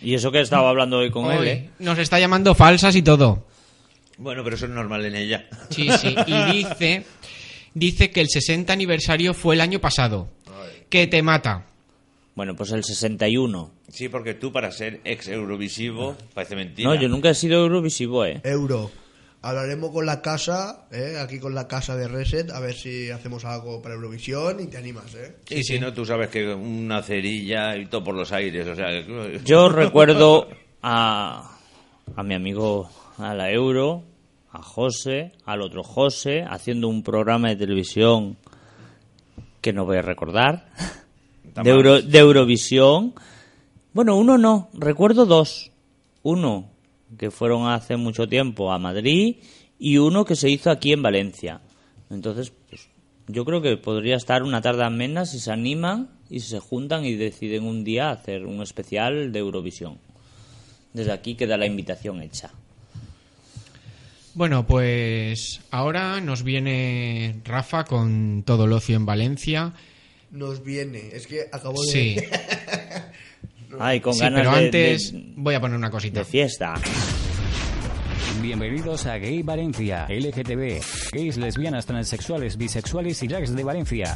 y 0.00 0.14
eso 0.14 0.30
que 0.30 0.40
estaba 0.42 0.70
hablando 0.70 0.98
hoy 0.98 1.10
con 1.10 1.28
él, 1.32 1.38
Hoy 1.38 1.48
¿eh? 1.48 1.70
Nos 1.80 1.98
está 1.98 2.20
llamando 2.20 2.54
falsas 2.54 2.94
y 2.94 3.02
todo. 3.02 3.48
Bueno, 4.16 4.44
pero 4.44 4.54
eso 4.54 4.66
es 4.66 4.70
normal 4.70 5.04
en 5.06 5.16
ella. 5.16 5.48
Sí, 5.70 5.90
sí. 5.98 6.14
Y 6.24 6.52
dice, 6.52 7.04
dice 7.74 8.12
que 8.12 8.20
el 8.20 8.28
60 8.28 8.72
aniversario 8.72 9.34
fue 9.34 9.56
el 9.56 9.60
año 9.60 9.80
pasado. 9.80 10.28
Que 10.88 11.08
te 11.08 11.20
mata. 11.20 11.66
Bueno, 12.40 12.56
pues 12.56 12.72
el 12.72 12.82
61. 12.82 13.70
Sí, 13.88 14.08
porque 14.08 14.32
tú 14.32 14.50
para 14.50 14.72
ser 14.72 15.02
ex 15.04 15.28
Eurovisivo 15.28 16.16
parece 16.32 16.56
mentira. 16.56 16.88
No, 16.88 16.94
yo 16.98 17.06
nunca 17.06 17.28
he 17.28 17.34
sido 17.34 17.60
Eurovisivo, 17.60 18.24
¿eh? 18.24 18.40
Euro. 18.44 18.90
Hablaremos 19.42 19.90
con 19.90 20.06
la 20.06 20.22
casa, 20.22 20.86
¿eh? 20.90 21.18
aquí 21.20 21.38
con 21.38 21.54
la 21.54 21.68
casa 21.68 21.96
de 21.96 22.08
Reset, 22.08 22.50
a 22.50 22.58
ver 22.60 22.72
si 22.72 23.10
hacemos 23.10 23.44
algo 23.44 23.82
para 23.82 23.94
Eurovisión 23.94 24.58
y 24.58 24.68
te 24.68 24.78
animas, 24.78 25.14
¿eh? 25.16 25.36
Y 25.50 25.62
si 25.64 25.78
no, 25.78 25.92
tú 25.92 26.06
sabes 26.06 26.30
que 26.30 26.46
una 26.54 27.02
cerilla 27.02 27.76
y 27.76 27.84
todo 27.88 28.02
por 28.04 28.14
los 28.14 28.32
aires, 28.32 28.66
o 28.66 28.74
sea... 28.74 28.86
que- 28.86 29.40
Yo 29.44 29.68
recuerdo 29.68 30.48
a, 30.80 31.58
a 32.16 32.22
mi 32.22 32.32
amigo 32.34 32.88
a 33.18 33.34
la 33.34 33.50
Euro, 33.52 34.02
a 34.50 34.62
José, 34.62 35.32
al 35.44 35.60
otro 35.60 35.82
José, 35.82 36.42
haciendo 36.48 36.88
un 36.88 37.02
programa 37.02 37.50
de 37.50 37.56
televisión 37.56 38.38
que 39.60 39.74
no 39.74 39.84
voy 39.84 39.98
a 39.98 40.02
recordar, 40.02 40.70
de. 41.54 41.70
Euro- 41.70 42.02
de 42.02 42.18
Eurovisión. 42.18 43.14
Bueno, 43.92 44.16
uno 44.16 44.38
no, 44.38 44.68
recuerdo 44.74 45.26
dos. 45.26 45.70
Uno 46.22 46.70
que 47.18 47.30
fueron 47.30 47.68
hace 47.68 47.96
mucho 47.96 48.28
tiempo 48.28 48.72
a 48.72 48.78
Madrid 48.78 49.36
y 49.78 49.96
uno 49.98 50.24
que 50.24 50.36
se 50.36 50.48
hizo 50.50 50.70
aquí 50.70 50.92
en 50.92 51.02
Valencia. 51.02 51.60
Entonces, 52.10 52.52
pues, 52.68 52.88
yo 53.26 53.44
creo 53.44 53.62
que 53.62 53.76
podría 53.76 54.16
estar 54.16 54.42
una 54.42 54.60
tarde 54.60 54.84
amena 54.84 55.24
si 55.26 55.40
se 55.40 55.50
animan 55.50 56.10
y 56.28 56.40
se 56.40 56.60
juntan 56.60 57.04
y 57.04 57.14
deciden 57.14 57.64
un 57.64 57.82
día 57.82 58.10
hacer 58.10 58.46
un 58.46 58.62
especial 58.62 59.32
de 59.32 59.38
Eurovisión. 59.40 59.98
Desde 60.92 61.12
aquí 61.12 61.34
queda 61.34 61.56
la 61.56 61.66
invitación 61.66 62.20
hecha. 62.22 62.50
Bueno, 64.34 64.64
pues 64.66 65.60
ahora 65.72 66.20
nos 66.20 66.44
viene 66.44 67.40
Rafa 67.44 67.84
con 67.84 68.44
todo 68.46 68.64
el 68.64 68.72
ocio 68.72 68.94
en 68.96 69.06
Valencia. 69.06 69.72
Nos 70.30 70.62
viene, 70.62 71.10
es 71.12 71.26
que 71.26 71.46
acabo 71.50 71.82
de... 71.82 71.88
Sí, 71.90 72.16
Ay, 73.80 74.00
con 74.00 74.14
sí 74.14 74.20
ganas 74.20 74.40
pero 74.40 74.52
de- 74.56 74.64
antes 74.66 75.12
de, 75.12 75.32
voy 75.36 75.54
a 75.54 75.60
poner 75.60 75.76
una 75.76 75.90
cosita. 75.90 76.20
de 76.20 76.24
fiesta. 76.24 76.74
Bienvenidos 78.40 79.06
a 79.06 79.18
Gay 79.18 79.42
Valencia, 79.42 80.06
LGTB, 80.08 80.80
gays, 81.12 81.36
lesbianas, 81.36 81.84
transexuales, 81.86 82.56
bisexuales 82.56 83.22
y 83.22 83.28
drags 83.28 83.54
de 83.54 83.64
Valencia. 83.64 84.14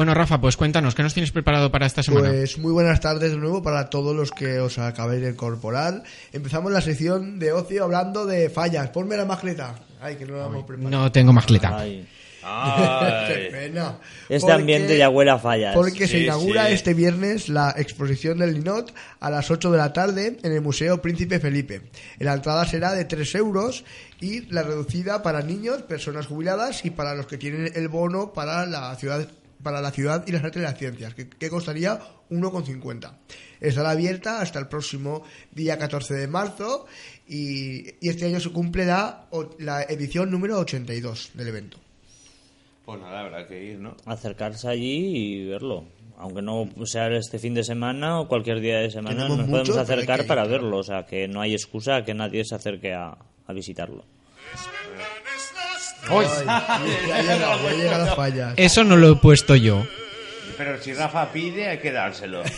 Bueno, 0.00 0.14
Rafa, 0.14 0.40
pues 0.40 0.56
cuéntanos, 0.56 0.94
¿qué 0.94 1.02
nos 1.02 1.12
tienes 1.12 1.30
preparado 1.30 1.70
para 1.70 1.84
esta 1.84 2.02
semana? 2.02 2.30
Pues 2.30 2.56
muy 2.56 2.72
buenas 2.72 3.00
tardes 3.00 3.32
de 3.32 3.36
nuevo 3.36 3.62
para 3.62 3.90
todos 3.90 4.16
los 4.16 4.30
que 4.30 4.58
os 4.58 4.78
acabáis 4.78 5.20
de 5.20 5.28
incorporar. 5.28 6.04
Empezamos 6.32 6.72
la 6.72 6.80
sección 6.80 7.38
de 7.38 7.52
ocio 7.52 7.84
hablando 7.84 8.24
de 8.24 8.48
fallas. 8.48 8.88
Ponme 8.88 9.18
la 9.18 9.26
mascleta. 9.26 9.74
Ay, 10.00 10.16
que 10.16 10.24
no 10.24 10.38
la 10.38 10.46
hemos 10.46 10.64
preparado. 10.64 10.90
No 11.02 11.12
tengo 11.12 11.34
mascleta. 11.34 11.76
Ay, 11.78 12.08
Qué 12.40 12.46
Ay. 12.46 13.48
pena. 13.52 13.98
este 14.30 14.40
Porque- 14.40 14.52
ambiente 14.54 14.94
de 14.94 15.04
abuela 15.04 15.38
fallas. 15.38 15.74
Porque 15.74 16.06
se 16.08 16.16
Sí, 16.20 16.24
inaugura 16.24 16.68
sí. 16.68 16.72
este 16.72 16.94
viernes 16.94 17.50
la 17.50 17.74
exposición 17.76 18.38
del 18.38 18.54
Linot 18.54 18.94
a 19.20 19.28
las 19.28 19.50
8 19.50 19.70
de 19.70 19.76
la 19.76 19.92
tarde 19.92 20.38
en 20.42 20.50
el 20.52 20.62
Museo 20.62 21.02
Príncipe 21.02 21.38
Felipe. 21.40 21.82
La 22.20 22.32
entrada 22.32 22.64
será 22.64 22.92
de 22.94 23.04
3 23.04 23.34
euros 23.34 23.84
y 24.18 24.46
la 24.50 24.62
reducida 24.62 25.22
para 25.22 25.42
niños, 25.42 25.82
personas 25.82 26.26
jubiladas 26.26 26.86
y 26.86 26.90
para 26.90 27.14
los 27.14 27.26
que 27.26 27.36
tienen 27.36 27.70
el 27.74 27.88
bono 27.88 28.32
para 28.32 28.64
la 28.64 28.94
ciudad 28.96 29.28
para 29.62 29.80
la 29.80 29.90
ciudad 29.90 30.24
y 30.26 30.32
las 30.32 30.42
artes 30.44 30.60
y 30.60 30.64
las 30.64 30.78
ciencias, 30.78 31.14
que, 31.14 31.28
que 31.28 31.50
costaría 31.50 31.98
1,50. 32.30 33.12
Estará 33.60 33.90
abierta 33.90 34.40
hasta 34.40 34.58
el 34.58 34.68
próximo 34.68 35.22
día 35.52 35.78
14 35.78 36.14
de 36.14 36.26
marzo 36.28 36.86
y, 37.28 37.90
y 38.04 38.08
este 38.08 38.26
año 38.26 38.40
se 38.40 38.50
cumple 38.50 38.86
la, 38.86 39.26
o- 39.30 39.50
la 39.58 39.82
edición 39.82 40.30
número 40.30 40.58
82 40.58 41.30
del 41.34 41.48
evento. 41.48 41.78
Pues 42.84 43.00
nada, 43.00 43.20
habrá 43.20 43.46
que 43.46 43.62
ir, 43.72 43.78
¿no? 43.78 43.96
Acercarse 44.06 44.68
allí 44.68 45.16
y 45.42 45.46
verlo. 45.48 45.84
Aunque 46.18 46.42
no 46.42 46.68
sea 46.84 47.08
este 47.16 47.38
fin 47.38 47.54
de 47.54 47.64
semana 47.64 48.20
o 48.20 48.28
cualquier 48.28 48.60
día 48.60 48.78
de 48.78 48.90
semana, 48.90 49.16
Tenemos 49.16 49.38
nos 49.38 49.46
mucho, 49.48 49.62
podemos 49.72 49.90
acercar 49.90 50.20
ir, 50.20 50.26
para 50.26 50.42
claro. 50.42 50.62
verlo. 50.62 50.78
O 50.78 50.82
sea, 50.82 51.06
que 51.06 51.26
no 51.28 51.40
hay 51.40 51.52
excusa 51.54 51.96
a 51.96 52.04
que 52.04 52.12
nadie 52.14 52.44
se 52.44 52.54
acerque 52.54 52.92
a, 52.92 53.16
a 53.46 53.52
visitarlo. 53.52 54.04
¡Uy! 56.08 56.24
Ay, 56.46 56.96
ya 57.08 57.22
llega, 57.22 57.62
ya 57.62 57.70
llega 57.72 57.98
las 57.98 58.14
fallas. 58.14 58.54
Eso 58.56 58.84
no 58.84 58.96
lo 58.96 59.12
he 59.12 59.16
puesto 59.16 59.54
yo. 59.56 59.86
Pero 60.56 60.80
si 60.82 60.92
Rafa 60.92 61.32
pide, 61.32 61.68
hay 61.68 61.78
que 61.78 61.92
dárselo. 61.92 62.42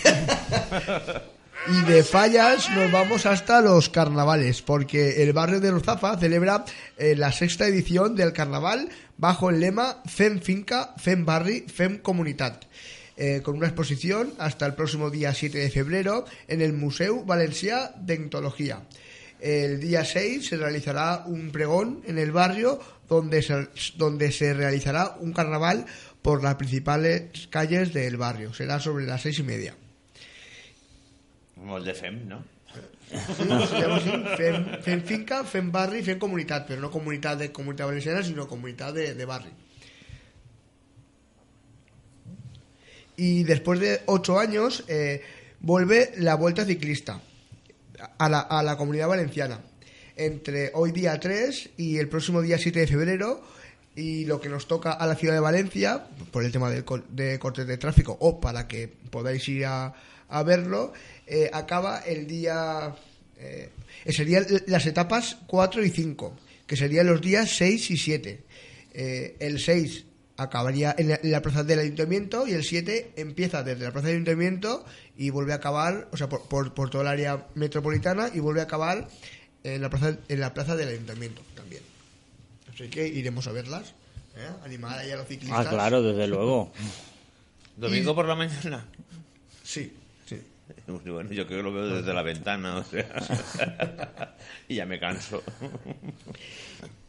Y 1.68 1.80
de 1.82 2.02
fallas 2.02 2.68
nos 2.70 2.90
vamos 2.90 3.24
hasta 3.24 3.60
los 3.60 3.88
carnavales, 3.88 4.62
porque 4.62 5.22
el 5.22 5.32
barrio 5.32 5.60
de 5.60 5.70
Ruzafa 5.70 6.18
celebra 6.18 6.64
eh, 6.98 7.14
la 7.14 7.30
sexta 7.30 7.68
edición 7.68 8.16
del 8.16 8.32
carnaval 8.32 8.88
bajo 9.16 9.48
el 9.48 9.60
lema 9.60 10.02
Fem 10.04 10.40
Finca, 10.40 10.92
Fem 10.96 11.24
Barri, 11.24 11.60
Fem 11.72 11.98
Comunitat, 11.98 12.64
eh, 13.16 13.42
con 13.44 13.56
una 13.56 13.68
exposición 13.68 14.34
hasta 14.38 14.66
el 14.66 14.74
próximo 14.74 15.08
día 15.10 15.32
7 15.34 15.56
de 15.56 15.70
febrero 15.70 16.24
en 16.48 16.62
el 16.62 16.72
Museu 16.72 17.24
Valencià 17.24 17.94
d'Entología. 17.94 18.82
El 19.42 19.80
día 19.80 20.04
6 20.04 20.46
se 20.46 20.56
realizará 20.56 21.24
un 21.26 21.50
pregón 21.50 22.00
en 22.06 22.16
el 22.16 22.30
barrio 22.30 22.78
donde 23.08 23.42
se, 23.42 23.66
donde 23.96 24.30
se 24.30 24.54
realizará 24.54 25.16
un 25.18 25.32
carnaval 25.32 25.84
por 26.22 26.44
las 26.44 26.54
principales 26.54 27.48
calles 27.50 27.92
del 27.92 28.16
barrio. 28.16 28.54
Será 28.54 28.78
sobre 28.78 29.04
las 29.04 29.20
seis 29.20 29.40
y 29.40 29.42
media. 29.42 29.74
Como 31.56 31.76
el 31.76 31.84
de 31.84 31.92
FEM, 31.92 32.28
¿no? 32.28 32.44
Sí, 33.10 33.42
se 33.42 33.80
llama 33.80 33.96
así, 33.96 34.12
fem, 34.36 34.80
fem 34.80 35.02
finca, 35.02 35.42
fem 35.42 35.72
barri, 35.72 36.04
fem 36.04 36.20
comunitat, 36.20 36.64
pero 36.68 36.80
no 36.80 36.88
comunitat 36.90 37.36
de 37.36 37.50
comunitat 37.50 37.90
valenciana, 37.90 38.22
sino 38.22 38.46
comunitat 38.46 38.94
de, 38.94 39.14
de 39.14 39.24
barri. 39.26 39.50
Y 43.16 43.42
después 43.42 43.80
de 43.80 44.02
ocho 44.06 44.38
años 44.38 44.84
eh, 44.86 45.20
vuelve 45.58 46.12
la 46.16 46.36
Vuelta 46.36 46.64
Ciclista 46.64 47.20
a 48.18 48.28
la, 48.28 48.40
a 48.40 48.62
la 48.62 48.76
comunidad 48.76 49.08
valenciana. 49.08 49.60
Entre 50.16 50.70
hoy 50.74 50.92
día 50.92 51.18
3 51.18 51.70
y 51.78 51.98
el 51.98 52.08
próximo 52.08 52.42
día 52.42 52.58
7 52.58 52.80
de 52.80 52.86
febrero 52.86 53.42
y 53.96 54.24
lo 54.24 54.40
que 54.40 54.48
nos 54.48 54.66
toca 54.68 54.92
a 54.92 55.06
la 55.06 55.14
ciudad 55.16 55.34
de 55.34 55.40
Valencia, 55.40 56.06
por 56.30 56.44
el 56.44 56.52
tema 56.52 56.70
co- 56.84 57.02
de 57.08 57.38
cortes 57.38 57.66
de 57.66 57.76
tráfico 57.78 58.16
o 58.20 58.40
para 58.40 58.66
que 58.68 58.88
podáis 59.10 59.46
ir 59.48 59.66
a, 59.66 59.94
a 60.28 60.42
verlo, 60.42 60.92
eh, 61.26 61.50
acaba 61.52 62.00
el 62.00 62.26
día... 62.26 62.94
Eh, 63.38 63.70
serían 64.10 64.46
las 64.66 64.86
etapas 64.86 65.36
4 65.46 65.84
y 65.84 65.90
5, 65.90 66.36
que 66.66 66.76
serían 66.76 67.06
los 67.06 67.20
días 67.20 67.50
6 67.56 67.90
y 67.90 67.96
7. 67.96 68.40
Eh, 68.94 69.36
el 69.40 69.58
6 69.58 70.04
acabaría 70.36 70.94
en 70.98 71.08
la, 71.10 71.20
en 71.22 71.30
la 71.30 71.42
plaza 71.42 71.62
del 71.64 71.78
ayuntamiento 71.78 72.46
y 72.46 72.52
el 72.52 72.64
7 72.64 73.12
empieza 73.16 73.62
desde 73.62 73.84
la 73.84 73.92
plaza 73.92 74.06
del 74.08 74.16
ayuntamiento 74.16 74.84
y 75.16 75.30
vuelve 75.30 75.52
a 75.52 75.56
acabar, 75.56 76.08
o 76.12 76.16
sea, 76.16 76.28
por, 76.28 76.42
por, 76.48 76.72
por 76.74 76.90
toda 76.90 77.02
el 77.04 77.08
área 77.08 77.46
metropolitana 77.54 78.30
y 78.32 78.40
vuelve 78.40 78.60
a 78.60 78.64
acabar 78.64 79.08
en 79.64 79.80
la 79.82 79.90
plaza, 79.90 80.16
en 80.28 80.40
la 80.40 80.54
plaza 80.54 80.74
del 80.76 80.88
ayuntamiento 80.88 81.42
también. 81.54 81.82
Así 82.72 82.88
que 82.88 83.06
iremos 83.06 83.46
a 83.46 83.52
verlas, 83.52 83.94
¿eh? 84.36 84.48
animar 84.64 84.98
ahí 84.98 85.10
a 85.10 85.16
los 85.16 85.28
ciclistas. 85.28 85.66
Ah, 85.66 85.70
claro, 85.70 86.02
desde 86.02 86.26
luego. 86.28 86.72
¿Domingo 87.76 88.12
Y- 88.12 88.14
por 88.14 88.26
la 88.26 88.34
mañana? 88.34 88.86
Sí, 89.62 89.80
sí. 89.82 89.92
Bueno, 90.86 91.32
yo 91.32 91.46
creo 91.46 91.58
que 91.58 91.62
lo 91.62 91.72
veo 91.72 91.86
desde 91.96 92.12
la 92.12 92.22
ventana, 92.22 92.76
o 92.78 92.84
sea. 92.84 94.34
y 94.68 94.76
ya 94.76 94.86
me 94.86 94.98
canso. 94.98 95.42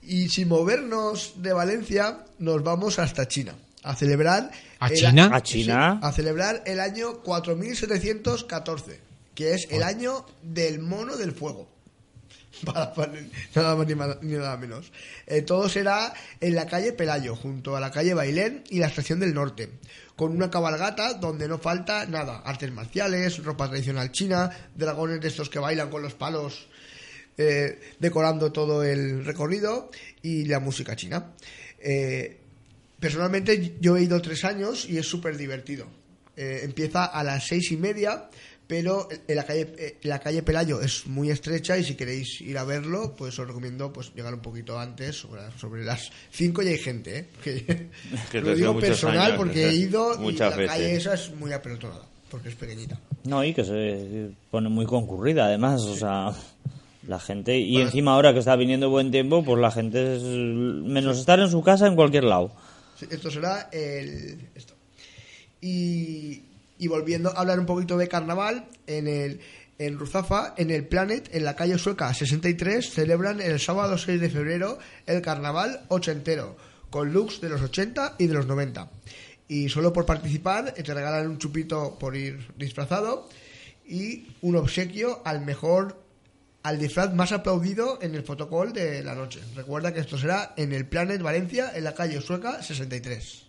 Y 0.01 0.29
sin 0.29 0.47
movernos 0.47 1.33
de 1.37 1.53
Valencia, 1.53 2.25
nos 2.39 2.63
vamos 2.63 2.99
hasta 2.99 3.27
China 3.27 3.55
a 3.83 3.95
celebrar. 3.95 4.51
¿A 4.79 4.87
el- 4.87 4.95
China? 4.95 5.29
¿A 5.33 5.41
China? 5.41 5.99
Sí, 6.01 6.07
a 6.07 6.11
celebrar 6.11 6.63
el 6.65 6.79
año 6.79 7.21
4714, 7.21 8.99
que 9.35 9.53
es 9.53 9.67
el 9.71 9.83
año 9.83 10.25
del 10.41 10.79
mono 10.79 11.15
del 11.17 11.31
fuego. 11.31 11.69
Nada 13.55 13.75
más 13.75 13.87
ni, 13.87 14.33
nada 14.33 14.57
menos. 14.57 14.91
Eh, 15.27 15.41
todo 15.41 15.69
será 15.69 16.13
en 16.39 16.55
la 16.55 16.67
calle 16.67 16.93
Pelayo, 16.93 17.35
junto 17.35 17.75
a 17.75 17.79
la 17.79 17.91
calle 17.91 18.13
Bailén 18.13 18.63
y 18.69 18.79
la 18.79 18.87
estación 18.87 19.19
del 19.19 19.33
norte, 19.33 19.69
con 20.15 20.31
una 20.31 20.49
cabalgata 20.49 21.13
donde 21.13 21.47
no 21.47 21.59
falta 21.59 22.05
nada: 22.05 22.39
artes 22.39 22.71
marciales, 22.71 23.43
ropa 23.43 23.67
tradicional 23.69 24.11
china, 24.11 24.49
dragones 24.75 25.21
de 25.21 25.27
estos 25.27 25.49
que 25.49 25.59
bailan 25.59 25.89
con 25.89 26.01
los 26.01 26.13
palos 26.13 26.67
eh, 27.37 27.79
decorando 27.99 28.51
todo 28.51 28.83
el 28.83 29.25
recorrido 29.25 29.91
y 30.21 30.45
la 30.45 30.59
música 30.59 30.95
china. 30.95 31.31
Eh, 31.79 32.39
Personalmente 32.99 33.75
yo 33.81 33.97
he 33.97 34.03
ido 34.03 34.21
tres 34.21 34.45
años 34.45 34.87
y 34.87 34.97
es 34.97 35.05
súper 35.05 35.35
divertido. 35.35 35.87
Empieza 36.37 37.03
a 37.03 37.21
las 37.25 37.45
seis 37.45 37.69
y 37.73 37.75
media, 37.75 38.29
pero 38.67 39.07
en 39.27 39.35
la 39.35 39.45
calle, 39.45 39.73
eh, 39.77 39.97
la 40.03 40.19
calle 40.19 40.41
Pelayo 40.43 40.81
es 40.81 41.05
muy 41.07 41.29
estrecha 41.29 41.77
y 41.77 41.83
si 41.83 41.95
queréis 41.95 42.41
ir 42.41 42.57
a 42.57 42.63
verlo, 42.63 43.15
pues 43.15 43.37
os 43.39 43.47
recomiendo 43.47 43.91
pues 43.93 44.13
llegar 44.15 44.33
un 44.33 44.41
poquito 44.41 44.79
antes, 44.79 45.15
sobre, 45.17 45.41
las- 45.41 45.59
sobre 45.59 45.83
las 45.83 46.09
cinco 46.31 46.61
y 46.63 46.67
hay 46.69 46.77
gente, 46.77 47.17
¿eh? 47.19 47.27
Que, 47.43 47.89
Que 48.31 48.41
lo 48.41 48.55
digo 48.55 48.79
personal 48.79 49.17
años, 49.33 49.37
porque 49.37 49.67
he 49.69 49.73
ido 49.75 50.13
y 50.29 50.33
la 50.37 50.49
veces. 50.49 50.67
calle 50.67 50.95
esa 50.95 51.13
es 51.15 51.31
muy 51.35 51.51
apelotonada, 51.51 52.05
porque 52.29 52.49
es 52.49 52.55
pequeñita. 52.55 52.99
No, 53.25 53.43
y 53.43 53.53
que 53.53 53.63
se 53.63 54.31
pone 54.49 54.69
muy 54.69 54.85
concurrida 54.85 55.45
además, 55.45 55.81
o 55.83 55.95
sea, 55.95 56.33
la 57.07 57.19
gente... 57.19 57.57
Y 57.57 57.81
encima 57.81 58.13
ahora 58.13 58.33
que 58.33 58.39
está 58.39 58.55
viniendo 58.55 58.89
buen 58.89 59.11
tiempo, 59.11 59.43
pues 59.43 59.59
la 59.59 59.71
gente 59.71 60.15
es 60.15 60.23
menos 60.23 61.19
estar 61.19 61.39
en 61.39 61.49
su 61.49 61.61
casa 61.61 61.87
en 61.87 61.95
cualquier 61.95 62.23
lado. 62.25 62.51
Sí, 62.97 63.05
Esto 63.09 63.29
será 63.31 63.69
el. 63.71 64.49
Esto. 64.55 64.73
Y, 65.61 66.43
y 66.77 66.87
volviendo 66.87 67.29
a 67.29 67.41
hablar 67.41 67.59
un 67.59 67.65
poquito 67.65 67.97
de 67.97 68.07
carnaval, 68.07 68.67
en 68.87 69.07
el. 69.07 69.39
En 69.79 69.97
Ruzafa, 69.97 70.53
en 70.55 70.69
el 70.69 70.87
Planet, 70.87 71.29
en 71.33 71.43
la 71.43 71.55
calle 71.55 71.79
Sueca 71.79 72.13
63, 72.13 72.91
celebran 72.91 73.41
el 73.41 73.59
sábado 73.59 73.97
6 73.97 74.21
de 74.21 74.29
febrero 74.29 74.77
el 75.07 75.23
carnaval 75.23 75.81
ochentero, 75.87 76.55
con 76.91 77.11
looks 77.11 77.41
de 77.41 77.49
los 77.49 77.59
80 77.59 78.15
y 78.19 78.27
de 78.27 78.33
los 78.35 78.45
90. 78.45 78.87
Y 79.47 79.69
solo 79.69 79.91
por 79.91 80.05
participar 80.05 80.75
eh, 80.77 80.83
te 80.83 80.93
regalan 80.93 81.27
un 81.27 81.37
chupito 81.39 81.97
por 81.99 82.15
ir 82.15 82.53
disfrazado 82.55 83.27
y 83.85 84.27
un 84.41 84.55
obsequio 84.55 85.21
al 85.25 85.41
mejor 85.41 86.03
al 86.63 86.79
disfraz 86.79 87.13
más 87.13 87.31
aplaudido 87.33 87.99
en 88.01 88.15
el 88.15 88.23
fotocall 88.23 88.71
de 88.71 89.03
la 89.03 89.15
noche. 89.15 89.41
Recuerda 89.53 89.93
que 89.93 89.99
esto 89.99 90.17
será 90.17 90.53
en 90.55 90.71
el 90.71 90.87
Planet 90.87 91.21
Valencia, 91.21 91.71
en 91.75 91.83
la 91.83 91.93
calle 91.93 92.21
Sueca 92.21 92.63
63. 92.63 93.45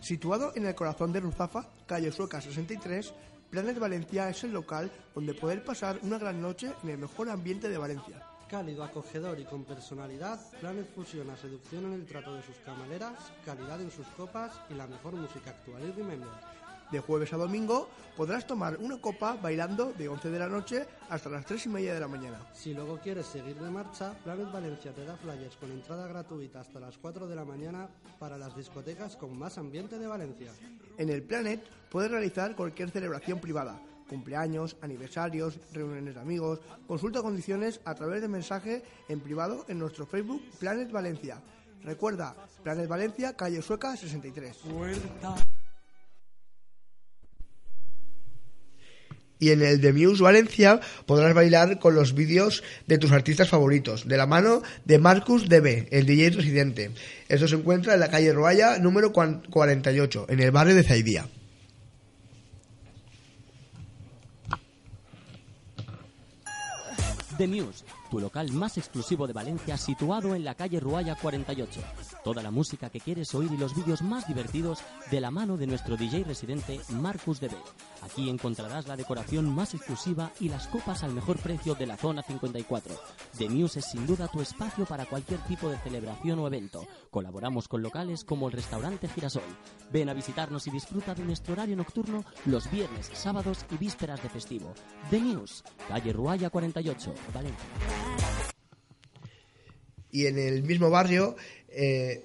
Situado 0.00 0.52
en 0.54 0.66
el 0.66 0.74
corazón 0.74 1.12
de 1.12 1.20
Ruzafa, 1.20 1.66
calle 1.86 2.12
Sueca 2.12 2.40
63, 2.40 3.14
Planet 3.50 3.78
Valencia 3.78 4.28
es 4.28 4.44
el 4.44 4.52
local 4.52 4.90
donde 5.14 5.32
poder 5.32 5.64
pasar 5.64 5.98
una 6.02 6.18
gran 6.18 6.42
noche 6.42 6.72
en 6.82 6.90
el 6.90 6.98
mejor 6.98 7.30
ambiente 7.30 7.68
de 7.68 7.78
Valencia. 7.78 8.20
Cálido, 8.50 8.84
acogedor 8.84 9.40
y 9.40 9.44
con 9.44 9.64
personalidad, 9.64 10.38
Planet 10.60 10.92
fusiona 10.94 11.36
seducción 11.36 11.86
en 11.86 11.94
el 11.94 12.06
trato 12.06 12.34
de 12.34 12.42
sus 12.42 12.56
camareras, 12.58 13.18
calidad 13.44 13.80
en 13.80 13.90
sus 13.90 14.06
copas 14.08 14.52
y 14.68 14.74
la 14.74 14.86
mejor 14.86 15.14
música 15.14 15.50
actual 15.50 15.82
y 15.82 15.92
remember. 15.92 16.63
De 16.94 17.00
jueves 17.00 17.32
a 17.32 17.36
domingo 17.36 17.88
podrás 18.16 18.46
tomar 18.46 18.76
una 18.76 19.00
copa 19.00 19.36
bailando 19.42 19.92
de 19.92 20.08
11 20.08 20.30
de 20.30 20.38
la 20.38 20.46
noche 20.46 20.86
hasta 21.08 21.28
las 21.28 21.44
3 21.44 21.66
y 21.66 21.68
media 21.68 21.92
de 21.92 21.98
la 21.98 22.06
mañana. 22.06 22.38
Si 22.52 22.72
luego 22.72 23.00
quieres 23.00 23.26
seguir 23.26 23.56
de 23.56 23.68
marcha, 23.68 24.14
Planet 24.22 24.52
Valencia 24.52 24.92
te 24.92 25.04
da 25.04 25.16
flyers 25.16 25.56
con 25.56 25.72
entrada 25.72 26.06
gratuita 26.06 26.60
hasta 26.60 26.78
las 26.78 26.96
4 26.98 27.26
de 27.26 27.34
la 27.34 27.44
mañana 27.44 27.88
para 28.20 28.38
las 28.38 28.54
discotecas 28.54 29.16
con 29.16 29.36
más 29.36 29.58
ambiente 29.58 29.98
de 29.98 30.06
Valencia. 30.06 30.52
En 30.96 31.08
el 31.08 31.24
Planet 31.24 31.64
puedes 31.90 32.12
realizar 32.12 32.54
cualquier 32.54 32.92
celebración 32.92 33.40
privada, 33.40 33.76
cumpleaños, 34.08 34.76
aniversarios, 34.80 35.58
reuniones 35.72 36.14
de 36.14 36.20
amigos. 36.20 36.60
Consulta 36.86 37.22
condiciones 37.22 37.80
a 37.84 37.96
través 37.96 38.22
de 38.22 38.28
mensaje 38.28 38.84
en 39.08 39.18
privado 39.18 39.64
en 39.66 39.80
nuestro 39.80 40.06
Facebook 40.06 40.44
Planet 40.60 40.92
Valencia. 40.92 41.42
Recuerda, 41.82 42.36
Planet 42.62 42.86
Valencia, 42.86 43.34
calle 43.34 43.60
Sueca 43.62 43.96
63. 43.96 44.60
Y 49.38 49.50
en 49.50 49.62
el 49.62 49.80
The 49.80 49.92
Muse 49.92 50.22
Valencia 50.22 50.80
podrás 51.06 51.34
bailar 51.34 51.78
con 51.78 51.94
los 51.94 52.14
vídeos 52.14 52.62
de 52.86 52.98
tus 52.98 53.12
artistas 53.12 53.48
favoritos, 53.48 54.06
de 54.08 54.16
la 54.16 54.26
mano 54.26 54.62
de 54.84 54.98
Marcus 54.98 55.48
DB, 55.48 55.88
el 55.90 56.06
DJ 56.06 56.30
residente. 56.30 56.90
Esto 57.28 57.48
se 57.48 57.56
encuentra 57.56 57.94
en 57.94 58.00
la 58.00 58.10
calle 58.10 58.32
Roaya, 58.32 58.78
número 58.78 59.12
cuan- 59.12 59.42
48, 59.50 60.26
en 60.28 60.40
el 60.40 60.50
barrio 60.50 60.74
de 60.74 60.82
Zaidía. 60.84 61.26
The 67.38 67.46
Muse, 67.48 67.84
tu 68.14 68.20
local 68.20 68.52
más 68.52 68.78
exclusivo 68.78 69.26
de 69.26 69.32
Valencia 69.32 69.76
situado 69.76 70.36
en 70.36 70.44
la 70.44 70.54
calle 70.54 70.78
Ruaya 70.78 71.16
48. 71.16 71.80
Toda 72.22 72.44
la 72.44 72.52
música 72.52 72.88
que 72.88 73.00
quieres 73.00 73.34
oír 73.34 73.50
y 73.50 73.56
los 73.56 73.74
vídeos 73.74 74.02
más 74.02 74.28
divertidos 74.28 74.78
de 75.10 75.20
la 75.20 75.32
mano 75.32 75.56
de 75.56 75.66
nuestro 75.66 75.96
DJ 75.96 76.22
residente 76.22 76.78
Marcus 76.90 77.40
DB. 77.40 77.56
Aquí 78.02 78.30
encontrarás 78.30 78.86
la 78.86 78.96
decoración 78.96 79.52
más 79.52 79.74
exclusiva 79.74 80.30
y 80.38 80.48
las 80.48 80.68
copas 80.68 81.02
al 81.02 81.12
mejor 81.12 81.38
precio 81.38 81.74
de 81.74 81.86
la 81.86 81.96
zona 81.96 82.22
54. 82.22 82.94
The 83.36 83.48
Muse 83.48 83.80
es 83.80 83.86
sin 83.86 84.06
duda 84.06 84.28
tu 84.28 84.40
espacio 84.40 84.84
para 84.84 85.06
cualquier 85.06 85.40
tipo 85.40 85.68
de 85.68 85.78
celebración 85.78 86.38
o 86.38 86.46
evento. 86.46 86.86
Colaboramos 87.10 87.66
con 87.66 87.82
locales 87.82 88.22
como 88.22 88.46
el 88.46 88.52
restaurante 88.52 89.08
Girasol. 89.08 89.42
Ven 89.90 90.08
a 90.08 90.14
visitarnos 90.14 90.68
y 90.68 90.70
disfruta 90.70 91.16
de 91.16 91.24
nuestro 91.24 91.54
horario 91.54 91.74
nocturno 91.74 92.24
los 92.46 92.70
viernes, 92.70 93.10
sábados 93.12 93.66
y 93.72 93.76
vísperas 93.76 94.22
de 94.22 94.28
festivo. 94.28 94.72
The 95.10 95.18
Muse, 95.18 95.64
calle 95.88 96.12
Ruaya 96.12 96.50
48, 96.50 97.12
Valencia. 97.34 98.03
Y 100.10 100.26
en 100.26 100.38
el 100.38 100.62
mismo 100.62 100.90
barrio 100.90 101.36
eh, 101.70 102.24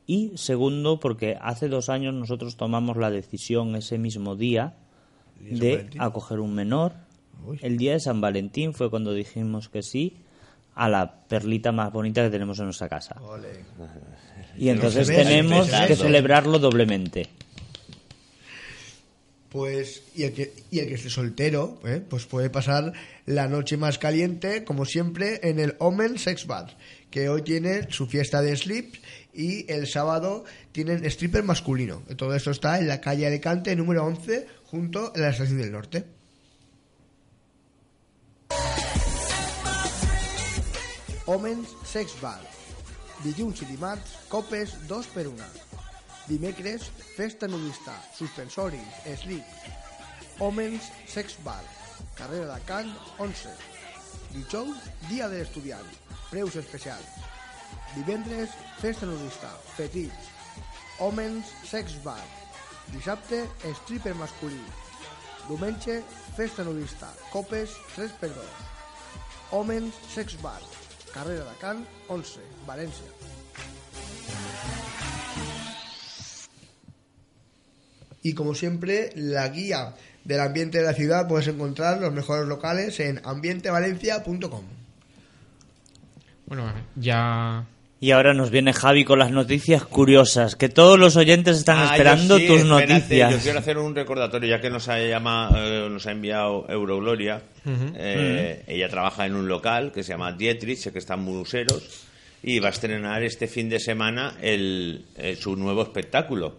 Y 0.05 0.31
segundo, 0.37 0.99
porque 0.99 1.37
hace 1.41 1.67
dos 1.69 1.89
años 1.89 2.13
nosotros 2.13 2.55
tomamos 2.55 2.97
la 2.97 3.11
decisión 3.11 3.75
ese 3.75 3.97
mismo 3.99 4.35
día 4.35 4.73
¿El 5.45 5.59
de 5.59 5.71
Valentín? 5.75 6.01
acoger 6.01 6.39
un 6.39 6.53
menor. 6.55 6.93
El 7.61 7.77
día 7.77 7.93
de 7.93 7.99
San 7.99 8.19
Valentín 8.21 8.73
fue 8.73 8.89
cuando 8.89 9.13
dijimos 9.13 9.69
que 9.69 9.81
sí 9.83 10.17
a 10.79 10.87
la 10.87 11.27
perlita 11.27 11.73
más 11.73 11.91
bonita 11.91 12.23
que 12.23 12.29
tenemos 12.29 12.57
en 12.59 12.65
nuestra 12.65 12.87
casa. 12.87 13.21
Ole. 13.21 13.49
Y 14.57 14.69
entonces 14.69 15.07
tenemos 15.07 15.69
que 15.69 15.95
celebrarlo 15.97 16.57
doblemente. 16.57 17.27
Pues, 19.49 20.03
y 20.15 20.23
el 20.23 20.33
que, 20.33 20.53
y 20.71 20.79
el 20.79 20.87
que 20.87 20.93
esté 20.93 21.09
soltero, 21.09 21.81
¿eh? 21.83 22.01
pues 22.07 22.25
puede 22.25 22.49
pasar 22.49 22.93
la 23.25 23.49
noche 23.49 23.75
más 23.75 23.97
caliente, 23.97 24.63
como 24.63 24.85
siempre, 24.85 25.41
en 25.43 25.59
el 25.59 25.75
Omen 25.79 26.17
Sex 26.17 26.47
Bar, 26.47 26.77
que 27.11 27.27
hoy 27.27 27.41
tiene 27.41 27.91
su 27.91 28.07
fiesta 28.07 28.41
de 28.41 28.55
sleep 28.55 28.93
y 29.33 29.69
el 29.69 29.85
sábado 29.85 30.45
tienen 30.71 31.03
stripper 31.03 31.43
masculino. 31.43 32.03
Todo 32.15 32.35
esto 32.35 32.51
está 32.51 32.79
en 32.79 32.87
la 32.87 33.01
calle 33.01 33.27
Alicante, 33.27 33.75
número 33.75 34.05
11, 34.05 34.47
junto 34.63 35.11
a 35.13 35.19
la 35.19 35.29
Estación 35.29 35.57
del 35.57 35.73
Norte. 35.73 36.18
Omens 41.29 41.75
Sex 41.85 42.15
Bar. 42.23 42.41
Dilluns 43.21 43.59
i 43.61 43.65
dimarts, 43.69 44.15
copes 44.31 44.71
2 44.89 45.11
per 45.13 45.27
1. 45.29 45.43
Dimecres, 46.25 46.87
festa 47.13 47.45
nudista, 47.45 47.93
suspensoris, 48.17 48.95
slip. 49.21 49.45
Omens 50.41 50.87
Sex 51.05 51.37
Bar. 51.45 51.61
Carrera 52.17 52.55
de 52.55 52.65
Can 52.65 52.89
11. 53.19 53.53
Dijous, 54.33 54.89
dia 55.05 55.29
de 55.29 55.43
l'estudiant. 55.43 55.93
Preus 56.31 56.57
especials. 56.57 57.21
Divendres, 57.93 58.57
festa 58.81 59.05
nudista, 59.05 59.53
petits. 59.77 60.33
Omens 60.97 61.53
Sex 61.61 62.01
Bar. 62.01 62.25
Dissabte, 62.89 63.45
stripper 63.83 64.17
masculí. 64.17 64.65
Diumenge, 65.45 66.01
festa 66.33 66.65
nudista, 66.65 67.13
copes 67.29 67.77
3 67.93 68.17
per 68.17 68.33
2. 68.33 68.61
Omens 69.61 70.05
Sex 70.09 70.41
Bar. 70.41 70.78
Carrera 71.13 71.43
de 71.43 71.57
Can 71.59 71.85
11, 72.07 72.39
Valencia. 72.65 73.05
Y 78.21 78.33
como 78.33 78.53
siempre, 78.53 79.11
la 79.15 79.47
guía 79.47 79.95
del 80.25 80.41
ambiente 80.41 80.79
de 80.79 80.83
la 80.83 80.93
ciudad 80.93 81.27
puedes 81.27 81.47
encontrar 81.47 81.99
los 81.99 82.13
mejores 82.13 82.47
locales 82.47 82.99
en 82.99 83.21
ambientevalencia.com. 83.23 84.63
Bueno, 86.45 86.73
ya 86.95 87.65
Y 88.01 88.11
ahora 88.11 88.33
nos 88.33 88.49
viene 88.49 88.71
Javi 88.71 89.03
con 89.03 89.19
las 89.19 89.29
noticias 89.31 89.83
curiosas, 89.83 90.55
que 90.55 90.69
todos 90.69 90.97
los 90.97 91.17
oyentes 91.17 91.57
están 91.57 91.79
Ah, 91.79 91.91
esperando 91.91 92.37
sí, 92.37 92.47
tus 92.47 92.59
espérate, 92.61 92.93
noticias. 92.93 93.31
Yo 93.33 93.39
quiero 93.39 93.59
hacer 93.59 93.77
un 93.77 93.93
recordatorio, 93.93 94.49
ya 94.49 94.61
que 94.61 94.69
nos 94.69 94.87
ha, 94.87 94.99
llama, 94.99 95.51
eh, 95.57 95.87
nos 95.91 96.07
ha 96.07 96.11
enviado 96.11 96.65
Eurogloria. 96.69 97.41
Eh, 97.95 98.63
Ella 98.67 98.87
trabaja 98.87 99.25
en 99.25 99.35
un 99.35 99.49
local 99.49 99.91
que 99.91 100.03
se 100.03 100.13
llama 100.13 100.31
Dietrich, 100.31 100.91
que 100.93 100.99
está 100.99 101.15
en 101.15 101.21
Museros, 101.21 102.05
y 102.41 102.59
va 102.59 102.67
a 102.67 102.71
estrenar 102.71 103.21
este 103.23 103.47
fin 103.47 103.67
de 103.67 103.81
semana 103.81 104.35
el, 104.41 105.03
su 105.37 105.57
nuevo 105.57 105.81
espectáculo. 105.81 106.55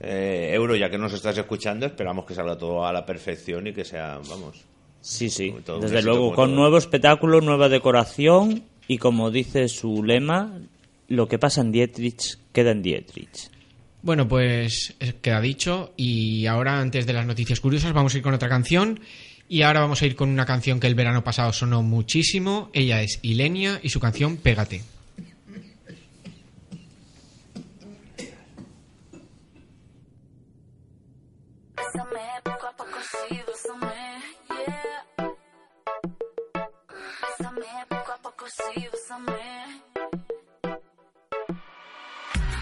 Eh, 0.00 0.50
Euro, 0.52 0.76
ya 0.76 0.90
que 0.90 0.98
nos 0.98 1.14
estás 1.14 1.38
escuchando, 1.38 1.86
esperamos 1.86 2.26
que 2.26 2.34
salga 2.34 2.58
todo 2.58 2.86
a 2.86 2.92
la 2.92 3.06
perfección 3.06 3.66
y 3.68 3.72
que 3.72 3.86
sea, 3.86 4.20
vamos. 4.28 4.62
Sí, 5.00 5.30
sí, 5.30 5.54
desde 5.80 6.02
luego, 6.02 6.34
con 6.34 6.50
todo. 6.50 6.56
nuevo 6.56 6.76
espectáculo, 6.76 7.40
nueva 7.40 7.70
decoración 7.70 8.64
y 8.88 8.98
como 8.98 9.30
dice 9.30 9.68
su 9.68 10.02
lema, 10.02 10.58
lo 11.08 11.28
que 11.28 11.38
pasa 11.38 11.60
en 11.60 11.70
Dietrich 11.70 12.38
queda 12.52 12.72
en 12.72 12.82
Dietrich. 12.82 13.50
Bueno, 14.02 14.26
pues 14.26 14.94
eh, 15.00 15.14
queda 15.20 15.40
dicho. 15.40 15.92
Y 15.96 16.46
ahora, 16.46 16.80
antes 16.80 17.06
de 17.06 17.12
las 17.12 17.26
noticias 17.26 17.60
curiosas, 17.60 17.92
vamos 17.92 18.14
a 18.14 18.16
ir 18.16 18.22
con 18.22 18.34
otra 18.34 18.48
canción. 18.48 19.00
Y 19.48 19.62
ahora 19.62 19.80
vamos 19.80 20.02
a 20.02 20.06
ir 20.06 20.16
con 20.16 20.28
una 20.28 20.46
canción 20.46 20.80
que 20.80 20.86
el 20.86 20.94
verano 20.94 21.24
pasado 21.24 21.52
sonó 21.52 21.82
muchísimo. 21.82 22.70
Ella 22.72 23.02
es 23.02 23.18
Ilenia 23.22 23.80
y 23.82 23.90
su 23.90 24.00
canción 24.00 24.36
Pégate. 24.36 24.82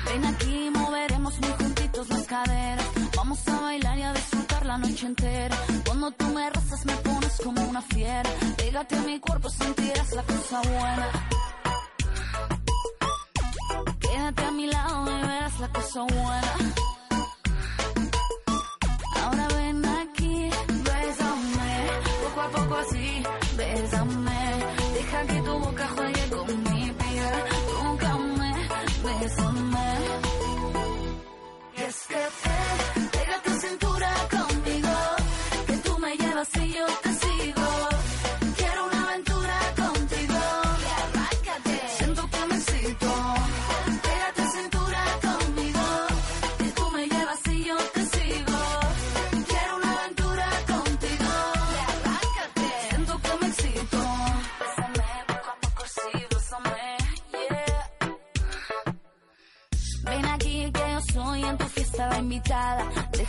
Ven 0.06 0.24
aquí, 0.24 0.70
moveremos 0.70 1.38
muy 1.40 1.50
juntitos 1.50 2.08
las 2.08 2.26
caderas. 2.26 2.86
Vamos 3.16 3.48
a 3.48 3.60
bailar 3.60 3.98
y 3.98 4.02
a 4.02 4.12
disfrutar 4.12 4.66
la 4.66 4.78
noche 4.78 5.06
entera. 5.06 5.56
Cuando 5.84 6.10
tú 6.12 6.26
me 6.26 6.48
rozas, 6.50 6.84
me 6.86 6.96
pones 6.96 7.40
como 7.42 7.60
una 7.62 7.82
fiera. 7.82 8.30
Pégate 8.56 8.96
a 8.96 9.02
mi 9.02 9.18
cuerpo, 9.18 9.50
sentirás 9.50 10.12
la 10.12 10.22
cosa 10.22 10.60
buena. 10.62 11.10
Quédate 14.00 14.44
a 14.44 14.50
mi 14.52 14.66
lado 14.66 15.10
y 15.10 15.26
verás 15.26 15.60
la 15.60 15.68
cosa 15.72 16.02
buena. 16.02 16.54
Y 32.16 32.55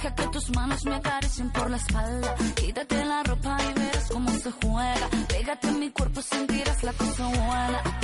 Deja 0.08 0.16
que 0.16 0.28
tus 0.28 0.49
manos 0.55 0.86
me 0.86 0.95
acaricien 0.95 1.49
por 1.51 1.70
la 1.70 1.76
espalda. 1.76 2.36
Quítate 2.55 3.03
la 3.03 3.24
ropa 3.24 3.58
y 3.62 3.80
verás 3.80 4.08
cómo 4.10 4.32
se 4.32 4.51
juega. 4.51 5.10
Pégate 5.28 5.68
en 5.68 5.80
mi 5.80 5.89
cuerpo, 5.91 6.22
sentirás 6.22 6.84
la 6.84 6.93
cosa 6.93 7.28
buena. 7.28 7.97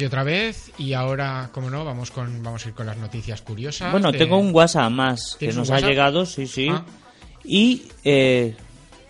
Aquí 0.00 0.06
otra 0.06 0.24
vez. 0.24 0.72
Y 0.78 0.94
ahora, 0.94 1.50
como 1.52 1.68
no, 1.68 1.84
vamos 1.84 2.10
con 2.10 2.42
vamos 2.42 2.64
a 2.64 2.68
ir 2.70 2.74
con 2.74 2.86
las 2.86 2.96
noticias 2.96 3.42
curiosas. 3.42 3.92
Bueno, 3.92 4.10
de- 4.10 4.18
tengo 4.18 4.38
un 4.38 4.54
WhatsApp 4.54 4.90
más 4.90 5.32
que 5.34 5.46
¿Tienes 5.46 5.56
nos 5.56 5.70
ha 5.70 5.80
llegado, 5.80 6.24
sí, 6.24 6.46
sí. 6.46 6.68
Ah. 6.70 6.84
Y 7.44 7.82
eh, 8.04 8.56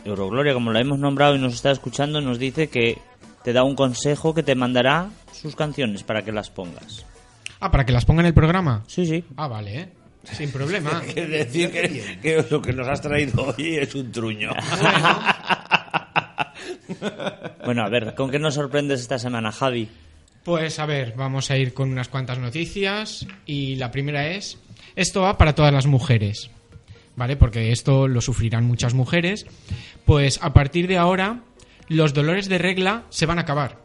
Eurogloria, 0.04 0.52
como 0.52 0.72
la 0.72 0.80
hemos 0.80 0.98
nombrado 0.98 1.36
y 1.36 1.38
nos 1.38 1.54
está 1.54 1.70
escuchando, 1.70 2.20
nos 2.20 2.38
dice 2.40 2.68
que 2.68 2.98
te 3.44 3.52
da 3.52 3.62
un 3.62 3.76
consejo 3.76 4.34
que 4.34 4.42
te 4.42 4.54
mandará 4.56 5.08
sus 5.32 5.54
canciones 5.54 6.02
para 6.02 6.22
que 6.24 6.32
las 6.32 6.50
pongas. 6.50 7.04
Ah, 7.60 7.70
para 7.70 7.86
que 7.86 7.92
las 7.92 8.04
ponga 8.04 8.20
en 8.22 8.26
el 8.26 8.34
programa. 8.34 8.82
Sí, 8.88 9.06
sí. 9.06 9.24
Ah, 9.36 9.46
vale, 9.46 9.80
¿eh? 9.80 9.88
Sin 10.24 10.50
problema. 10.50 11.02
Es 11.14 11.28
decir, 11.30 11.70
que, 11.70 12.18
que 12.20 12.44
lo 12.50 12.60
que 12.60 12.72
nos 12.72 12.88
has 12.88 13.00
traído 13.00 13.54
hoy 13.56 13.76
es 13.76 13.94
un 13.94 14.10
truño. 14.10 14.50
Bueno, 17.64 17.84
a 17.84 17.88
ver, 17.88 18.14
¿con 18.16 18.30
qué 18.30 18.38
nos 18.38 18.54
sorprendes 18.54 19.00
esta 19.00 19.18
semana, 19.18 19.52
Javi? 19.52 19.88
Pues 20.44 20.78
a 20.78 20.86
ver, 20.86 21.14
vamos 21.16 21.50
a 21.50 21.56
ir 21.58 21.74
con 21.74 21.90
unas 21.90 22.08
cuantas 22.08 22.38
noticias 22.38 23.26
y 23.46 23.76
la 23.76 23.90
primera 23.90 24.28
es, 24.28 24.58
esto 24.96 25.22
va 25.22 25.36
para 25.36 25.54
todas 25.54 25.72
las 25.72 25.86
mujeres, 25.86 26.50
¿vale? 27.16 27.36
Porque 27.36 27.72
esto 27.72 28.08
lo 28.08 28.20
sufrirán 28.20 28.64
muchas 28.64 28.94
mujeres. 28.94 29.46
Pues 30.06 30.38
a 30.42 30.52
partir 30.52 30.86
de 30.88 30.96
ahora 30.98 31.40
los 31.88 32.14
dolores 32.14 32.48
de 32.48 32.58
regla 32.58 33.04
se 33.10 33.26
van 33.26 33.38
a 33.38 33.42
acabar. 33.42 33.78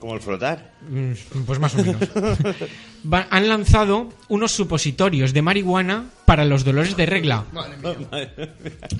Como 0.00 0.14
el 0.14 0.20
frotar. 0.20 0.74
Mm, 0.88 1.12
Pues 1.46 1.58
más 1.58 1.74
o 1.74 1.78
menos. 1.84 2.00
Va- 3.12 3.26
han 3.30 3.48
lanzado 3.48 4.08
unos 4.28 4.52
supositorios 4.52 5.32
de 5.32 5.42
marihuana 5.42 6.06
para 6.24 6.44
los 6.44 6.64
dolores 6.64 6.96
de 6.96 7.06
regla. 7.06 7.44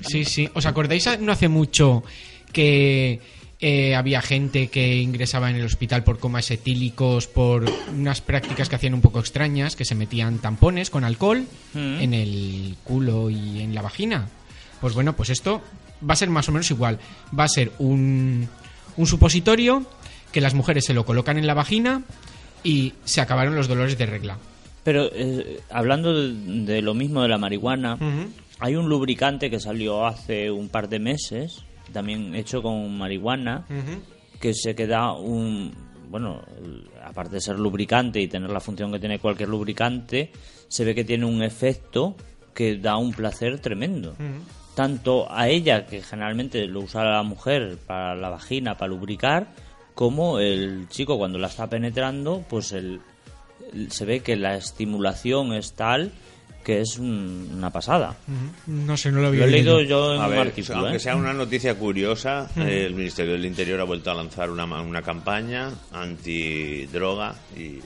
Sí, 0.07 0.25
sí. 0.25 0.49
¿Os 0.53 0.65
acordáis 0.65 1.07
no 1.19 1.31
hace 1.31 1.47
mucho 1.47 2.03
que 2.51 3.21
eh, 3.61 3.95
había 3.95 4.21
gente 4.21 4.67
que 4.69 4.97
ingresaba 4.97 5.49
en 5.49 5.57
el 5.57 5.65
hospital 5.65 6.03
por 6.03 6.19
comas 6.19 6.49
etílicos, 6.51 7.27
por 7.27 7.65
unas 7.93 8.21
prácticas 8.21 8.69
que 8.69 8.75
hacían 8.75 8.93
un 8.93 9.01
poco 9.01 9.19
extrañas, 9.19 9.75
que 9.75 9.83
se 9.85 9.95
metían 9.95 10.39
tampones 10.39 10.89
con 10.89 11.03
alcohol 11.03 11.45
Mm. 11.73 11.99
en 12.01 12.13
el 12.13 12.75
culo 12.83 13.29
y 13.29 13.61
en 13.61 13.75
la 13.75 13.81
vagina. 13.81 14.27
Pues 14.81 14.93
bueno, 14.93 15.13
pues 15.13 15.29
esto 15.29 15.61
va 16.07 16.13
a 16.13 16.17
ser 16.17 16.29
más 16.29 16.47
o 16.47 16.51
menos 16.53 16.71
igual. 16.71 16.99
Va 17.37 17.43
a 17.43 17.47
ser 17.49 17.71
un, 17.79 18.47
un 18.95 19.07
supositorio 19.07 19.85
que 20.31 20.39
las 20.41 20.53
mujeres 20.53 20.85
se 20.85 20.93
lo 20.93 21.05
colocan 21.05 21.37
en 21.37 21.45
la 21.47 21.53
vagina 21.53 22.03
y 22.63 22.93
se 23.03 23.19
acabaron 23.19 23.55
los 23.55 23.67
dolores 23.67 23.97
de 23.97 24.05
regla. 24.05 24.37
Pero 24.83 25.09
eh, 25.13 25.59
hablando 25.69 26.13
de, 26.13 26.33
de 26.65 26.81
lo 26.81 26.93
mismo 26.93 27.21
de 27.23 27.27
la 27.27 27.37
marihuana, 27.37 27.97
hay 28.59 28.75
un 28.75 28.87
lubricante 28.87 29.49
que 29.49 29.59
salió 29.59 30.05
hace 30.07 30.49
un 30.49 30.69
par 30.69 30.87
de 30.87 30.99
meses, 30.99 31.63
también 31.89 32.33
hecho 32.35 32.61
con 32.61 32.97
marihuana, 32.97 33.65
que 34.39 34.53
se 34.53 34.75
queda 34.75 35.13
un... 35.13 35.73
Bueno, 36.09 36.41
aparte 37.03 37.35
de 37.35 37.41
ser 37.41 37.59
lubricante 37.59 38.19
y 38.19 38.27
tener 38.27 38.49
la 38.49 38.59
función 38.59 38.91
que 38.91 38.99
tiene 38.99 39.19
cualquier 39.19 39.49
lubricante, 39.49 40.31
se 40.67 40.83
ve 40.83 40.95
que 40.95 41.03
tiene 41.03 41.25
un 41.25 41.43
efecto 41.43 42.15
que 42.53 42.77
da 42.77 42.97
un 42.97 43.11
placer 43.13 43.59
tremendo. 43.59 44.15
Tanto 44.75 45.27
a 45.31 45.49
ella, 45.49 45.85
que 45.85 46.01
generalmente 46.01 46.65
lo 46.65 46.79
usa 46.81 47.03
la 47.03 47.21
mujer 47.23 47.77
para 47.85 48.15
la 48.15 48.29
vagina, 48.29 48.75
para 48.77 48.89
lubricar, 48.89 49.47
como 49.93 50.39
el 50.39 50.87
chico 50.89 51.17
cuando 51.17 51.37
la 51.37 51.47
está 51.47 51.67
penetrando, 51.69 52.43
pues 52.49 52.71
el, 52.71 53.01
el- 53.73 53.91
se 53.91 54.05
ve 54.05 54.21
que 54.21 54.35
la 54.35 54.55
estimulación 54.55 55.53
es 55.53 55.73
tal 55.73 56.11
que 56.63 56.81
es 56.81 56.97
un- 56.99 57.49
una 57.55 57.69
pasada. 57.71 58.15
No 58.67 58.95
sé, 58.97 59.11
no 59.11 59.21
lo 59.21 59.27
había 59.27 59.41
Lo 59.41 59.47
he 59.47 59.51
leído 59.51 59.81
yo 59.81 60.13
en 60.15 60.21
A 60.21 60.25
un 60.25 60.31
ver, 60.31 60.39
artículo. 60.39 60.79
aunque 60.79 60.97
¿eh? 60.97 60.99
sea 60.99 61.15
una 61.15 61.33
noticia 61.33 61.75
curiosa, 61.75 62.49
el 62.55 62.93
Ministerio 62.93 63.33
del 63.33 63.45
Interior 63.45 63.79
ha 63.81 63.85
vuelto 63.85 64.11
a 64.11 64.13
lanzar 64.13 64.49
una, 64.51 64.65
ma- 64.65 64.81
una 64.81 65.01
campaña 65.01 65.71
antidroga 65.91 67.35
y, 67.57 67.79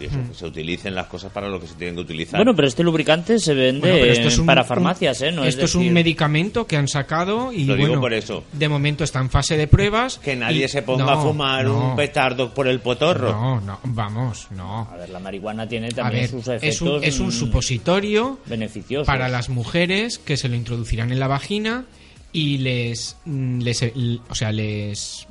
y 0.00 0.04
eso, 0.06 0.16
que 0.28 0.34
se 0.34 0.46
utilicen 0.46 0.94
las 0.94 1.06
cosas 1.06 1.30
para 1.32 1.48
lo 1.48 1.60
que 1.60 1.66
se 1.66 1.74
tienen 1.74 1.94
que 1.96 2.00
utilizar. 2.02 2.38
Bueno, 2.38 2.54
pero 2.56 2.68
este 2.68 2.82
lubricante 2.82 3.38
se 3.38 3.54
vende 3.54 3.80
Bueno, 3.80 3.96
pero 4.00 4.12
esto 4.12 4.28
es 4.28 4.38
un- 4.38 4.46
para 4.46 4.64
farmacias, 4.64 5.20
¿eh? 5.22 5.32
No 5.32 5.44
esto 5.44 5.64
es, 5.66 5.72
decir- 5.74 5.86
un 5.88 5.92
medicamento 5.92 6.66
que 6.66 6.76
han 6.76 6.88
sacado 6.88 7.52
y 7.52 7.64
Lo 7.64 7.74
digo 7.76 7.88
bueno, 7.88 8.00
por 8.00 8.12
eso. 8.14 8.44
de 8.52 8.68
momento 8.68 9.04
está 9.04 9.20
en 9.20 9.30
fase 9.30 9.56
de 9.56 9.66
pruebas. 9.66 10.18
que 10.18 10.36
nadie 10.36 10.64
y- 10.64 10.68
se 10.68 10.82
ponga 10.82 11.04
no, 11.04 11.10
a 11.10 11.22
fumar 11.22 11.64
no, 11.64 11.90
un 11.90 11.96
petardo 11.96 12.52
por 12.54 12.66
el 12.68 12.80
potorro. 12.80 13.30
No, 13.32 13.60
no, 13.60 13.80
vamos, 13.84 14.48
no. 14.50 14.88
A 14.92 14.96
ver, 14.96 15.10
la 15.10 15.18
marihuana 15.20 15.68
tiene 15.68 15.90
también 15.90 16.22
ver, 16.22 16.30
sus 16.30 16.48
es 16.48 16.62
efectos 16.62 16.98
un, 16.98 17.04
es 17.04 17.20
un 17.20 17.28
mm, 17.28 17.32
supositorio 17.32 18.38
beneficiosos. 18.46 19.06
para 19.06 19.28
las 19.28 19.48
mujeres 19.48 20.18
que 20.18 20.36
se 20.36 20.48
lo 20.48 20.56
introducirán 20.56 21.12
en 21.12 21.20
la 21.20 21.26
vagina 21.28 21.84
y 22.32 22.58
les, 22.58 23.16
mm, 23.24 23.60
les 23.60 23.82
o 24.28 24.34
sea, 24.34 24.50
les 24.52 25.26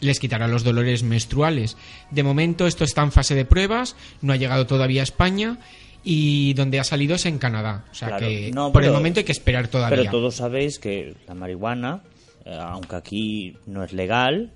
les 0.00 0.18
quitará 0.20 0.48
los 0.48 0.64
dolores 0.64 1.02
menstruales. 1.02 1.76
De 2.10 2.22
momento 2.22 2.66
esto 2.66 2.84
está 2.84 3.02
en 3.02 3.12
fase 3.12 3.34
de 3.34 3.44
pruebas, 3.44 3.96
no 4.22 4.32
ha 4.32 4.36
llegado 4.36 4.66
todavía 4.66 5.00
a 5.02 5.04
España 5.04 5.58
y 6.02 6.52
donde 6.54 6.78
ha 6.80 6.84
salido 6.84 7.14
es 7.14 7.24
en 7.26 7.38
Canadá. 7.38 7.84
O 7.90 7.94
sea 7.94 8.08
Claro, 8.08 8.26
que 8.28 8.50
no, 8.52 8.72
por 8.72 8.82
el 8.82 8.88
pero- 8.88 8.98
momento 8.98 9.20
hay 9.20 9.24
que 9.24 9.32
esperar 9.32 9.68
todavía. 9.68 9.96
Pero 9.98 10.10
todos 10.10 10.36
sabéis 10.36 10.78
que 10.78 11.14
la 11.26 11.34
marihuana, 11.34 12.02
eh, 12.44 12.58
aunque 12.60 12.96
aquí 12.96 13.56
no 13.66 13.82
es 13.84 13.92
legal, 13.92 14.52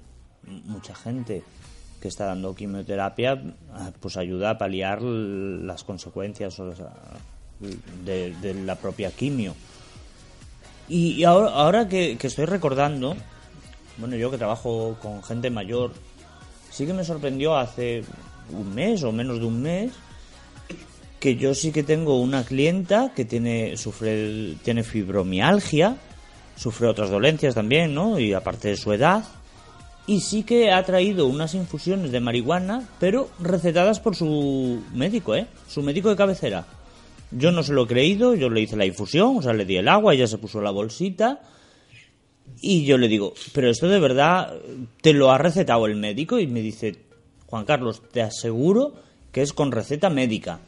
mucha 0.64 0.94
gente 0.94 1.42
que 2.02 2.08
está 2.08 2.26
dando 2.26 2.54
quimioterapia, 2.54 3.42
ah, 3.72 3.90
pues 4.00 4.16
ayuda 4.16 4.50
a 4.50 4.58
paliar 4.58 5.02
las 5.02 5.82
consecuencias 5.84 6.56
de, 8.04 8.34
de 8.40 8.54
la 8.54 8.76
propia 8.76 9.10
quimio. 9.10 9.54
Y, 10.88 11.12
y 11.14 11.24
ahora, 11.24 11.48
ahora 11.50 11.88
que, 11.88 12.16
que 12.16 12.26
estoy 12.28 12.44
recordando, 12.46 13.16
bueno, 13.98 14.16
yo 14.16 14.30
que 14.30 14.38
trabajo 14.38 14.96
con 15.02 15.22
gente 15.22 15.50
mayor, 15.50 15.92
sí 16.70 16.86
que 16.86 16.92
me 16.92 17.04
sorprendió 17.04 17.56
hace 17.56 18.04
un 18.50 18.74
mes 18.74 19.02
o 19.02 19.12
menos 19.12 19.40
de 19.40 19.46
un 19.46 19.60
mes 19.60 19.92
que 21.20 21.36
yo 21.36 21.54
sí 21.54 21.72
que 21.72 21.82
tengo 21.82 22.20
una 22.20 22.44
clienta 22.44 23.12
que 23.14 23.24
tiene 23.24 23.76
sufre 23.76 24.54
tiene 24.62 24.84
fibromialgia, 24.84 25.96
sufre 26.56 26.88
otras 26.88 27.10
dolencias 27.10 27.54
también, 27.54 27.94
¿no? 27.94 28.18
Y 28.18 28.32
aparte 28.32 28.68
de 28.68 28.76
su 28.76 28.92
edad, 28.92 29.24
y 30.06 30.20
sí 30.20 30.42
que 30.42 30.72
ha 30.72 30.82
traído 30.84 31.26
unas 31.26 31.54
infusiones 31.54 32.12
de 32.12 32.20
marihuana, 32.20 32.88
pero 32.98 33.28
recetadas 33.40 34.00
por 34.00 34.16
su 34.16 34.82
médico, 34.94 35.34
¿eh? 35.34 35.46
Su 35.68 35.82
médico 35.82 36.08
de 36.08 36.16
cabecera. 36.16 36.66
Yo 37.30 37.52
no 37.52 37.62
se 37.62 37.74
lo 37.74 37.84
he 37.84 37.88
creído, 37.88 38.34
yo 38.34 38.48
le 38.48 38.62
hice 38.62 38.76
la 38.76 38.86
infusión, 38.86 39.36
o 39.36 39.42
sea, 39.42 39.52
le 39.52 39.66
di 39.66 39.76
el 39.76 39.86
agua, 39.86 40.14
ella 40.14 40.26
se 40.26 40.38
puso 40.38 40.62
la 40.62 40.70
bolsita. 40.70 41.40
Y 42.60 42.84
yo 42.84 42.98
le 42.98 43.08
digo, 43.08 43.34
pero 43.52 43.70
esto 43.70 43.88
de 43.88 44.00
verdad 44.00 44.54
te 45.00 45.12
lo 45.12 45.30
ha 45.30 45.38
recetado 45.38 45.86
el 45.86 45.96
médico 45.96 46.38
y 46.38 46.46
me 46.46 46.60
dice, 46.60 46.96
Juan 47.46 47.64
Carlos, 47.64 48.02
te 48.10 48.22
aseguro 48.22 48.94
que 49.32 49.42
es 49.42 49.52
con 49.52 49.72
receta 49.72 50.10
médica. 50.10 50.60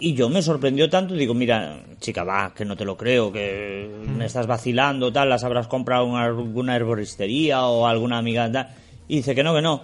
Y 0.00 0.14
yo 0.14 0.28
me 0.28 0.42
sorprendió 0.42 0.88
tanto, 0.88 1.14
digo, 1.14 1.34
mira, 1.34 1.82
chica, 1.98 2.22
va, 2.22 2.54
que 2.54 2.64
no 2.64 2.76
te 2.76 2.84
lo 2.84 2.96
creo, 2.96 3.32
que 3.32 3.90
me 4.16 4.26
estás 4.26 4.46
vacilando, 4.46 5.12
tal, 5.12 5.28
las 5.28 5.42
habrás 5.42 5.66
comprado 5.66 6.06
en 6.06 6.14
alguna 6.14 6.76
herboristería 6.76 7.66
o 7.66 7.86
alguna 7.86 8.18
amiga, 8.18 8.50
tal. 8.50 8.68
Y 9.08 9.16
dice 9.16 9.34
que 9.34 9.42
no, 9.42 9.54
que 9.54 9.62
no. 9.62 9.82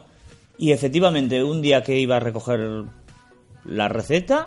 Y 0.57 0.71
efectivamente, 0.71 1.43
un 1.43 1.61
día 1.63 1.83
que 1.83 1.99
iba 1.99 2.17
a 2.17 2.21
recoger 2.21 2.85
la 3.65 3.89
receta, 3.89 4.47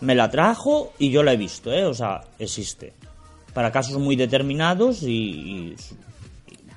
me 0.00 0.14
la 0.14 0.30
trajo 0.30 0.92
y 0.98 1.10
yo 1.10 1.22
la 1.22 1.32
he 1.32 1.38
visto, 1.38 1.72
¿eh? 1.72 1.86
O 1.86 1.94
sea, 1.94 2.20
existe. 2.38 2.92
Para 3.60 3.72
casos 3.72 3.98
muy 3.98 4.16
determinados 4.16 5.02
y... 5.02 5.08
y- 5.08 5.76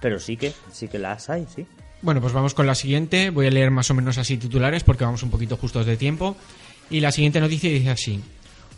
pero 0.01 0.19
sí 0.19 0.36
que, 0.36 0.51
sí 0.73 0.89
que 0.89 0.99
las 0.99 1.29
hay, 1.29 1.47
sí. 1.55 1.65
Bueno, 2.01 2.19
pues 2.19 2.34
vamos 2.34 2.53
con 2.53 2.67
la 2.67 2.75
siguiente. 2.75 3.29
Voy 3.29 3.47
a 3.47 3.51
leer 3.51 3.71
más 3.71 3.89
o 3.89 3.93
menos 3.93 4.17
así 4.17 4.36
titulares 4.36 4.84
porque 4.84 5.05
vamos 5.05 5.23
un 5.23 5.29
poquito 5.29 5.55
justos 5.55 5.86
de 5.86 5.95
tiempo. 5.95 6.36
Y 6.89 6.99
la 6.99 7.13
siguiente 7.13 7.39
noticia 7.39 7.69
dice 7.69 7.89
así. 7.89 8.19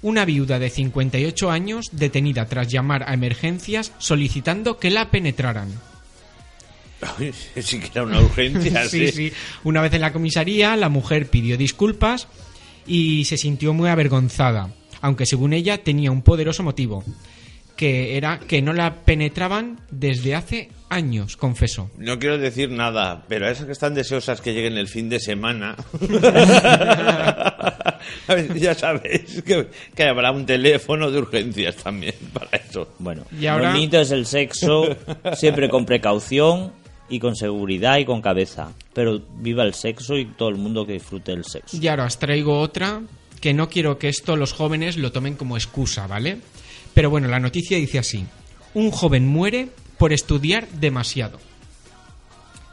Una 0.03 0.23
viuda 0.23 0.59
de 0.59 0.69
58 0.69 1.49
años 1.49 1.87
detenida 1.93 2.45
tras 2.45 2.67
llamar 2.67 3.09
a 3.09 3.15
emergencias 3.15 3.91
solicitando 3.97 4.77
que 4.77 4.91
la 4.91 5.09
penetraran. 5.09 5.69
sí 7.59 7.79
que 7.79 7.89
era 7.91 8.03
una 8.03 8.21
urgencia, 8.21 8.85
sí, 8.87 9.07
sí. 9.07 9.31
Una 9.63 9.81
vez 9.81 9.93
en 9.93 10.01
la 10.01 10.13
comisaría, 10.13 10.75
la 10.75 10.89
mujer 10.89 11.27
pidió 11.31 11.57
disculpas 11.57 12.27
y 12.85 13.25
se 13.25 13.37
sintió 13.37 13.73
muy 13.73 13.89
avergonzada, 13.89 14.69
aunque 15.01 15.25
según 15.25 15.53
ella 15.53 15.83
tenía 15.83 16.11
un 16.11 16.21
poderoso 16.21 16.61
motivo, 16.61 17.03
que 17.75 18.15
era 18.17 18.39
que 18.39 18.61
no 18.61 18.73
la 18.73 18.95
penetraban 19.03 19.79
desde 19.91 20.35
hace 20.35 20.69
años, 20.89 21.35
confesó. 21.35 21.89
No 21.97 22.19
quiero 22.19 22.37
decir 22.37 22.69
nada, 22.71 23.25
pero 23.27 23.47
a 23.47 23.51
esas 23.51 23.65
que 23.65 23.71
están 23.73 23.93
deseosas 23.95 24.39
que 24.41 24.53
lleguen 24.53 24.77
el 24.77 24.87
fin 24.87 25.09
de 25.09 25.19
semana, 25.19 25.75
ya 28.55 28.73
sabéis 28.75 29.41
que, 29.43 29.67
que 29.95 30.03
habrá 30.03 30.31
un 30.31 30.45
teléfono 30.45 31.11
de 31.11 31.19
urgencias 31.19 31.75
también 31.77 32.15
para 32.33 32.57
eso. 32.57 32.89
Bueno, 32.99 33.23
Y 33.39 33.47
ahora- 33.47 33.69
lo 33.69 33.73
bonito 33.75 33.99
es 33.99 34.11
el 34.11 34.25
sexo, 34.25 34.95
siempre 35.35 35.69
con 35.69 35.85
precaución 35.85 36.71
y 37.09 37.19
con 37.19 37.35
seguridad 37.35 37.97
y 37.97 38.05
con 38.05 38.21
cabeza. 38.21 38.71
Pero 38.93 39.21
viva 39.37 39.63
el 39.63 39.73
sexo 39.73 40.15
y 40.17 40.25
todo 40.25 40.49
el 40.49 40.55
mundo 40.55 40.85
que 40.85 40.93
disfrute 40.93 41.31
el 41.33 41.43
sexo. 41.45 41.77
Y 41.77 41.87
ahora 41.87 42.05
os 42.05 42.17
traigo 42.17 42.59
otra 42.59 43.01
que 43.41 43.53
no 43.53 43.69
quiero 43.69 43.99
que 43.99 44.09
esto 44.09 44.35
los 44.35 44.53
jóvenes 44.53 44.97
lo 44.97 45.11
tomen 45.11 45.35
como 45.35 45.55
excusa, 45.57 46.07
¿vale? 46.07 46.37
Pero 46.95 47.11
bueno, 47.11 47.27
la 47.27 47.39
noticia 47.39 47.77
dice 47.77 47.99
así. 47.99 48.25
Un 48.73 48.89
joven 48.89 49.27
muere 49.27 49.69
por 49.99 50.11
estudiar 50.11 50.67
demasiado. 50.69 51.39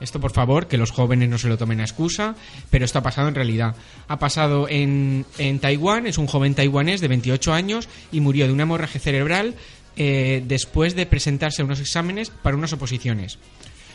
Esto, 0.00 0.20
por 0.20 0.32
favor, 0.32 0.66
que 0.66 0.78
los 0.78 0.90
jóvenes 0.90 1.28
no 1.28 1.38
se 1.38 1.48
lo 1.48 1.58
tomen 1.58 1.80
a 1.80 1.84
excusa, 1.84 2.34
pero 2.70 2.84
esto 2.84 2.98
ha 2.98 3.02
pasado 3.02 3.28
en 3.28 3.36
realidad. 3.36 3.76
Ha 4.08 4.18
pasado 4.18 4.68
en, 4.68 5.26
en 5.38 5.60
Taiwán, 5.60 6.06
es 6.06 6.18
un 6.18 6.26
joven 6.26 6.54
taiwanés 6.54 7.00
de 7.00 7.08
28 7.08 7.52
años 7.52 7.88
y 8.10 8.20
murió 8.20 8.46
de 8.46 8.52
una 8.52 8.64
hemorragia 8.64 9.00
cerebral 9.00 9.54
eh, 9.96 10.42
después 10.46 10.96
de 10.96 11.06
presentarse 11.06 11.62
a 11.62 11.64
unos 11.64 11.78
exámenes 11.78 12.30
para 12.30 12.56
unas 12.56 12.72
oposiciones. 12.72 13.38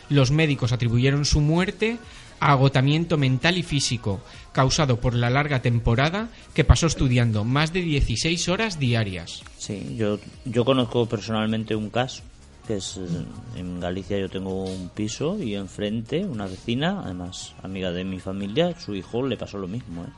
Los 0.08 0.30
médicos 0.30 0.72
atribuyeron 0.72 1.26
su 1.26 1.40
muerte 1.40 1.98
agotamiento 2.40 3.16
mental 3.16 3.58
y 3.58 3.62
físico, 3.62 4.20
causado 4.52 4.98
por 5.00 5.14
la 5.14 5.30
larga 5.30 5.62
temporada 5.62 6.28
que 6.54 6.64
pasó 6.64 6.86
estudiando 6.86 7.44
más 7.44 7.72
de 7.72 7.82
16 7.82 8.48
horas 8.48 8.78
diarias. 8.78 9.42
Sí, 9.56 9.96
yo, 9.96 10.18
yo 10.44 10.64
conozco 10.64 11.06
personalmente 11.06 11.74
un 11.74 11.90
caso, 11.90 12.22
que 12.66 12.76
es 12.76 12.96
eh, 12.96 13.08
en 13.56 13.80
Galicia 13.80 14.18
yo 14.18 14.28
tengo 14.28 14.64
un 14.64 14.90
piso 14.90 15.42
y 15.42 15.54
enfrente 15.54 16.24
una 16.24 16.46
vecina, 16.46 17.02
además 17.04 17.54
amiga 17.62 17.92
de 17.92 18.04
mi 18.04 18.20
familia, 18.20 18.78
su 18.78 18.94
hijo 18.94 19.26
le 19.26 19.36
pasó 19.36 19.58
lo 19.58 19.68
mismo, 19.68 20.04
¿eh? 20.04 20.08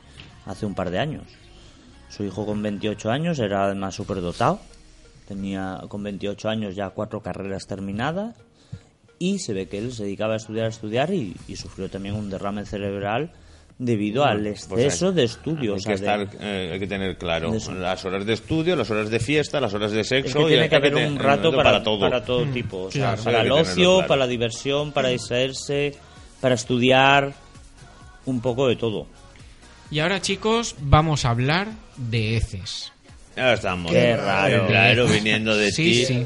hace 0.45 0.65
un 0.65 0.75
par 0.75 0.91
de 0.91 0.99
años. 0.99 1.23
Su 2.09 2.25
hijo 2.25 2.45
con 2.45 2.61
28 2.61 3.09
años 3.09 3.39
era 3.39 3.65
además 3.65 3.95
superdotado, 3.95 4.59
tenía 5.27 5.81
con 5.87 6.03
28 6.03 6.49
años 6.49 6.75
ya 6.75 6.89
cuatro 6.89 7.21
carreras 7.21 7.67
terminadas 7.67 8.35
y 9.21 9.37
se 9.39 9.53
ve 9.53 9.67
que 9.67 9.77
él 9.77 9.93
se 9.93 10.03
dedicaba 10.03 10.33
a 10.33 10.37
estudiar, 10.37 10.65
a 10.65 10.69
estudiar 10.69 11.13
y, 11.13 11.35
y 11.47 11.55
sufrió 11.55 11.89
también 11.89 12.15
un 12.15 12.29
derrame 12.29 12.65
cerebral 12.65 13.31
debido 13.77 14.25
al 14.25 14.39
Pues 14.41 14.63
exceso 14.63 15.09
hay- 15.09 15.13
de 15.15 15.23
estudio. 15.23 15.73
Hay, 15.73 15.77
o 15.77 15.81
sea, 15.81 15.95
que 15.95 16.01
de- 16.01 16.23
estar, 16.23 16.37
eh, 16.41 16.69
hay 16.73 16.79
que 16.79 16.87
tener 16.87 17.17
claro 17.17 17.51
de 17.51 17.73
las 17.75 18.03
horas 18.05 18.25
de 18.25 18.33
estudio, 18.33 18.75
las 18.75 18.89
horas 18.89 19.09
de 19.09 19.19
fiesta, 19.19 19.59
las 19.61 19.73
horas 19.73 19.91
de 19.91 20.01
es 20.01 20.07
sexo. 20.07 20.39
que 20.39 20.43
y 20.45 20.47
tiene 20.47 20.63
hay 20.63 20.69
que 20.69 20.75
haber 20.75 20.95
un 20.95 21.17
rato 21.19 21.51
para, 21.55 21.83
todo. 21.83 21.99
para 21.99 22.23
todo 22.23 22.45
tipo. 22.47 22.83
O 22.85 22.91
sea, 22.91 23.15
Claro, 23.15 23.23
para 23.23 23.41
el 23.41 23.45
que 23.47 23.51
ocio, 23.51 23.93
claro. 23.95 24.07
para 24.07 24.19
la 24.19 24.27
diversión, 24.27 24.91
para 24.91 25.09
distraerse, 25.09 25.95
para 26.41 26.55
estudiar, 26.55 27.33
un 28.25 28.41
poco 28.41 28.67
de 28.67 28.75
todo. 28.75 29.07
Y 29.91 29.99
ahora, 29.99 30.21
chicos, 30.21 30.75
vamos 30.79 31.25
a 31.25 31.29
hablar 31.31 31.67
de 31.97 32.37
heces. 32.37 32.91
Ya 33.35 33.53
estamos. 33.53 33.91
Qué 33.91 34.15
raro. 34.15 34.67
Claro, 34.67 35.07
viniendo 35.07 35.55
de 35.55 35.71
Sí, 35.71 35.83
ti. 35.83 36.05
sí. 36.05 36.25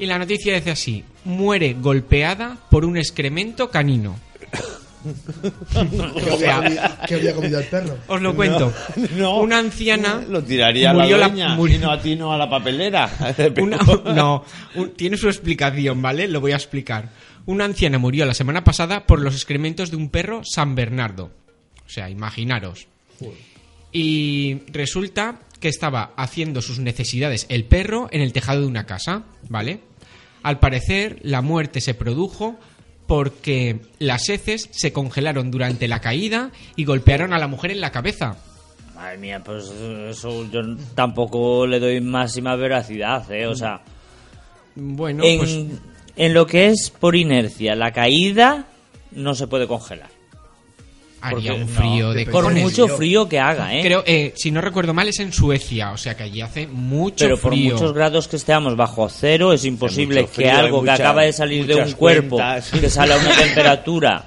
Y 0.00 0.06
la 0.06 0.18
noticia 0.18 0.54
dice 0.54 0.70
así: 0.72 1.04
muere 1.28 1.74
golpeada 1.80 2.56
por 2.70 2.84
un 2.84 2.96
excremento 2.96 3.70
canino. 3.70 4.18
¿Qué 5.02 6.30
O 6.32 6.38
sea, 6.38 6.56
había, 6.56 6.80
comido, 6.80 6.82
qué 7.06 7.14
había 7.14 7.34
comido 7.34 7.58
el 7.60 7.66
perro? 7.66 7.98
Os 8.08 8.20
lo 8.20 8.34
cuento. 8.34 8.72
No. 9.16 9.38
Una 9.40 9.58
anciana 9.58 10.24
Lo 10.28 10.42
tiraría 10.42 10.90
a 10.90 10.94
la 10.94 11.02
murió 11.04 11.16
la- 11.18 11.28
dueña 11.28 11.54
murió- 11.56 11.76
y 11.76 11.78
no 11.78 11.90
a 11.92 12.00
ti, 12.02 12.16
no 12.16 12.32
a 12.32 12.36
la 12.38 12.50
papelera. 12.50 13.08
Una- 13.60 13.78
no, 14.14 14.44
un- 14.74 14.90
tiene 14.94 15.16
su 15.16 15.28
explicación, 15.28 16.02
¿vale? 16.02 16.26
Lo 16.28 16.40
voy 16.40 16.52
a 16.52 16.56
explicar. 16.56 17.10
Una 17.46 17.64
anciana 17.64 17.98
murió 17.98 18.26
la 18.26 18.34
semana 18.34 18.64
pasada 18.64 19.06
por 19.06 19.20
los 19.22 19.34
excrementos 19.34 19.90
de 19.90 19.96
un 19.96 20.10
perro 20.10 20.42
San 20.44 20.74
Bernardo. 20.74 21.30
O 21.86 21.88
sea, 21.88 22.10
imaginaros. 22.10 22.88
Y 23.92 24.58
resulta 24.70 25.40
que 25.60 25.68
estaba 25.68 26.12
haciendo 26.16 26.60
sus 26.60 26.78
necesidades 26.78 27.46
el 27.48 27.64
perro 27.64 28.08
en 28.12 28.20
el 28.20 28.32
tejado 28.32 28.60
de 28.60 28.66
una 28.66 28.84
casa, 28.84 29.22
¿vale? 29.48 29.80
Al 30.42 30.58
parecer, 30.58 31.18
la 31.22 31.42
muerte 31.42 31.80
se 31.80 31.94
produjo 31.94 32.56
porque 33.06 33.80
las 33.98 34.28
heces 34.28 34.68
se 34.70 34.92
congelaron 34.92 35.50
durante 35.50 35.88
la 35.88 36.00
caída 36.00 36.50
y 36.76 36.84
golpearon 36.84 37.32
a 37.32 37.38
la 37.38 37.48
mujer 37.48 37.70
en 37.70 37.80
la 37.80 37.90
cabeza. 37.90 38.36
Madre 38.94 39.18
mía, 39.18 39.42
pues 39.44 39.64
eso 39.70 40.48
yo 40.50 40.60
tampoco 40.94 41.66
le 41.66 41.80
doy 41.80 42.00
máxima 42.00 42.54
veracidad, 42.56 43.30
¿eh? 43.32 43.46
O 43.46 43.54
sea, 43.54 43.80
Bueno, 44.74 45.24
en, 45.24 45.38
pues 45.38 45.66
en 46.16 46.34
lo 46.34 46.46
que 46.46 46.66
es 46.66 46.90
por 46.90 47.16
inercia, 47.16 47.74
la 47.76 47.92
caída 47.92 48.66
no 49.12 49.34
se 49.34 49.46
puede 49.46 49.66
congelar. 49.66 50.17
Haría 51.20 51.54
un 51.54 51.68
frío 51.68 52.06
no, 52.08 52.12
de. 52.14 52.24
Por 52.26 52.44
cojones. 52.44 52.62
mucho 52.62 52.88
frío 52.88 53.28
que 53.28 53.38
haga, 53.40 53.74
¿eh? 53.74 53.82
Creo, 53.82 54.02
eh, 54.06 54.32
si 54.36 54.50
no 54.50 54.60
recuerdo 54.60 54.94
mal, 54.94 55.08
es 55.08 55.18
en 55.20 55.32
Suecia, 55.32 55.90
o 55.92 55.96
sea 55.96 56.16
que 56.16 56.22
allí 56.24 56.40
hace 56.40 56.66
mucho 56.66 57.24
Pero 57.24 57.38
por 57.38 57.52
frío. 57.52 57.74
muchos 57.74 57.92
grados 57.92 58.28
que 58.28 58.36
estemos 58.36 58.76
bajo 58.76 59.08
cero, 59.08 59.52
es 59.52 59.64
imposible 59.64 60.22
que 60.22 60.28
frío, 60.28 60.50
hay 60.50 60.56
algo 60.56 60.78
que 60.82 60.90
mucha- 60.90 61.02
acaba 61.02 61.22
de 61.22 61.32
salir 61.32 61.66
de 61.66 61.74
un 61.76 61.92
cuerpo, 61.92 62.36
cuentas. 62.36 62.70
que 62.70 62.88
sale 62.90 63.14
a 63.14 63.16
una 63.16 63.30
temperatura, 63.36 64.24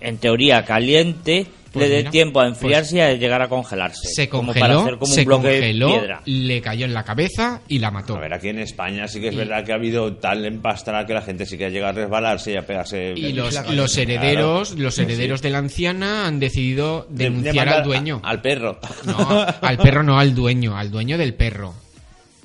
en 0.00 0.18
teoría 0.18 0.64
caliente, 0.64 1.46
Pues 1.76 1.88
le 1.88 1.94
dé 1.94 1.98
mira, 2.02 2.10
tiempo 2.10 2.40
a 2.40 2.46
enfriarse 2.46 2.96
y 2.96 3.00
a 3.00 3.12
llegar 3.14 3.42
a 3.42 3.48
congelarse. 3.48 4.08
se 4.08 4.28
como 4.28 4.48
congeló, 4.52 4.66
para 4.66 4.80
hacer 4.80 4.98
como 4.98 5.12
se 5.12 5.20
un 5.20 5.26
bloque 5.26 5.48
congeló, 5.48 5.86
de 5.88 5.98
piedra. 5.98 6.20
le 6.24 6.60
cayó 6.60 6.84
en 6.86 6.94
la 6.94 7.04
cabeza 7.04 7.60
y 7.68 7.78
la 7.78 7.90
mató. 7.90 8.16
A 8.16 8.20
ver, 8.20 8.34
aquí 8.34 8.48
en 8.48 8.58
España 8.58 9.06
sí 9.08 9.20
que 9.20 9.28
es 9.28 9.34
Y- 9.34 9.38
verdad 9.38 9.64
que 9.64 9.72
ha 9.72 9.76
habido 9.76 10.14
tal 10.16 10.44
empastra 10.44 11.06
que 11.06 11.14
la 11.14 11.22
gente 11.22 11.46
sí 11.46 11.56
que 11.58 11.66
ha 11.66 11.68
llegado 11.68 11.92
a 11.92 12.02
resbalarse 12.02 12.52
y 12.52 12.56
a 12.56 12.66
pegarse. 12.66 13.12
Y 13.16 13.32
los, 13.32 13.54
herederos, 13.96 14.68
Claro. 14.70 14.82
los 14.82 14.98
herederos 14.98 15.42
de 15.42 15.50
la 15.50 15.58
anciana 15.58 16.26
han 16.26 16.40
decidido 16.40 17.06
De- 17.10 17.24
denunciar 17.24 17.68
al 17.68 17.84
dueño. 17.84 18.20
a- 18.22 18.30
al 18.30 18.40
perro. 18.40 18.78
No, 19.04 19.16
al 19.60 19.76
perro 19.78 20.02
no, 20.02 20.18
al 20.18 20.34
dueño, 20.34 20.76
al 20.76 20.90
dueño 20.90 21.18
del 21.18 21.34
perro. 21.34 21.74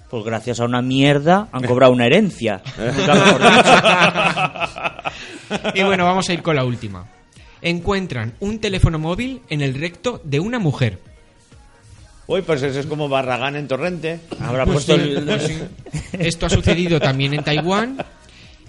Pues 0.10 0.26
gracias 0.26 0.60
a 0.60 0.66
una 0.66 0.82
mierda 0.82 1.48
han 1.54 1.64
cobrado 1.64 1.94
una 1.94 2.06
herencia. 2.06 2.62
Y 5.76 5.84
bueno, 5.84 6.06
vamos 6.06 6.30
a 6.30 6.34
ir 6.34 6.42
con 6.42 6.56
la 6.56 6.64
última. 6.64 7.06
Encuentran 7.62 8.34
un 8.40 8.60
teléfono 8.60 9.00
móvil 9.00 9.42
en 9.50 9.62
el 9.62 9.76
recto 9.76 10.22
de 10.24 10.40
una 10.40 10.60
mujer. 10.60 11.00
Uy, 12.28 12.42
pues 12.44 12.64
eso 12.64 12.80
es 12.80 12.86
como 12.86 13.10
Barragán 13.10 13.56
en 13.56 13.68
Torrente. 13.68 14.20
Habrá 14.40 14.66
Pues 14.66 14.86
puesto 14.86 14.96
sí, 14.96 15.02
el... 15.02 15.26
pues 15.26 15.44
sí. 15.44 15.58
Esto 16.14 16.46
ha 16.46 16.50
sucedido 16.50 17.00
también 17.00 17.34
en 17.34 17.44
Taiwán. 17.44 17.98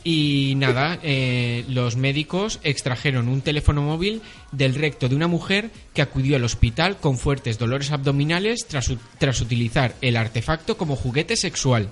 Y 0.04 0.54
nada, 0.56 0.98
eh, 1.04 1.64
los 1.68 1.94
médicos 1.94 2.58
extrajeron 2.64 3.28
un 3.28 3.40
teléfono 3.40 3.82
móvil 3.82 4.20
del 4.50 4.74
recto 4.74 5.08
de 5.08 5.14
una 5.14 5.28
mujer 5.28 5.70
que 5.94 6.02
acudió 6.02 6.34
al 6.34 6.42
hospital 6.42 6.96
con 6.96 7.18
fuertes 7.18 7.56
dolores 7.56 7.92
abdominales 7.92 8.66
tras, 8.66 8.90
tras 9.18 9.40
utilizar 9.40 9.94
el 10.00 10.16
artefacto 10.16 10.76
como 10.76 10.96
juguete 10.96 11.36
sexual. 11.36 11.88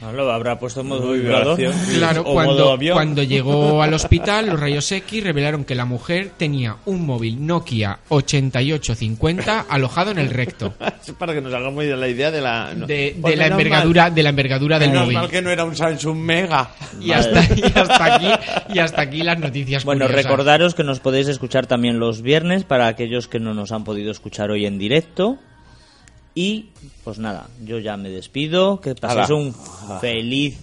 No, 0.00 0.12
lo 0.12 0.30
habrá 0.30 0.58
puesto 0.58 0.82
en 0.82 0.88
modo 0.88 1.12
vibración. 1.12 1.72
Claro, 1.96 2.22
O 2.22 2.24
modo 2.24 2.34
cuando, 2.34 2.72
avión. 2.72 2.94
cuando 2.94 3.22
llegó 3.22 3.82
al 3.82 3.94
hospital, 3.94 4.46
los 4.48 4.60
rayos 4.60 4.90
X 4.92 5.24
revelaron 5.24 5.64
que 5.64 5.74
la 5.74 5.86
mujer 5.86 6.32
tenía 6.36 6.76
un 6.84 7.06
móvil 7.06 7.46
Nokia 7.46 8.00
8850 8.08 9.66
alojado 9.68 10.10
en 10.10 10.18
el 10.18 10.30
recto. 10.30 10.74
Es 11.04 11.12
para 11.12 11.34
que 11.34 11.42
nos 11.42 11.52
hagamos 11.52 11.84
la 11.84 12.08
idea 12.08 12.30
de 12.30 12.40
la. 12.40 12.72
no. 12.74 12.86
De, 12.86 13.14
Pues 13.20 13.32
de 13.32 13.36
la 13.36 13.46
envergadura, 13.48 14.08
de 14.10 14.22
la 14.22 14.30
envergadura 14.30 14.78
del 14.78 14.88
menos 14.90 15.04
móvil. 15.04 15.18
mal 15.18 15.28
que 15.30 15.42
no 15.42 15.50
era 15.50 15.64
un 15.64 15.76
Samsung 15.76 16.16
Mega. 16.16 16.70
Y 17.00 17.12
hasta, 17.12 17.42
y 17.54 17.62
hasta 17.74 18.14
aquí 18.14 18.28
y 18.72 18.78
hasta 18.78 19.02
aquí 19.02 19.22
las 19.22 19.38
noticias 19.38 19.84
Bueno, 19.84 20.06
curiosas. 20.06 20.24
recordaros 20.24 20.74
que 20.74 20.82
nos 20.82 21.00
podéis 21.00 21.28
escuchar 21.28 21.66
también 21.66 21.98
los 21.98 22.22
viernes 22.22 22.64
para 22.64 22.86
aquellos 22.86 23.28
que 23.28 23.38
no 23.38 23.52
nos 23.52 23.70
han 23.72 23.84
podido 23.84 24.10
escuchar 24.10 24.50
hoy 24.50 24.64
en 24.64 24.78
directo. 24.78 25.38
Y 26.34 26.70
pues 27.04 27.18
nada, 27.18 27.48
yo 27.64 27.78
ya 27.78 27.96
me 27.96 28.08
despido. 28.08 28.80
Que 28.80 28.94
paséis 28.94 29.30
Hala. 29.30 29.34
un 29.34 29.54
feliz 30.00 30.58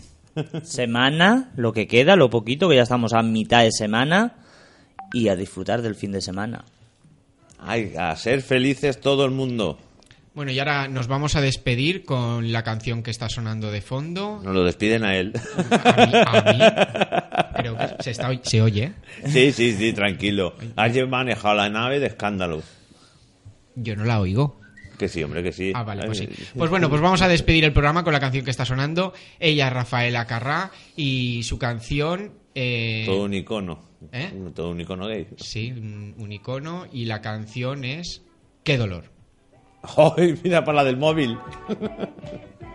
semana, 0.63 1.51
lo 1.55 1.73
que 1.73 1.87
queda, 1.87 2.15
lo 2.15 2.29
poquito, 2.29 2.69
que 2.69 2.75
ya 2.75 2.83
estamos 2.83 3.13
a 3.13 3.21
mitad 3.21 3.63
de 3.63 3.71
semana. 3.71 4.35
Y 5.13 5.27
a 5.27 5.35
disfrutar 5.35 5.81
del 5.81 5.95
fin 5.95 6.11
de 6.11 6.21
semana. 6.21 6.63
Ay, 7.59 7.93
a 7.97 8.15
ser 8.15 8.41
felices 8.41 8.99
todo 8.99 9.25
el 9.25 9.31
mundo. 9.31 9.77
Bueno, 10.33 10.51
y 10.51 10.59
ahora 10.59 10.87
nos 10.87 11.07
vamos 11.07 11.35
a 11.35 11.41
despedir 11.41 12.05
con 12.05 12.53
la 12.53 12.63
canción 12.63 13.03
que 13.03 13.11
está 13.11 13.27
sonando 13.27 13.69
de 13.69 13.81
fondo. 13.81 14.39
Nos 14.41 14.53
lo 14.53 14.63
despiden 14.63 15.03
a 15.03 15.17
él. 15.17 15.33
A 15.69 16.05
mí, 16.05 16.13
a 16.13 16.53
mí 16.53 17.51
creo 17.57 17.77
que 17.77 18.03
se, 18.03 18.11
está, 18.11 18.29
se 18.41 18.61
oye. 18.61 18.93
Sí, 19.25 19.51
sí, 19.51 19.73
sí, 19.73 19.91
tranquilo. 19.91 20.55
Has 20.77 20.95
manejado 21.09 21.55
la 21.55 21.69
nave 21.69 21.99
de 21.99 22.07
escándalo. 22.07 22.61
Yo 23.75 23.95
no 23.97 24.05
la 24.05 24.21
oigo. 24.21 24.60
Que 25.01 25.07
sí, 25.07 25.23
hombre, 25.23 25.41
que 25.41 25.51
sí. 25.51 25.71
Ah, 25.73 25.81
vale, 25.81 26.05
pues 26.05 26.19
sí. 26.19 26.29
Pues 26.55 26.69
bueno, 26.69 26.87
pues 26.87 27.01
vamos 27.01 27.23
a 27.23 27.27
despedir 27.27 27.63
el 27.63 27.73
programa 27.73 28.03
con 28.03 28.13
la 28.13 28.19
canción 28.19 28.45
que 28.45 28.51
está 28.51 28.65
sonando. 28.65 29.13
Ella 29.39 29.65
es 29.65 29.73
Rafaela 29.73 30.27
Carrá 30.27 30.69
y 30.95 31.41
su 31.41 31.57
canción... 31.57 32.33
eh, 32.53 33.01
Todo 33.07 33.23
un 33.23 33.33
icono. 33.33 33.89
¿Eh? 34.11 34.31
Todo 34.53 34.69
un 34.69 34.79
icono 34.79 35.07
gay. 35.07 35.27
Sí, 35.37 35.71
un, 35.71 36.13
un 36.19 36.31
icono 36.31 36.85
y 36.93 37.05
la 37.05 37.19
canción 37.19 37.83
es 37.83 38.21
Qué 38.63 38.77
dolor. 38.77 39.05
¡Ay, 40.17 40.39
mira 40.43 40.63
para 40.63 40.77
la 40.77 40.83
del 40.83 40.97
móvil! 40.97 41.35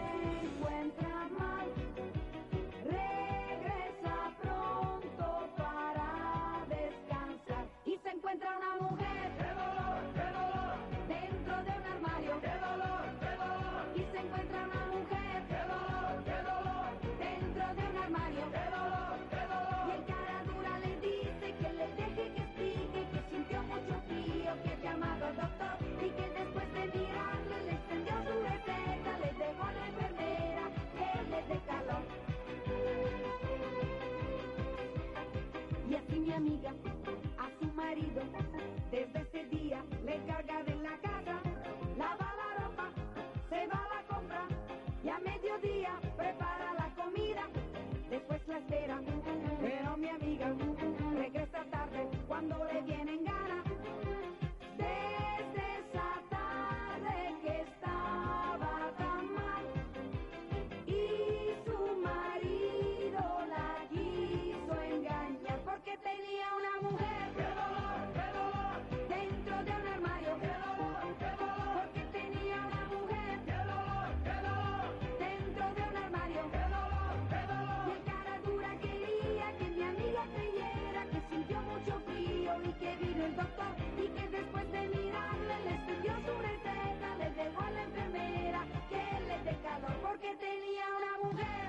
tenía 91.31 91.66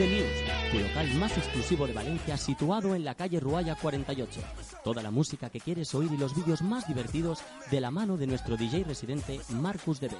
The 0.00 0.06
News, 0.06 0.72
tu 0.72 0.78
local 0.78 1.12
más 1.18 1.36
exclusivo 1.36 1.86
de 1.86 1.92
Valencia, 1.92 2.38
situado 2.38 2.94
en 2.94 3.04
la 3.04 3.14
calle 3.14 3.38
Ruaya 3.38 3.74
48. 3.74 4.40
Toda 4.82 5.02
la 5.02 5.10
música 5.10 5.50
que 5.50 5.60
quieres 5.60 5.94
oír 5.94 6.10
y 6.10 6.16
los 6.16 6.34
vídeos 6.34 6.62
más 6.62 6.88
divertidos 6.88 7.40
de 7.70 7.82
la 7.82 7.90
mano 7.90 8.16
de 8.16 8.26
nuestro 8.26 8.56
DJ 8.56 8.84
residente 8.84 9.38
Marcus 9.50 10.00
DB. 10.00 10.16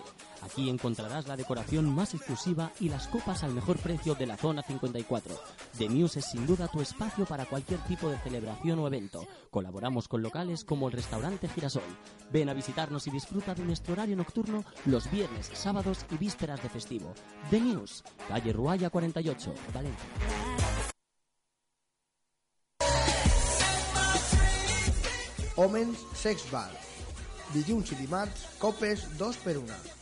Aquí 0.50 0.68
encontrarás 0.68 1.28
la 1.28 1.36
decoración 1.36 1.88
más 1.94 2.12
exclusiva 2.12 2.72
y 2.80 2.88
las 2.88 3.06
copas 3.06 3.44
al 3.44 3.54
mejor 3.54 3.78
precio 3.78 4.16
de 4.16 4.26
la 4.26 4.36
zona 4.36 4.62
54. 4.62 5.32
The 5.78 5.88
News 5.88 6.16
es 6.16 6.24
sin 6.24 6.44
duda 6.44 6.66
tu 6.66 6.80
espacio 6.80 7.24
para 7.24 7.46
cualquier 7.46 7.78
tipo 7.84 8.08
de 8.10 8.18
celebración 8.18 8.80
o 8.80 8.88
evento. 8.88 9.24
Colaboramos 9.50 10.08
con 10.08 10.22
locales 10.22 10.64
como 10.64 10.88
el 10.88 10.92
restaurante 10.92 11.48
Girasol. 11.48 11.84
Ven 12.32 12.48
a 12.48 12.54
visitarnos 12.54 13.06
y 13.06 13.12
disfruta 13.12 13.54
de 13.54 13.62
nuestro 13.64 13.92
horario 13.92 14.16
nocturno 14.16 14.64
los 14.86 15.08
viernes, 15.08 15.48
sábados 15.54 16.04
y 16.10 16.16
vísperas 16.16 16.60
de 16.60 16.68
festivo. 16.68 17.14
The 17.50 17.60
News, 17.60 18.02
calle 18.26 18.52
Ruaya 18.52 18.90
48, 18.90 19.54
Valencia. 19.72 20.08
Homens 25.54 25.98
Sex 26.12 26.50
Bar. 26.50 26.72
Dilluns 27.54 27.92
i 27.92 27.94
dimarts, 27.94 28.48
copes 28.58 29.06
2 29.16 29.36
per 29.44 29.58
1. 29.58 29.99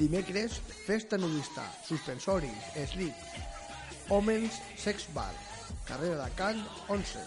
Dimecres, 0.00 0.62
festa 0.86 1.18
nudista, 1.18 1.62
suspensoris, 1.86 2.56
slip. 2.88 3.12
Homens 4.08 4.62
Sex 4.74 5.12
Bar. 5.12 5.34
Carrera 5.84 6.24
de 6.24 6.30
Can 6.38 6.66
11. 6.88 7.18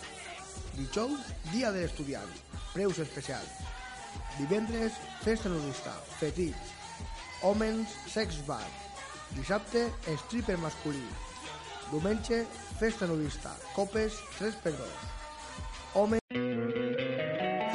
Dijous, 0.79 1.21
dia 1.51 1.69
de 1.71 1.83
l'estudiant. 1.83 2.31
Preus 2.73 2.97
especials. 2.97 3.61
Divendres, 4.39 4.97
festa 5.21 5.53
nudista, 5.53 5.93
fetits. 6.17 6.73
Homens 7.43 7.93
Sex 8.09 8.41
Bar. 8.47 8.65
Dissabte, 9.37 9.85
stripper 10.25 10.57
masculí. 10.57 11.05
Diumenge, 11.91 12.47
festa 12.79 13.05
nudista, 13.05 13.53
copes 13.75 14.17
3 14.39 14.55
per 14.65 14.73
2. 14.73 14.89
Homens 15.93 16.23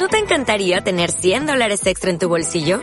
¿No 0.01 0.09
te 0.09 0.19
encantaría 0.19 0.81
tener 0.81 1.13
100 1.13 1.47
dólares 1.47 1.87
extra 1.87 2.11
en 2.11 2.19
tu 2.19 2.29
bolsillo? 2.29 2.83